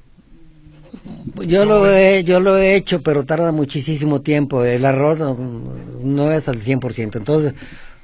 Yo 1.46 1.64
lo 1.64 1.88
he, 1.88 2.24
yo 2.24 2.40
lo 2.40 2.58
he 2.58 2.74
hecho, 2.74 3.00
pero 3.02 3.24
tarda 3.24 3.52
muchísimo 3.52 4.20
tiempo. 4.20 4.64
El 4.64 4.84
arroz 4.84 5.18
no, 5.18 5.36
no 6.02 6.32
es 6.32 6.48
al 6.48 6.60
100%. 6.60 7.16
Entonces, 7.16 7.54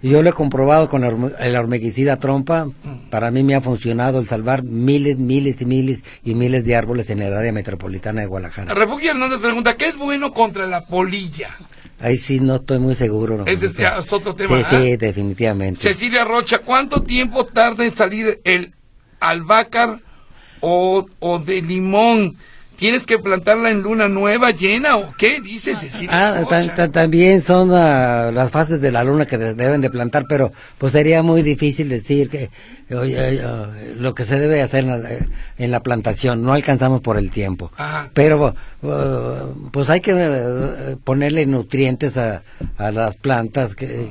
yo 0.02 0.22
lo 0.22 0.30
he 0.30 0.32
comprobado 0.32 0.88
con 0.88 1.04
el, 1.04 1.34
el 1.40 1.56
hormiguicida 1.56 2.18
trompa. 2.18 2.68
Para 3.10 3.30
mí 3.30 3.42
me 3.42 3.54
ha 3.54 3.60
funcionado 3.60 4.20
el 4.20 4.26
salvar 4.26 4.62
miles, 4.62 5.18
miles 5.18 5.60
y 5.60 5.64
miles 5.66 6.02
y 6.24 6.34
miles 6.34 6.64
de 6.64 6.76
árboles 6.76 7.10
en 7.10 7.22
el 7.22 7.32
área 7.32 7.52
metropolitana 7.52 8.20
de 8.20 8.28
Guadalajara. 8.28 8.74
Refugio 8.74 9.10
Hernández 9.10 9.40
pregunta, 9.40 9.76
¿qué 9.76 9.86
es 9.86 9.96
bueno 9.96 10.32
contra 10.32 10.66
la 10.66 10.82
polilla? 10.82 11.50
Ahí 11.98 12.18
sí 12.18 12.40
no 12.40 12.56
estoy 12.56 12.78
muy 12.78 12.94
seguro. 12.94 13.38
¿no? 13.38 13.46
Ese 13.46 13.72
ya 13.72 13.98
es 13.98 14.12
otro 14.12 14.34
tema. 14.34 14.56
Sí, 14.56 14.64
¿ah? 14.66 14.70
sí, 14.70 14.96
definitivamente. 14.96 15.80
Cecilia 15.80 16.24
Rocha, 16.24 16.58
¿cuánto 16.58 17.02
tiempo 17.02 17.46
tarda 17.46 17.84
en 17.84 17.94
salir 17.94 18.40
el 18.44 18.74
albácar 19.20 20.00
o, 20.60 21.06
o 21.18 21.38
de 21.38 21.62
limón? 21.62 22.36
¿Tienes 22.76 23.06
que 23.06 23.18
plantarla 23.18 23.70
en 23.70 23.82
luna 23.82 24.08
nueva, 24.08 24.50
llena 24.50 24.96
o 24.98 25.14
qué? 25.16 25.40
Dice 25.40 25.74
Cecilia 25.74 26.10
Ah, 26.12 26.44
ta- 26.48 26.74
ta- 26.74 26.92
también 26.92 27.42
son 27.42 27.70
ah, 27.72 28.30
las 28.32 28.50
fases 28.50 28.80
de 28.80 28.92
la 28.92 29.02
luna 29.02 29.26
que 29.26 29.38
de- 29.38 29.54
deben 29.54 29.80
de 29.80 29.90
plantar, 29.90 30.26
pero 30.28 30.52
pues 30.78 30.92
sería 30.92 31.22
muy 31.22 31.42
difícil 31.42 31.88
decir 31.88 32.28
que 32.28 32.50
oye, 32.94 33.18
oye, 33.18 33.40
ah, 33.42 33.68
lo 33.98 34.14
que 34.14 34.24
se 34.24 34.38
debe 34.38 34.60
hacer 34.62 34.84
en 34.84 35.02
la, 35.02 35.08
en 35.58 35.70
la 35.70 35.80
plantación. 35.82 36.42
No 36.42 36.52
alcanzamos 36.52 37.00
por 37.00 37.16
el 37.16 37.30
tiempo. 37.30 37.72
Ajá. 37.76 38.10
Pero 38.12 38.54
ah, 38.82 39.44
pues 39.72 39.88
hay 39.90 40.00
que 40.00 40.12
eh, 40.14 40.96
ponerle 41.02 41.46
nutrientes 41.46 42.16
a, 42.16 42.42
a 42.76 42.90
las 42.92 43.16
plantas 43.16 43.74
que, 43.74 44.10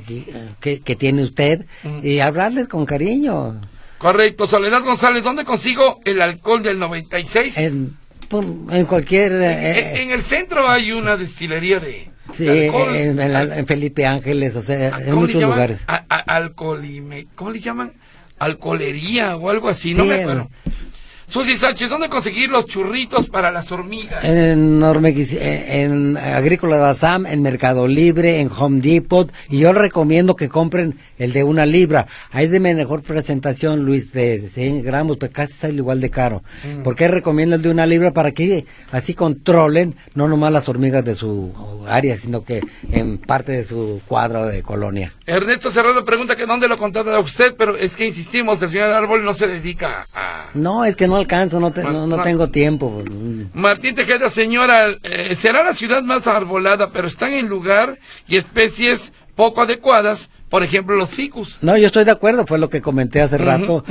que, 0.60 0.80
que 0.80 0.96
tiene 0.96 1.22
usted 1.22 1.64
y 2.02 2.18
hablarles 2.18 2.68
con 2.68 2.84
cariño. 2.84 3.60
Correcto. 3.98 4.46
Soledad 4.46 4.82
González, 4.82 5.22
¿dónde 5.24 5.44
consigo 5.44 6.00
el 6.04 6.20
alcohol 6.20 6.62
del 6.62 6.78
96? 6.78 7.56
En, 7.56 7.96
en 8.30 8.84
cualquier... 8.86 9.32
eh, 9.32 9.78
En- 9.94 9.96
en 10.02 10.10
el 10.10 10.22
centro 10.22 10.68
hay 10.68 10.92
una 10.92 11.16
destilería 11.16 11.78
de, 11.80 12.08
sí, 12.34 12.44
de 12.44 12.66
alcohol. 12.66 12.96
en, 12.96 13.20
en 13.20 13.32
la- 13.32 13.58
en 13.58 13.66
Felipe 13.66 14.06
Ángeles, 14.06 14.56
o 14.56 14.62
sea, 14.62 14.86
en 14.88 14.92
¿cómo 14.92 15.04
le 15.06 15.12
muchos 15.14 15.40
llaman? 15.40 15.56
lugares. 15.56 15.80
A- 15.86 16.04
a- 16.08 16.40
alcoholime- 16.40 17.26
¿Cómo 17.34 17.50
le 17.52 17.60
llaman? 17.60 17.92
Alcoholería 18.38 19.36
o 19.36 19.48
algo 19.50 19.68
así, 19.68 19.94
no 19.94 20.02
Sí, 20.04 20.08
me 20.10 20.14
acuerdo. 20.22 20.48
bueno. 20.64 20.85
Susi 21.28 21.56
Sánchez, 21.58 21.88
¿dónde 21.90 22.08
conseguir 22.08 22.50
los 22.50 22.66
churritos 22.66 23.28
para 23.28 23.50
las 23.50 23.70
hormigas? 23.72 24.24
En, 24.24 24.80
Ormeguis- 24.80 25.36
en, 25.38 26.16
en 26.16 26.16
Agrícola 26.16 26.76
de 26.78 26.84
Assam, 26.84 27.26
en 27.26 27.42
Mercado 27.42 27.88
Libre, 27.88 28.38
en 28.40 28.48
Home 28.56 28.80
Depot, 28.80 29.30
y 29.50 29.58
yo 29.58 29.72
recomiendo 29.72 30.36
que 30.36 30.48
compren 30.48 30.98
el 31.18 31.32
de 31.32 31.42
una 31.42 31.66
libra. 31.66 32.06
Hay 32.30 32.46
de 32.46 32.60
mejor 32.60 33.02
presentación, 33.02 33.84
Luis, 33.84 34.12
de 34.12 34.48
100 34.48 34.84
gramos, 34.84 35.16
pues 35.18 35.32
casi 35.32 35.52
sale 35.52 35.74
igual 35.74 36.00
de 36.00 36.10
caro. 36.10 36.44
Mm. 36.64 36.82
¿Por 36.84 36.94
qué 36.94 37.08
recomiendo 37.08 37.56
el 37.56 37.62
de 37.62 37.70
una 37.70 37.86
libra? 37.86 38.12
Para 38.12 38.30
que 38.30 38.64
así 38.92 39.12
controlen, 39.14 39.96
no 40.14 40.28
nomás 40.28 40.52
las 40.52 40.68
hormigas 40.68 41.04
de 41.04 41.16
su 41.16 41.52
área, 41.88 42.16
sino 42.18 42.44
que 42.44 42.60
en 42.92 43.18
parte 43.18 43.50
de 43.52 43.64
su 43.64 44.00
cuadro 44.06 44.46
de 44.46 44.62
colonia. 44.62 45.12
Ernesto 45.26 45.72
Cerrado 45.72 46.04
pregunta 46.04 46.36
que 46.36 46.46
dónde 46.46 46.68
lo 46.68 46.78
contrata 46.78 47.18
usted, 47.18 47.56
pero 47.58 47.76
es 47.76 47.96
que 47.96 48.06
insistimos, 48.06 48.62
el 48.62 48.70
señor 48.70 48.90
Árbol 48.92 49.24
no 49.24 49.34
se 49.34 49.48
dedica 49.48 50.06
a... 50.14 50.50
No, 50.54 50.84
es 50.84 50.94
que 50.94 51.08
no 51.08 51.15
alcanzo, 51.16 51.60
no, 51.60 51.70
te- 51.72 51.82
no, 51.82 52.06
no 52.06 52.16
Ma- 52.16 52.22
tengo 52.22 52.48
tiempo. 52.50 53.02
Mm. 53.10 53.42
Martín 53.54 53.94
Tejeda, 53.94 54.30
señora, 54.30 54.96
eh, 55.02 55.34
será 55.34 55.62
la 55.64 55.74
ciudad 55.74 56.02
más 56.02 56.26
arbolada, 56.26 56.90
pero 56.90 57.08
están 57.08 57.32
en 57.32 57.48
lugar 57.48 57.98
y 58.28 58.36
especies 58.36 59.12
poco 59.34 59.60
adecuadas, 59.62 60.30
por 60.48 60.62
ejemplo 60.62 60.96
los 60.96 61.10
ficus. 61.10 61.58
No, 61.60 61.76
yo 61.76 61.88
estoy 61.88 62.04
de 62.06 62.10
acuerdo, 62.10 62.46
fue 62.46 62.58
lo 62.58 62.70
que 62.70 62.80
comenté 62.80 63.20
hace 63.20 63.36
rato. 63.36 63.84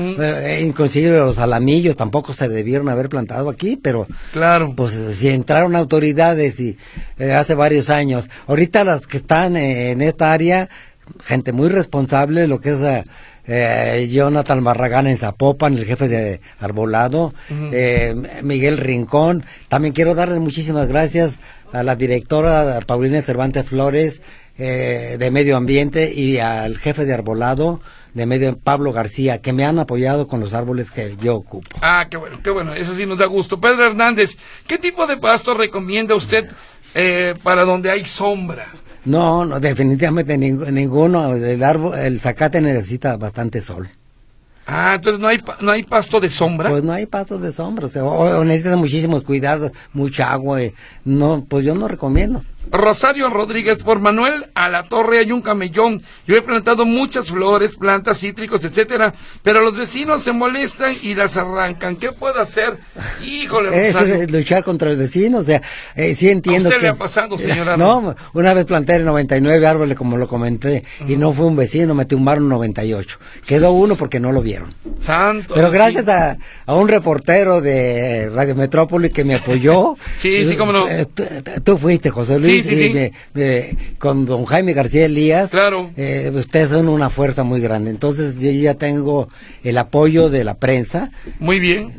inclusive 0.62 1.18
los 1.20 1.38
alamillos 1.40 1.96
tampoco 1.96 2.34
se 2.34 2.48
debieron 2.50 2.90
haber 2.90 3.10
plantado 3.10 3.50
aquí, 3.50 3.78
pero 3.82 4.08
Claro. 4.34 4.74
pues 4.76 4.92
si 5.14 5.30
entraron 5.30 5.76
autoridades 5.76 6.60
y 6.60 6.78
eh, 7.20 7.34
hace 7.34 7.54
varios 7.54 7.90
años. 7.90 8.28
Ahorita 8.48 8.84
las 8.84 9.06
que 9.08 9.18
están 9.18 9.56
eh, 9.56 9.92
en 9.92 10.02
esta 10.02 10.32
área, 10.34 10.70
gente 11.24 11.52
muy 11.52 11.70
responsable, 11.70 12.48
lo 12.48 12.60
que 12.60 12.70
es 12.72 12.80
eh, 12.82 13.04
eh, 13.48 14.08
Jonathan 14.12 14.64
Barragán 14.64 15.08
en 15.08 15.18
Zapopan, 15.18 15.78
el 15.78 15.86
jefe 15.86 16.08
de 16.08 16.42
Arbolado, 16.60 17.34
eh, 17.50 18.16
Miguel 18.44 18.78
Rincón. 18.78 19.46
También 19.70 19.94
quiero 19.94 20.16
darle 20.16 20.40
muchísimas 20.40 20.88
gracias 20.88 21.34
a 21.72 21.84
la 21.84 21.96
directora 21.96 22.80
Paulina 22.86 23.22
Cervantes 23.22 23.66
Flores 23.66 24.22
eh, 24.58 25.18
de 25.20 25.32
Medio 25.32 25.58
Ambiente 25.58 26.14
y 26.14 26.40
al 26.40 26.78
jefe 26.78 27.06
de 27.06 27.14
Arbolado 27.14 27.82
de 28.14 28.26
Medio 28.26 28.58
Pablo 28.58 28.94
García, 28.94 29.42
que 29.42 29.52
me 29.52 29.66
han 29.66 29.78
apoyado 29.78 30.30
con 30.30 30.40
los 30.40 30.54
árboles 30.54 30.90
que 30.90 31.18
yo 31.22 31.36
ocupo. 31.36 31.78
Ah, 31.82 32.08
qué 32.10 32.16
bueno, 32.16 32.40
qué 32.42 32.50
bueno, 32.50 32.74
eso 32.74 32.96
sí 32.96 33.06
nos 33.06 33.18
da 33.18 33.26
gusto. 33.26 33.60
Pedro 33.60 33.86
Hernández, 33.86 34.38
¿qué 34.66 34.78
tipo 34.78 35.06
de 35.06 35.18
pasto 35.18 35.54
recomienda 35.54 36.16
usted 36.16 36.50
eh, 36.94 37.36
para 37.44 37.66
donde 37.66 37.92
hay 37.92 38.06
sombra? 38.06 38.68
No, 39.06 39.46
no, 39.46 39.60
definitivamente 39.60 40.38
ning- 40.38 40.72
ninguno. 40.72 41.34
El 41.34 41.64
árbol, 41.64 41.98
el 41.98 42.20
zacate 42.20 42.60
necesita 42.62 43.18
bastante 43.18 43.62
sol. 43.62 43.88
Ah, 44.68 44.94
entonces 44.96 45.22
no 45.22 45.28
hay, 45.28 45.40
no 45.62 45.72
hay 45.72 45.84
pasto 45.84 46.20
de 46.20 46.30
sombra. 46.30 46.70
Pues 46.72 46.84
no 46.84 46.92
hay 46.92 47.06
pasos 47.06 47.40
de 47.40 47.52
sombra, 47.52 47.86
o, 47.86 47.90
sea, 47.90 48.04
o- 48.04 48.40
o 48.40 48.44
necesitas 48.44 48.76
muchísimos 48.78 49.22
cuidados, 49.24 49.72
mucha 49.94 50.32
agua. 50.32 50.64
y 50.64 50.74
no, 51.04 51.46
pues 51.48 51.64
yo 51.64 51.76
no 51.76 51.88
recomiendo. 51.88 52.44
Rosario 52.72 53.30
Rodríguez, 53.30 53.78
por 53.78 54.00
Manuel 54.00 54.48
a 54.54 54.70
la 54.70 54.84
Torre 54.90 55.20
hay 55.20 55.32
un 55.32 55.42
camellón. 55.42 56.02
Yo 56.28 56.36
he 56.36 56.42
plantado 56.42 56.86
muchas 56.86 57.30
flores, 57.30 57.76
plantas, 57.78 58.20
cítricos, 58.20 58.64
etcétera, 58.64 59.14
pero 59.44 59.62
los 59.62 59.76
vecinos 59.78 60.24
se 60.24 60.32
molestan 60.32 60.96
y 61.02 61.16
las 61.16 61.38
arrancan. 61.38 61.96
¿Qué 61.96 62.12
puedo 62.12 62.42
hacer? 62.42 62.78
Híjole, 63.24 63.88
Eso 63.90 64.00
Rosario. 64.00 64.24
es 64.24 64.32
luchar 64.32 64.64
contra 64.64 64.90
el 64.92 64.98
vecino, 64.98 65.40
o 65.40 65.44
sea, 65.44 65.62
eh, 65.96 66.16
sí 66.16 66.30
entiendo 66.30 66.70
¿A 66.70 66.72
usted 66.72 66.80
que... 66.80 66.84
le 66.88 66.90
ha 66.90 66.96
pasado, 66.96 67.38
señora? 67.38 67.78
No, 67.86 68.16
una 68.34 68.54
vez 68.54 68.66
planté 68.66 69.00
99 69.00 69.66
árboles, 69.68 69.96
como 69.98 70.18
lo 70.18 70.28
comenté, 70.28 70.84
y 71.08 71.16
no 71.16 71.34
fue 71.34 71.46
un 71.46 71.56
vecino, 71.56 71.94
me 71.94 72.06
tumbaron 72.06 72.50
98. 72.50 73.20
Quedó 73.46 73.72
uno 73.72 73.96
porque 73.96 74.20
no 74.20 74.32
lo 74.32 74.42
vieron. 74.42 74.74
Santo. 74.98 75.54
Pero 75.54 75.68
sí. 75.68 75.74
gracias 75.74 76.08
a, 76.08 76.38
a 76.66 76.76
un 76.76 76.88
reportero 76.88 77.62
de 77.62 78.30
Radio 78.34 78.56
Metrópoli 78.56 79.10
que 79.12 79.24
me 79.24 79.36
apoyó. 79.36 79.96
Sí, 80.18 80.46
sí, 80.48 80.56
cómo 80.56 80.72
no. 80.72 80.88
Eh, 80.88 81.06
Tú, 81.14 81.24
tú 81.64 81.78
fuiste, 81.78 82.10
José 82.10 82.40
Luis, 82.40 82.52
Sí, 82.52 82.55
sí, 82.64 82.76
sí. 82.76 82.90
me- 82.94 83.12
me- 83.34 83.78
con 83.98 84.26
don 84.26 84.46
Jaime 84.46 84.74
García 84.74 85.06
Elías. 85.06 85.50
Claro. 85.52 85.92
eh, 85.98 86.32
ustedes 86.34 86.70
son 86.70 86.90
una 86.90 87.10
fuerza 87.10 87.44
muy 87.44 87.60
grande. 87.62 87.90
Entonces 87.92 88.40
yo 88.42 88.52
ya 88.52 88.74
tengo 88.76 89.30
el 89.64 89.78
apoyo 89.78 90.30
de 90.30 90.44
la 90.44 90.56
prensa. 90.56 91.12
Muy 91.40 91.60
bien. 91.60 91.92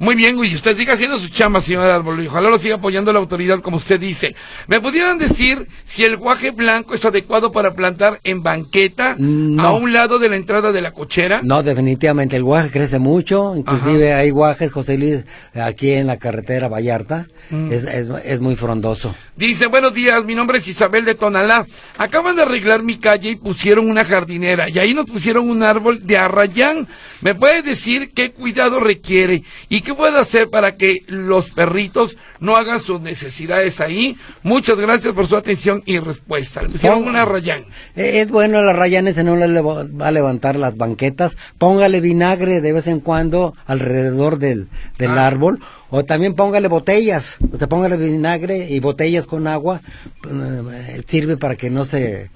Muy 0.00 0.14
bien, 0.14 0.42
y 0.42 0.54
usted 0.54 0.74
siga 0.78 0.94
haciendo 0.94 1.18
su 1.18 1.28
chamba, 1.28 1.60
señor 1.60 1.90
Árbol, 1.90 2.24
y 2.24 2.26
ojalá 2.26 2.48
lo 2.48 2.58
siga 2.58 2.76
apoyando 2.76 3.12
la 3.12 3.18
autoridad, 3.18 3.60
como 3.60 3.76
usted 3.76 4.00
dice. 4.00 4.34
¿Me 4.66 4.80
pudieran 4.80 5.18
decir 5.18 5.68
si 5.84 6.04
el 6.06 6.16
guaje 6.16 6.52
blanco 6.52 6.94
es 6.94 7.04
adecuado 7.04 7.52
para 7.52 7.74
plantar 7.74 8.18
en 8.24 8.42
banqueta, 8.42 9.14
No. 9.18 9.62
a 9.62 9.72
un 9.72 9.92
lado 9.92 10.18
de 10.18 10.30
la 10.30 10.36
entrada 10.36 10.72
de 10.72 10.80
la 10.80 10.92
cochera? 10.92 11.40
No, 11.42 11.62
definitivamente 11.62 12.34
el 12.36 12.44
guaje 12.44 12.70
crece 12.70 12.98
mucho, 12.98 13.54
inclusive 13.54 14.14
hay 14.14 14.30
guajes, 14.30 14.72
José 14.72 14.96
Luis, 14.96 15.24
aquí 15.54 15.90
en 15.92 16.06
la 16.06 16.16
carretera 16.16 16.68
Vallarta, 16.68 17.26
Mm. 17.50 17.70
es, 17.72 17.82
es, 17.84 18.08
es 18.24 18.40
muy 18.40 18.56
frondoso. 18.56 19.14
Dice, 19.36 19.66
buenos 19.66 19.92
días, 19.92 20.24
mi 20.24 20.34
nombre 20.34 20.58
es 20.58 20.68
Isabel 20.68 21.04
de 21.04 21.14
Tonalá. 21.14 21.66
Acaban 21.98 22.36
de 22.36 22.42
arreglar 22.42 22.82
mi 22.82 22.96
calle 22.98 23.30
y 23.30 23.36
pusieron 23.36 23.90
una 23.90 24.04
jardinera 24.04 24.68
y 24.70 24.78
ahí 24.78 24.94
nos 24.94 25.04
pusieron 25.06 25.48
un 25.50 25.62
árbol 25.62 26.06
de 26.06 26.16
arrayán. 26.16 26.88
¿Me 27.20 27.34
puede 27.34 27.60
decir 27.62 28.12
qué 28.14 28.30
cuidado 28.32 28.80
requiere 28.80 29.42
y 29.68 29.80
qué 29.82 29.89
puedo 29.96 30.18
hacer 30.18 30.50
para 30.50 30.76
que 30.76 31.04
los 31.06 31.50
perritos 31.50 32.16
no 32.40 32.56
hagan 32.56 32.80
sus 32.82 33.00
necesidades 33.00 33.80
ahí? 33.80 34.16
Muchas 34.42 34.76
gracias 34.76 35.12
por 35.14 35.26
su 35.28 35.36
atención 35.36 35.82
y 35.86 35.98
respuesta. 35.98 36.62
Le 36.62 36.70
pusieron 36.70 37.00
Pon- 37.00 37.08
un 37.10 37.16
arrayán. 37.16 37.60
Eh, 37.96 38.20
Es 38.20 38.30
bueno 38.30 38.60
la 38.62 38.72
rayanes, 38.72 39.22
no 39.24 39.36
le 39.36 39.60
va 39.60 39.86
a 40.06 40.10
levantar 40.10 40.56
las 40.56 40.76
banquetas. 40.76 41.36
Póngale 41.58 42.00
vinagre 42.00 42.60
de 42.60 42.72
vez 42.72 42.86
en 42.86 43.00
cuando 43.00 43.54
alrededor 43.66 44.38
del, 44.38 44.68
del 44.98 45.10
Ah. 45.18 45.26
árbol. 45.26 45.60
O 45.92 46.04
también 46.04 46.34
póngale 46.34 46.68
botellas. 46.68 47.36
O 47.52 47.56
sea, 47.56 47.68
póngale 47.68 47.96
vinagre 47.96 48.68
y 48.70 48.78
botellas 48.80 49.26
con 49.26 49.46
agua. 49.48 49.82
eh, 50.30 51.02
sirve 51.08 51.36
para 51.36 51.56
que 51.56 51.70
no 51.70 51.84
se 51.84 52.30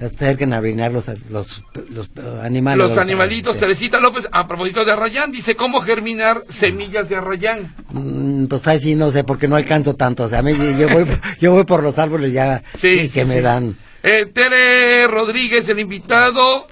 acerquen 0.00 0.52
a 0.52 0.58
orinar 0.58 0.92
los, 0.92 1.06
los, 1.30 1.62
los 1.90 2.10
animales. 2.42 2.88
Los 2.88 2.98
animalitos, 2.98 3.58
Teresita 3.58 4.00
López, 4.00 4.26
a 4.32 4.46
propósito 4.48 4.84
de 4.84 4.92
arrayán, 4.92 5.30
dice 5.32 5.54
cómo 5.56 5.80
germinar 5.82 6.42
semillas 6.48 7.08
de 7.08 7.16
arrayán. 7.16 7.74
Mm, 7.90 8.46
Pues 8.46 8.66
ahí 8.66 8.80
sí 8.80 8.94
no 8.94 9.10
sé, 9.10 9.24
porque 9.24 9.48
no 9.48 9.56
alcanzo 9.56 9.94
tanto. 9.96 10.24
O 10.24 10.28
sea, 10.28 10.38
a 10.40 10.42
mí, 10.42 10.52
yo, 10.78 10.88
voy, 10.88 11.06
yo 11.40 11.52
voy 11.52 11.64
por 11.64 11.82
los 11.82 11.98
árboles 11.98 12.32
ya 12.32 12.62
Sí, 12.74 13.08
que, 13.12 13.20
sí, 13.22 13.24
me 13.26 13.36
sí. 13.36 13.40
dan. 13.42 13.76
Eh, 14.02 14.26
Tere 14.32 15.06
Rodríguez, 15.06 15.68
el 15.68 15.78
invitado, 15.78 16.66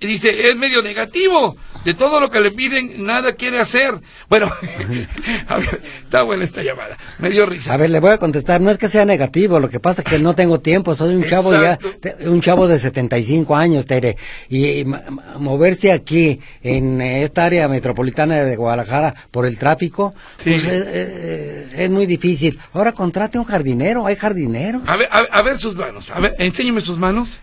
dice, 0.00 0.48
es 0.50 0.56
medio 0.56 0.82
negativo. 0.82 1.56
De 1.84 1.94
todo 1.94 2.20
lo 2.20 2.30
que 2.30 2.40
le 2.40 2.50
piden, 2.50 3.06
nada 3.06 3.32
quiere 3.34 3.58
hacer. 3.58 3.94
Bueno, 4.28 4.52
a 5.48 5.56
ver, 5.56 5.80
está 6.04 6.22
buena 6.24 6.44
esta 6.44 6.62
llamada. 6.62 6.98
Me 7.18 7.30
dio 7.30 7.46
risa. 7.46 7.72
A 7.72 7.76
ver, 7.78 7.88
le 7.88 8.00
voy 8.00 8.10
a 8.10 8.18
contestar. 8.18 8.60
No 8.60 8.70
es 8.70 8.76
que 8.76 8.88
sea 8.88 9.06
negativo, 9.06 9.58
lo 9.58 9.70
que 9.70 9.80
pasa 9.80 10.02
es 10.02 10.06
que 10.10 10.18
no 10.18 10.34
tengo 10.34 10.60
tiempo. 10.60 10.94
Soy 10.94 11.14
un 11.14 11.24
chavo 11.24 11.52
ya, 11.52 11.78
un 12.26 12.42
chavo 12.42 12.68
de 12.68 12.78
75 12.78 13.56
años, 13.56 13.86
Tere. 13.86 14.16
Y, 14.50 14.66
y 14.80 14.84
moverse 15.38 15.90
aquí, 15.92 16.38
en 16.62 17.00
esta 17.00 17.46
área 17.46 17.66
metropolitana 17.68 18.36
de 18.36 18.56
Guadalajara, 18.56 19.14
por 19.30 19.46
el 19.46 19.56
tráfico, 19.56 20.14
Sí. 20.36 20.50
pues 20.50 20.64
es, 20.66 20.86
es- 20.86 21.78
es 21.80 21.90
muy 21.90 22.04
difícil. 22.06 22.58
Ahora 22.74 22.92
contrate 22.92 23.38
un 23.38 23.44
jardinero, 23.46 24.04
hay 24.06 24.16
jardineros. 24.16 24.86
A 24.86 24.96
ver, 24.96 25.08
a, 25.10 25.18
a 25.20 25.42
ver 25.42 25.58
sus 25.58 25.74
manos. 25.74 26.10
A 26.10 26.20
ver, 26.20 26.34
enséñeme 26.38 26.82
sus 26.82 26.98
manos. 26.98 27.40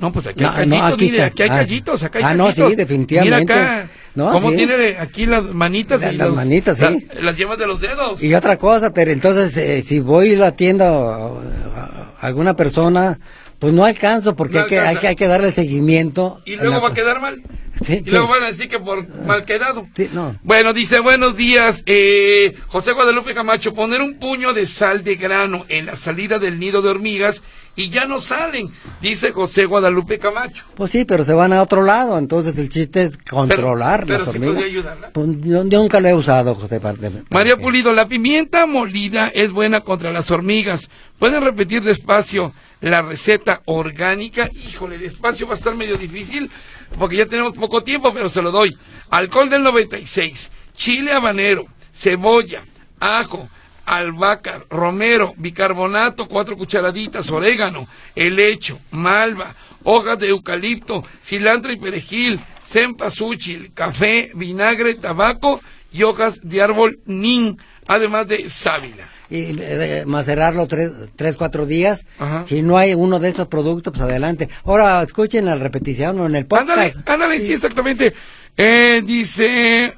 No, 0.00 0.10
pues 0.12 0.26
aquí 0.26 0.42
hay 0.42 0.50
no, 0.50 0.54
callitos, 0.78 0.92
aquí 0.94 1.04
mire, 1.04 1.22
aquí 1.22 1.42
hay 1.42 1.48
callitos, 1.48 2.02
acá 2.02 2.18
hay 2.18 2.24
Ah, 2.24 2.34
no, 2.34 2.52
sí, 2.52 2.74
definitivamente. 2.74 3.42
Mira 3.54 3.54
acá, 3.82 3.90
No, 4.14 4.32
cómo 4.32 4.50
sí. 4.50 4.56
tiene 4.56 4.96
aquí 4.98 5.26
las 5.26 5.42
manitas 5.44 6.00
Las- 6.00 6.12
y 6.12 6.16
las 6.16 6.28
los- 6.28 6.36
manitas, 6.36 6.78
sí. 6.78 7.06
la- 7.14 7.20
las 7.22 7.36
yemas 7.36 7.58
de 7.58 7.66
los 7.66 7.80
dedos. 7.80 8.22
Y 8.22 8.34
otra 8.34 8.56
cosa, 8.56 8.92
pero 8.92 9.10
entonces 9.10 9.56
eh, 9.56 9.82
si 9.86 10.00
voy 10.00 10.34
a 10.34 10.38
la 10.38 10.52
tienda 10.56 10.90
o, 10.92 11.40
a 11.76 12.26
alguna 12.26 12.56
persona, 12.56 13.18
pues 13.58 13.72
no 13.74 13.84
alcanzo 13.84 14.34
porque 14.34 14.54
No 14.58 14.62
hay, 14.64 14.68
que, 14.68 14.80
hay, 14.80 14.96
que, 14.96 15.08
hay 15.08 15.16
que 15.16 15.26
darle 15.26 15.52
seguimiento. 15.52 16.40
Y 16.46 16.56
luego 16.56 16.70
la- 16.72 16.78
va 16.78 16.88
a 16.88 16.94
quedar 16.94 17.20
mal. 17.20 17.42
Sí, 17.84 17.94
y 17.94 17.96
sí. 18.00 18.10
luego 18.10 18.28
van 18.28 18.42
a 18.42 18.46
decir 18.48 18.68
que 18.68 18.78
por 18.78 19.06
mal 19.26 19.44
quedado. 19.44 19.86
Sí, 19.96 20.10
no. 20.12 20.36
Bueno, 20.42 20.72
dice, 20.74 21.00
buenos 21.00 21.34
días, 21.36 21.82
eh, 21.86 22.54
José 22.66 22.92
Guadalupe 22.92 23.32
Camacho, 23.32 23.72
poner 23.74 24.02
un 24.02 24.18
puño 24.18 24.52
de 24.52 24.66
sal 24.66 25.02
de 25.04 25.14
grano 25.16 25.64
en 25.68 25.86
la 25.86 25.96
salida 25.96 26.38
del 26.38 26.58
nido 26.58 26.82
de 26.82 26.90
hormigas 26.90 27.42
y 27.80 27.90
ya 27.90 28.04
no 28.06 28.20
salen, 28.20 28.70
dice 29.00 29.32
José 29.32 29.64
Guadalupe 29.64 30.18
Camacho. 30.18 30.64
Pues 30.74 30.90
sí, 30.90 31.04
pero 31.04 31.24
se 31.24 31.32
van 31.32 31.52
a 31.52 31.62
otro 31.62 31.82
lado, 31.82 32.18
entonces 32.18 32.56
el 32.58 32.68
chiste 32.68 33.04
es 33.04 33.16
controlar 33.18 34.04
pero 34.06 34.18
las 34.20 34.28
sí 34.30 34.36
hormigas. 34.38 34.64
ayudarla. 34.64 35.10
Pues 35.10 35.28
yo, 35.40 35.64
yo 35.64 35.78
nunca 35.80 36.00
lo 36.00 36.08
he 36.08 36.14
usado, 36.14 36.54
José. 36.54 36.80
para- 36.80 36.98
para 36.98 37.12
María 37.30 37.56
que- 37.56 37.62
Pulido, 37.62 37.92
la 37.92 38.06
pimienta 38.08 38.66
molida 38.66 39.28
es 39.34 39.50
buena 39.52 39.80
contra 39.80 40.12
las 40.12 40.30
hormigas. 40.30 40.88
¿Pueden 41.18 41.42
repetir 41.42 41.82
despacio 41.82 42.52
la 42.80 43.02
receta 43.02 43.62
orgánica? 43.66 44.48
Híjole, 44.52 44.98
despacio 44.98 45.46
va 45.46 45.54
a 45.54 45.56
estar 45.56 45.74
medio 45.74 45.96
difícil 45.96 46.50
porque 46.98 47.16
ya 47.16 47.26
tenemos 47.26 47.54
poco 47.54 47.82
tiempo, 47.82 48.12
pero 48.12 48.28
se 48.28 48.42
lo 48.42 48.50
doy. 48.50 48.76
Alcohol 49.10 49.48
del 49.50 49.62
96, 49.62 50.50
chile 50.74 51.12
habanero, 51.12 51.66
cebolla, 51.94 52.62
ajo, 53.00 53.48
albahaca, 53.90 54.64
romero, 54.70 55.34
bicarbonato, 55.36 56.28
cuatro 56.28 56.56
cucharaditas, 56.56 57.28
orégano, 57.30 57.88
helecho, 58.14 58.78
malva, 58.92 59.54
hojas 59.82 60.18
de 60.18 60.28
eucalipto, 60.28 61.04
cilantro 61.24 61.72
y 61.72 61.76
perejil, 61.76 62.40
cempasúchil, 62.66 63.72
café, 63.74 64.30
vinagre, 64.34 64.94
tabaco 64.94 65.60
y 65.92 66.04
hojas 66.04 66.40
de 66.42 66.62
árbol 66.62 67.00
nin, 67.04 67.58
además 67.88 68.28
de 68.28 68.48
sábila. 68.48 69.08
Y 69.28 69.56
eh, 69.60 70.04
macerarlo 70.06 70.66
tres, 70.68 70.90
tres, 71.16 71.36
cuatro 71.36 71.66
días. 71.66 72.04
Ajá. 72.18 72.44
Si 72.46 72.62
no 72.62 72.78
hay 72.78 72.94
uno 72.94 73.18
de 73.18 73.28
estos 73.28 73.48
productos, 73.48 73.92
pues 73.92 74.02
adelante. 74.02 74.48
Ahora 74.64 75.02
escuchen 75.02 75.46
la 75.46 75.56
repetición 75.56 76.18
o 76.20 76.26
en 76.26 76.36
el 76.36 76.46
podcast. 76.46 76.70
Ándale, 76.70 76.94
ándale, 77.06 77.40
sí, 77.40 77.52
exactamente. 77.52 78.14
Eh, 78.56 79.02
dice, 79.04 79.94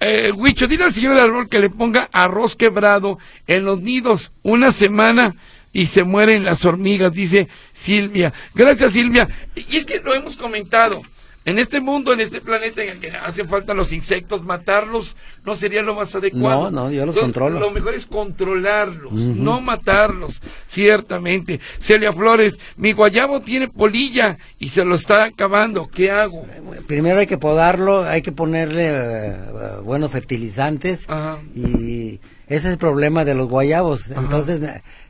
eh, 0.00 0.32
Huicho, 0.34 0.66
dile 0.66 0.84
al 0.84 0.92
señor 0.92 1.18
árbol 1.18 1.48
que 1.48 1.58
le 1.58 1.70
ponga 1.70 2.08
arroz 2.12 2.56
quebrado 2.56 3.18
en 3.46 3.64
los 3.64 3.80
nidos 3.80 4.32
una 4.42 4.72
semana 4.72 5.34
y 5.72 5.86
se 5.86 6.04
mueren 6.04 6.44
las 6.44 6.64
hormigas, 6.64 7.12
dice 7.12 7.48
Silvia. 7.72 8.32
Gracias, 8.54 8.92
Silvia. 8.92 9.28
Y 9.54 9.76
es 9.76 9.86
que 9.86 10.00
lo 10.00 10.14
hemos 10.14 10.36
comentado. 10.36 11.02
En 11.44 11.58
este 11.58 11.80
mundo, 11.80 12.12
en 12.12 12.20
este 12.20 12.42
planeta 12.42 12.82
en 12.82 12.90
el 12.90 12.98
que 12.98 13.10
hacen 13.10 13.48
falta 13.48 13.72
los 13.72 13.92
insectos, 13.92 14.42
matarlos 14.44 15.16
no 15.46 15.56
sería 15.56 15.82
lo 15.82 15.94
más 15.94 16.14
adecuado. 16.14 16.70
No, 16.70 16.84
no, 16.84 16.90
yo 16.90 17.06
los 17.06 17.14
Entonces, 17.16 17.22
controlo. 17.22 17.58
Lo 17.58 17.70
mejor 17.70 17.94
es 17.94 18.04
controlarlos, 18.04 19.12
no 19.12 19.60
matarlos, 19.60 20.42
ciertamente. 20.66 21.58
Celia 21.78 22.12
Flores, 22.12 22.58
mi 22.76 22.92
guayabo 22.92 23.40
tiene 23.40 23.68
polilla 23.68 24.36
y 24.58 24.68
se 24.68 24.84
lo 24.84 24.94
está 24.96 25.24
acabando. 25.24 25.88
¿Qué 25.88 26.10
hago? 26.10 26.44
Primero 26.86 27.20
hay 27.20 27.26
que 27.26 27.38
podarlo, 27.38 28.04
hay 28.04 28.20
que 28.20 28.32
ponerle 28.32 28.88
eh, 28.88 29.36
buenos 29.82 30.10
fertilizantes 30.10 31.06
Ajá. 31.08 31.38
y 31.54 32.20
ese 32.48 32.66
es 32.68 32.72
el 32.72 32.78
problema 32.78 33.24
de 33.24 33.34
los 33.34 33.48
guayabos. 33.48 34.10
Entonces 34.10 34.60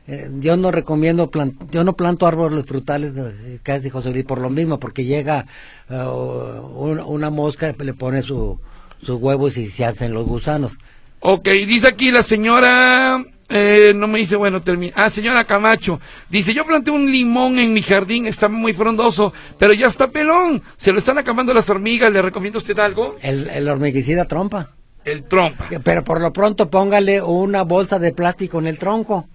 eh, 0.07 0.29
yo 0.39 0.57
no 0.57 0.71
recomiendo, 0.71 1.29
plan- 1.31 1.57
yo 1.71 1.83
no 1.83 1.93
planto 1.93 2.27
árboles 2.27 2.65
frutales, 2.65 3.13
eh, 3.17 3.59
casi 3.63 3.89
José 3.89 4.11
Luis, 4.11 4.25
por 4.25 4.39
lo 4.39 4.49
mismo, 4.49 4.79
porque 4.79 5.05
llega 5.05 5.45
eh, 5.89 5.95
un- 6.03 6.99
una 6.99 7.29
mosca, 7.29 7.73
le 7.77 7.93
pone 7.93 8.21
su, 8.21 8.59
sus 9.01 9.19
huevos 9.21 9.57
y 9.57 9.69
se 9.69 9.85
hacen 9.85 10.13
los 10.13 10.25
gusanos. 10.25 10.77
Ok, 11.21 11.47
dice 11.49 11.87
aquí 11.89 12.11
la 12.11 12.23
señora, 12.23 13.23
eh, 13.49 13.91
no 13.95 14.07
me 14.07 14.19
dice, 14.19 14.35
bueno, 14.37 14.61
termina. 14.61 14.93
Ah, 14.95 15.09
señora 15.09 15.43
Camacho, 15.43 15.99
dice, 16.29 16.53
yo 16.53 16.65
planté 16.65 16.91
un 16.91 17.11
limón 17.11 17.59
en 17.59 17.73
mi 17.73 17.81
jardín, 17.81 18.25
está 18.25 18.47
muy 18.47 18.73
frondoso, 18.73 19.33
pero 19.57 19.73
ya 19.73 19.87
está 19.87 20.11
pelón, 20.11 20.61
se 20.77 20.91
lo 20.93 20.99
están 20.99 21.17
acabando 21.17 21.53
las 21.53 21.69
hormigas, 21.69 22.11
¿le 22.11 22.21
recomienda 22.21 22.59
usted 22.59 22.79
algo? 22.79 23.15
El, 23.21 23.49
el 23.49 23.67
hormiguicida 23.67 24.25
trompa. 24.25 24.71
El 25.09 25.23
trompa. 25.23 25.67
Pero 25.83 26.03
por 26.03 26.21
lo 26.21 26.31
pronto 26.33 26.69
póngale 26.69 27.21
una 27.21 27.63
bolsa 27.63 27.99
de 27.99 28.13
plástico 28.13 28.59
en 28.59 28.67
el 28.67 28.77
tronco. 28.77 29.27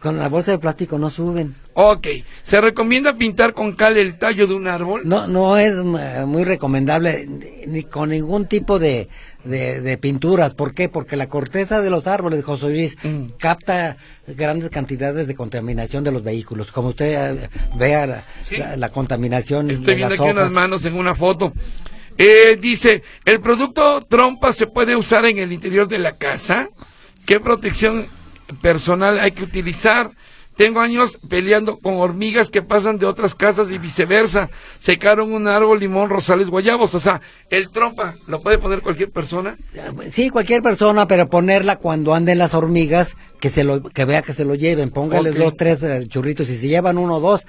Con 0.00 0.16
la 0.16 0.30
bolsa 0.30 0.52
de 0.52 0.58
plástico 0.58 0.98
no 0.98 1.10
suben. 1.10 1.54
Ok, 1.74 2.06
¿se 2.42 2.58
recomienda 2.58 3.12
pintar 3.16 3.52
con 3.52 3.74
cal 3.74 3.98
el 3.98 4.18
tallo 4.18 4.46
de 4.46 4.54
un 4.54 4.66
árbol? 4.66 5.02
No, 5.04 5.26
no 5.26 5.58
es 5.58 5.74
eh, 5.74 6.24
muy 6.26 6.44
recomendable 6.44 7.26
ni, 7.66 7.82
con 7.82 8.08
ningún 8.08 8.46
tipo 8.46 8.78
de, 8.78 9.10
de, 9.44 9.82
de 9.82 9.98
pinturas. 9.98 10.54
¿Por 10.54 10.72
qué? 10.72 10.88
Porque 10.88 11.16
la 11.16 11.28
corteza 11.28 11.82
de 11.82 11.90
los 11.90 12.06
árboles, 12.06 12.42
José 12.46 12.70
Luis, 12.70 12.96
Mm. 13.04 13.32
capta 13.38 13.98
grandes 14.26 14.70
cantidades 14.70 15.26
de 15.26 15.34
contaminación 15.34 16.02
de 16.02 16.12
los 16.12 16.22
vehículos. 16.22 16.72
Como 16.72 16.88
usted 16.88 17.36
eh, 17.42 17.48
vea 17.76 18.06
la, 18.06 18.24
Sí. 18.44 18.56
la- 18.56 18.74
la 18.78 18.88
contaminación 18.88 19.70
Estoy 19.70 19.84
de 19.84 19.94
viendo 19.96 20.14
las 20.14 20.20
aquí 20.22 20.30
unas 20.30 20.50
manos 20.50 20.82
en 20.86 20.94
una 20.94 21.14
foto. 21.14 21.52
Eh, 22.18 22.58
dice, 22.60 23.04
¿el 23.24 23.40
producto 23.40 24.02
trompa 24.02 24.52
se 24.52 24.66
puede 24.66 24.96
usar 24.96 25.24
en 25.24 25.38
el 25.38 25.52
interior 25.52 25.86
de 25.86 26.00
la 26.00 26.16
casa? 26.16 26.68
¿Qué 27.24 27.38
protección 27.38 28.08
personal 28.60 29.20
hay 29.20 29.30
que 29.30 29.44
utilizar? 29.44 30.10
Tengo 30.56 30.80
años 30.80 31.20
peleando 31.28 31.78
con 31.78 31.98
hormigas 31.98 32.50
que 32.50 32.62
pasan 32.62 32.98
de 32.98 33.06
otras 33.06 33.36
casas 33.36 33.70
y 33.70 33.78
viceversa. 33.78 34.50
Secaron 34.80 35.32
un 35.32 35.46
árbol, 35.46 35.78
limón, 35.78 36.10
rosales, 36.10 36.48
guayabos. 36.48 36.96
O 36.96 37.00
sea, 37.00 37.20
el 37.48 37.70
trompa 37.70 38.16
lo 38.26 38.40
puede 38.40 38.58
poner 38.58 38.82
cualquier 38.82 39.12
persona. 39.12 39.56
Sí, 40.10 40.30
cualquier 40.30 40.60
persona, 40.60 41.06
pero 41.06 41.28
ponerla 41.28 41.76
cuando 41.76 42.12
anden 42.12 42.38
las 42.38 42.54
hormigas, 42.54 43.16
que 43.40 43.50
se 43.50 43.62
lo, 43.62 43.80
que 43.84 44.04
vea 44.04 44.22
que 44.22 44.32
se 44.32 44.44
lo 44.44 44.56
lleven. 44.56 44.90
Póngale 44.90 45.30
dos, 45.30 45.56
tres 45.56 45.80
eh, 45.84 46.08
churritos. 46.08 46.50
Y 46.50 46.58
si 46.58 46.66
llevan 46.66 46.98
uno 46.98 47.18
o 47.18 47.20
dos, 47.20 47.46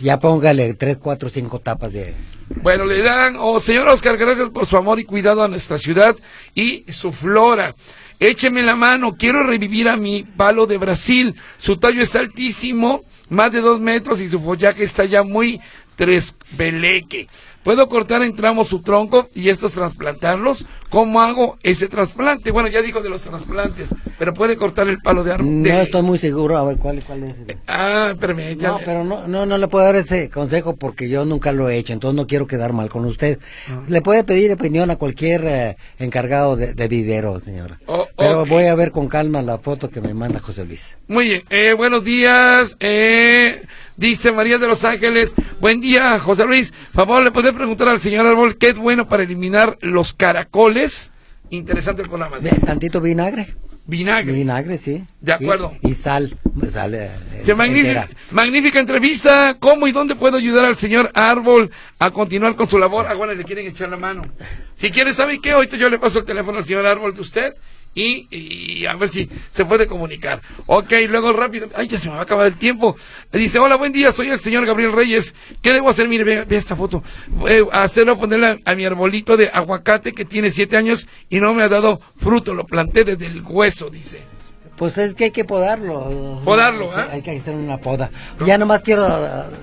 ya 0.00 0.18
póngale 0.18 0.74
tres, 0.74 0.96
cuatro, 0.96 1.28
cinco 1.28 1.60
tapas 1.60 1.92
de... 1.92 2.12
Bueno, 2.56 2.86
le 2.86 3.02
dan, 3.02 3.36
oh 3.38 3.60
señor 3.60 3.88
Oscar, 3.88 4.16
gracias 4.16 4.50
por 4.50 4.66
su 4.66 4.76
amor 4.76 4.98
y 4.98 5.04
cuidado 5.04 5.42
a 5.42 5.48
nuestra 5.48 5.78
ciudad 5.78 6.16
y 6.54 6.84
su 6.90 7.12
flora. 7.12 7.74
Écheme 8.18 8.62
la 8.62 8.74
mano, 8.74 9.16
quiero 9.16 9.44
revivir 9.44 9.88
a 9.88 9.96
mi 9.96 10.24
palo 10.24 10.66
de 10.66 10.78
Brasil. 10.78 11.34
Su 11.58 11.76
tallo 11.76 12.02
está 12.02 12.20
altísimo, 12.20 13.02
más 13.28 13.52
de 13.52 13.60
dos 13.60 13.80
metros 13.80 14.20
y 14.20 14.30
su 14.30 14.40
follaje 14.40 14.82
está 14.82 15.04
ya 15.04 15.22
muy 15.22 15.60
tresbeleque. 15.98 17.28
¿Puedo 17.64 17.88
cortar 17.90 18.22
en 18.22 18.34
tramos 18.34 18.68
su 18.68 18.80
tronco 18.80 19.28
y 19.34 19.50
estos 19.50 19.72
trasplantarlos? 19.72 20.64
¿Cómo 20.88 21.20
hago 21.20 21.58
ese 21.62 21.88
trasplante? 21.88 22.50
Bueno, 22.50 22.68
ya 22.70 22.80
dijo 22.80 23.02
de 23.02 23.10
los 23.10 23.20
trasplantes, 23.20 23.90
pero 24.18 24.32
puede 24.32 24.56
cortar 24.56 24.88
el 24.88 25.00
palo 25.02 25.22
de 25.22 25.32
árbol. 25.34 25.62
No 25.62 25.68
de- 25.68 25.82
estoy 25.82 26.00
muy 26.02 26.18
seguro, 26.18 26.56
a 26.56 26.64
ver 26.64 26.78
cuál, 26.78 27.02
cuál 27.06 27.24
es. 27.24 27.34
Ah, 27.66 28.10
espérame, 28.12 28.56
ya 28.56 28.68
No, 28.68 28.78
pero 28.82 29.04
no, 29.04 29.28
no, 29.28 29.44
no 29.44 29.58
le 29.58 29.68
puedo 29.68 29.84
dar 29.84 29.96
ese 29.96 30.30
consejo 30.30 30.76
porque 30.76 31.10
yo 31.10 31.26
nunca 31.26 31.52
lo 31.52 31.68
he 31.68 31.76
hecho, 31.76 31.92
entonces 31.92 32.16
no 32.16 32.26
quiero 32.26 32.46
quedar 32.46 32.72
mal 32.72 32.88
con 32.88 33.04
usted. 33.04 33.38
Ah. 33.68 33.82
Le 33.86 34.00
puede 34.00 34.24
pedir 34.24 34.50
opinión 34.52 34.90
a 34.90 34.96
cualquier 34.96 35.44
eh, 35.44 35.76
encargado 35.98 36.56
de, 36.56 36.72
de 36.72 36.88
vivero, 36.88 37.38
señora. 37.40 37.78
Oh, 37.86 38.06
pero 38.16 38.42
ok. 38.42 38.48
voy 38.48 38.64
a 38.66 38.74
ver 38.76 38.92
con 38.92 39.08
calma 39.08 39.42
la 39.42 39.58
foto 39.58 39.90
que 39.90 40.00
me 40.00 40.14
manda 40.14 40.40
José 40.40 40.64
Luis. 40.64 40.96
Muy 41.08 41.26
bien, 41.26 41.44
eh, 41.50 41.74
buenos 41.76 42.02
días, 42.02 42.76
eh, 42.80 43.60
dice 43.98 44.32
María 44.32 44.56
de 44.56 44.66
los 44.66 44.84
Ángeles, 44.84 45.32
buen 45.60 45.80
día, 45.82 46.18
José 46.18 46.46
Luis, 46.46 46.72
favor, 46.94 47.22
¿le 47.22 47.30
puede 47.30 47.52
preguntar 47.52 47.88
al 47.88 48.00
señor 48.00 48.26
Árbol 48.26 48.56
qué 48.56 48.68
es 48.70 48.78
bueno 48.78 49.06
para 49.08 49.24
eliminar 49.24 49.76
los 49.82 50.14
caracoles? 50.14 51.10
Interesante 51.50 52.02
el 52.02 52.08
programa. 52.08 52.38
De- 52.38 52.50
tantito 52.50 53.00
vinagre. 53.00 53.48
Vinagre. 53.86 54.32
Vinagre, 54.34 54.76
sí. 54.76 55.02
De 55.22 55.32
acuerdo. 55.32 55.72
Y, 55.80 55.90
y 55.90 55.94
sal. 55.94 56.36
sal 56.70 56.94
eh, 56.94 57.10
Se 57.42 57.54
magnífica, 57.54 58.06
magnífica 58.30 58.78
entrevista. 58.80 59.56
¿Cómo 59.58 59.88
y 59.88 59.92
dónde 59.92 60.14
puedo 60.14 60.36
ayudar 60.36 60.66
al 60.66 60.76
señor 60.76 61.10
Árbol 61.14 61.70
a 61.98 62.10
continuar 62.10 62.54
con 62.54 62.68
su 62.68 62.78
labor? 62.78 63.06
Ah, 63.08 63.14
bueno, 63.14 63.32
le 63.32 63.44
quieren 63.44 63.66
echar 63.66 63.88
la 63.88 63.96
mano. 63.96 64.26
Si 64.74 64.90
quiere, 64.90 65.14
¿sabe 65.14 65.40
qué? 65.40 65.52
Ahorita 65.52 65.78
yo 65.78 65.88
le 65.88 65.98
paso 65.98 66.18
el 66.18 66.26
teléfono 66.26 66.58
al 66.58 66.66
señor 66.66 66.84
Árbol 66.84 67.14
de 67.14 67.22
usted 67.22 67.54
y, 67.94 68.86
a 68.86 68.94
ver 68.94 69.08
si 69.08 69.28
se 69.50 69.64
puede 69.64 69.86
comunicar. 69.86 70.40
Ok, 70.66 70.92
luego 71.08 71.32
rápido. 71.32 71.68
Ay, 71.74 71.88
ya 71.88 71.98
se 71.98 72.08
me 72.08 72.14
va 72.14 72.20
a 72.20 72.22
acabar 72.22 72.46
el 72.46 72.56
tiempo. 72.56 72.96
Dice, 73.32 73.58
hola, 73.58 73.76
buen 73.76 73.92
día, 73.92 74.12
soy 74.12 74.28
el 74.28 74.40
señor 74.40 74.66
Gabriel 74.66 74.92
Reyes. 74.92 75.34
¿Qué 75.62 75.72
debo 75.72 75.90
hacer? 75.90 76.08
Mire, 76.08 76.24
ve, 76.24 76.44
ve 76.44 76.56
esta 76.56 76.76
foto. 76.76 77.02
Eh, 77.48 77.64
hacerlo, 77.72 78.18
ponerle 78.18 78.46
a, 78.46 78.58
a 78.70 78.74
mi 78.74 78.84
arbolito 78.84 79.36
de 79.36 79.48
aguacate 79.48 80.12
que 80.12 80.24
tiene 80.24 80.50
siete 80.50 80.76
años 80.76 81.08
y 81.28 81.40
no 81.40 81.54
me 81.54 81.62
ha 81.62 81.68
dado 81.68 82.00
fruto. 82.16 82.54
Lo 82.54 82.64
planté 82.64 83.04
desde 83.04 83.26
el 83.26 83.42
hueso, 83.42 83.90
dice. 83.90 84.37
Pues 84.78 84.96
es 84.96 85.14
que 85.14 85.24
hay 85.24 85.30
que 85.32 85.44
podarlo. 85.44 86.40
Podarlo, 86.44 86.96
¿eh? 86.98 87.04
Hay 87.12 87.22
que 87.22 87.36
hacer 87.36 87.54
una 87.54 87.78
poda. 87.78 88.10
Ya 88.46 88.56
nomás 88.58 88.82
quiero 88.84 89.04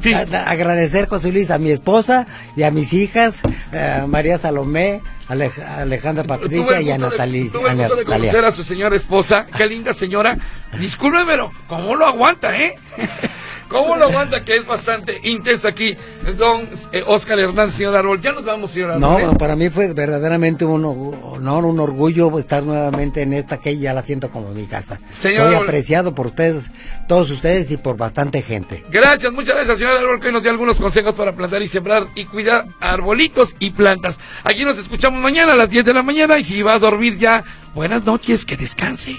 Sí. 0.02 0.14
a- 0.14 0.20
a- 0.30 0.50
agradecer, 0.52 1.08
José 1.08 1.32
Luis, 1.32 1.50
a 1.52 1.58
mi 1.58 1.72
esposa 1.72 2.26
y 2.58 2.64
a 2.64 2.72
mis 2.72 2.92
hijas, 2.94 3.36
eh, 3.72 4.04
María 4.08 4.38
Salomé, 4.38 5.02
Alej- 5.30 5.64
Alejandra 5.78 6.26
Patricia 6.26 6.82
y 6.82 6.92
a 6.92 6.98
Natalia. 6.98 7.50
tuve 7.52 7.70
el 7.72 7.80
a 7.80 7.84
gusto 7.84 7.96
de 7.96 8.04
Natalia. 8.04 8.32
conocer 8.32 8.46
a 8.46 8.52
su 8.52 8.64
señora 8.66 8.96
esposa. 8.98 9.48
Qué 9.58 9.66
linda 9.68 9.94
señora. 9.94 10.38
Disculpe, 10.80 11.20
pero 11.26 11.50
¿cómo 11.68 11.96
lo 11.96 12.06
aguanta, 12.06 12.56
eh? 12.62 12.76
¿Cómo 13.68 13.96
lo 13.98 14.06
aguanta? 14.06 14.44
Que 14.46 14.58
es 14.58 14.66
bastante 14.68 15.20
intenso 15.24 15.68
aquí, 15.68 15.98
don 16.38 16.62
eh, 16.92 17.04
Oscar 17.08 17.40
Hernández, 17.40 17.76
señor 17.76 17.96
Árbol. 17.96 18.22
Ya 18.22 18.32
nos 18.32 18.46
vamos, 18.46 18.72
señor 18.72 18.98
No, 19.00 19.18
Árbol. 19.18 19.32
¿eh? 19.34 19.38
para 19.40 19.56
mí 19.56 19.70
fue 19.70 19.92
verdaderamente 19.94 20.66
un 20.66 20.86
honor, 20.86 21.66
un 21.66 21.80
orgullo 21.80 22.38
estar 22.40 22.64
nuevamente 22.64 23.22
en 23.24 23.34
esta 23.34 23.58
que 23.58 23.78
ya 23.78 23.94
la 23.94 24.04
siento 24.04 24.30
como 24.30 24.50
mi 24.50 24.66
casa. 24.68 24.98
Señor 25.22 25.46
Soy 25.48 25.54
Árbol. 25.56 25.68
apreciado 25.68 26.14
por 26.16 26.28
ustedes, 26.28 26.70
todos 27.08 27.30
ustedes 27.32 27.72
y 27.72 27.78
por 27.78 27.98
bastante 27.98 28.42
gente. 28.42 28.84
Gracias, 28.90 29.32
muchas 29.34 29.56
gracias, 29.56 29.80
señor 29.80 29.98
Árbol, 29.98 30.20
que 30.20 30.28
hoy 30.28 30.34
nos 30.34 30.42
dio 30.44 30.52
algunos 30.52 30.78
consejos 30.78 31.14
para 31.16 31.32
plantar 31.34 31.62
y 31.62 31.68
sembrar 31.68 32.06
y 32.16 32.26
cuidar 32.26 32.66
arbolitos 32.80 33.56
y 33.60 33.72
plantas. 33.72 34.20
Aquí 34.44 34.64
nos 34.64 34.78
escuchamos 34.78 35.20
mañana 35.22 35.54
a 35.54 35.56
las 35.56 35.70
10 35.70 35.86
de 35.86 35.94
la 35.94 36.04
mañana 36.04 36.38
y 36.38 36.46
si 36.46 36.62
va 36.62 36.74
a 36.76 36.80
dormir 36.80 37.18
ya, 37.18 37.44
buenas 37.74 38.04
noches, 38.06 38.46
que 38.46 38.56
descanse. 38.58 39.16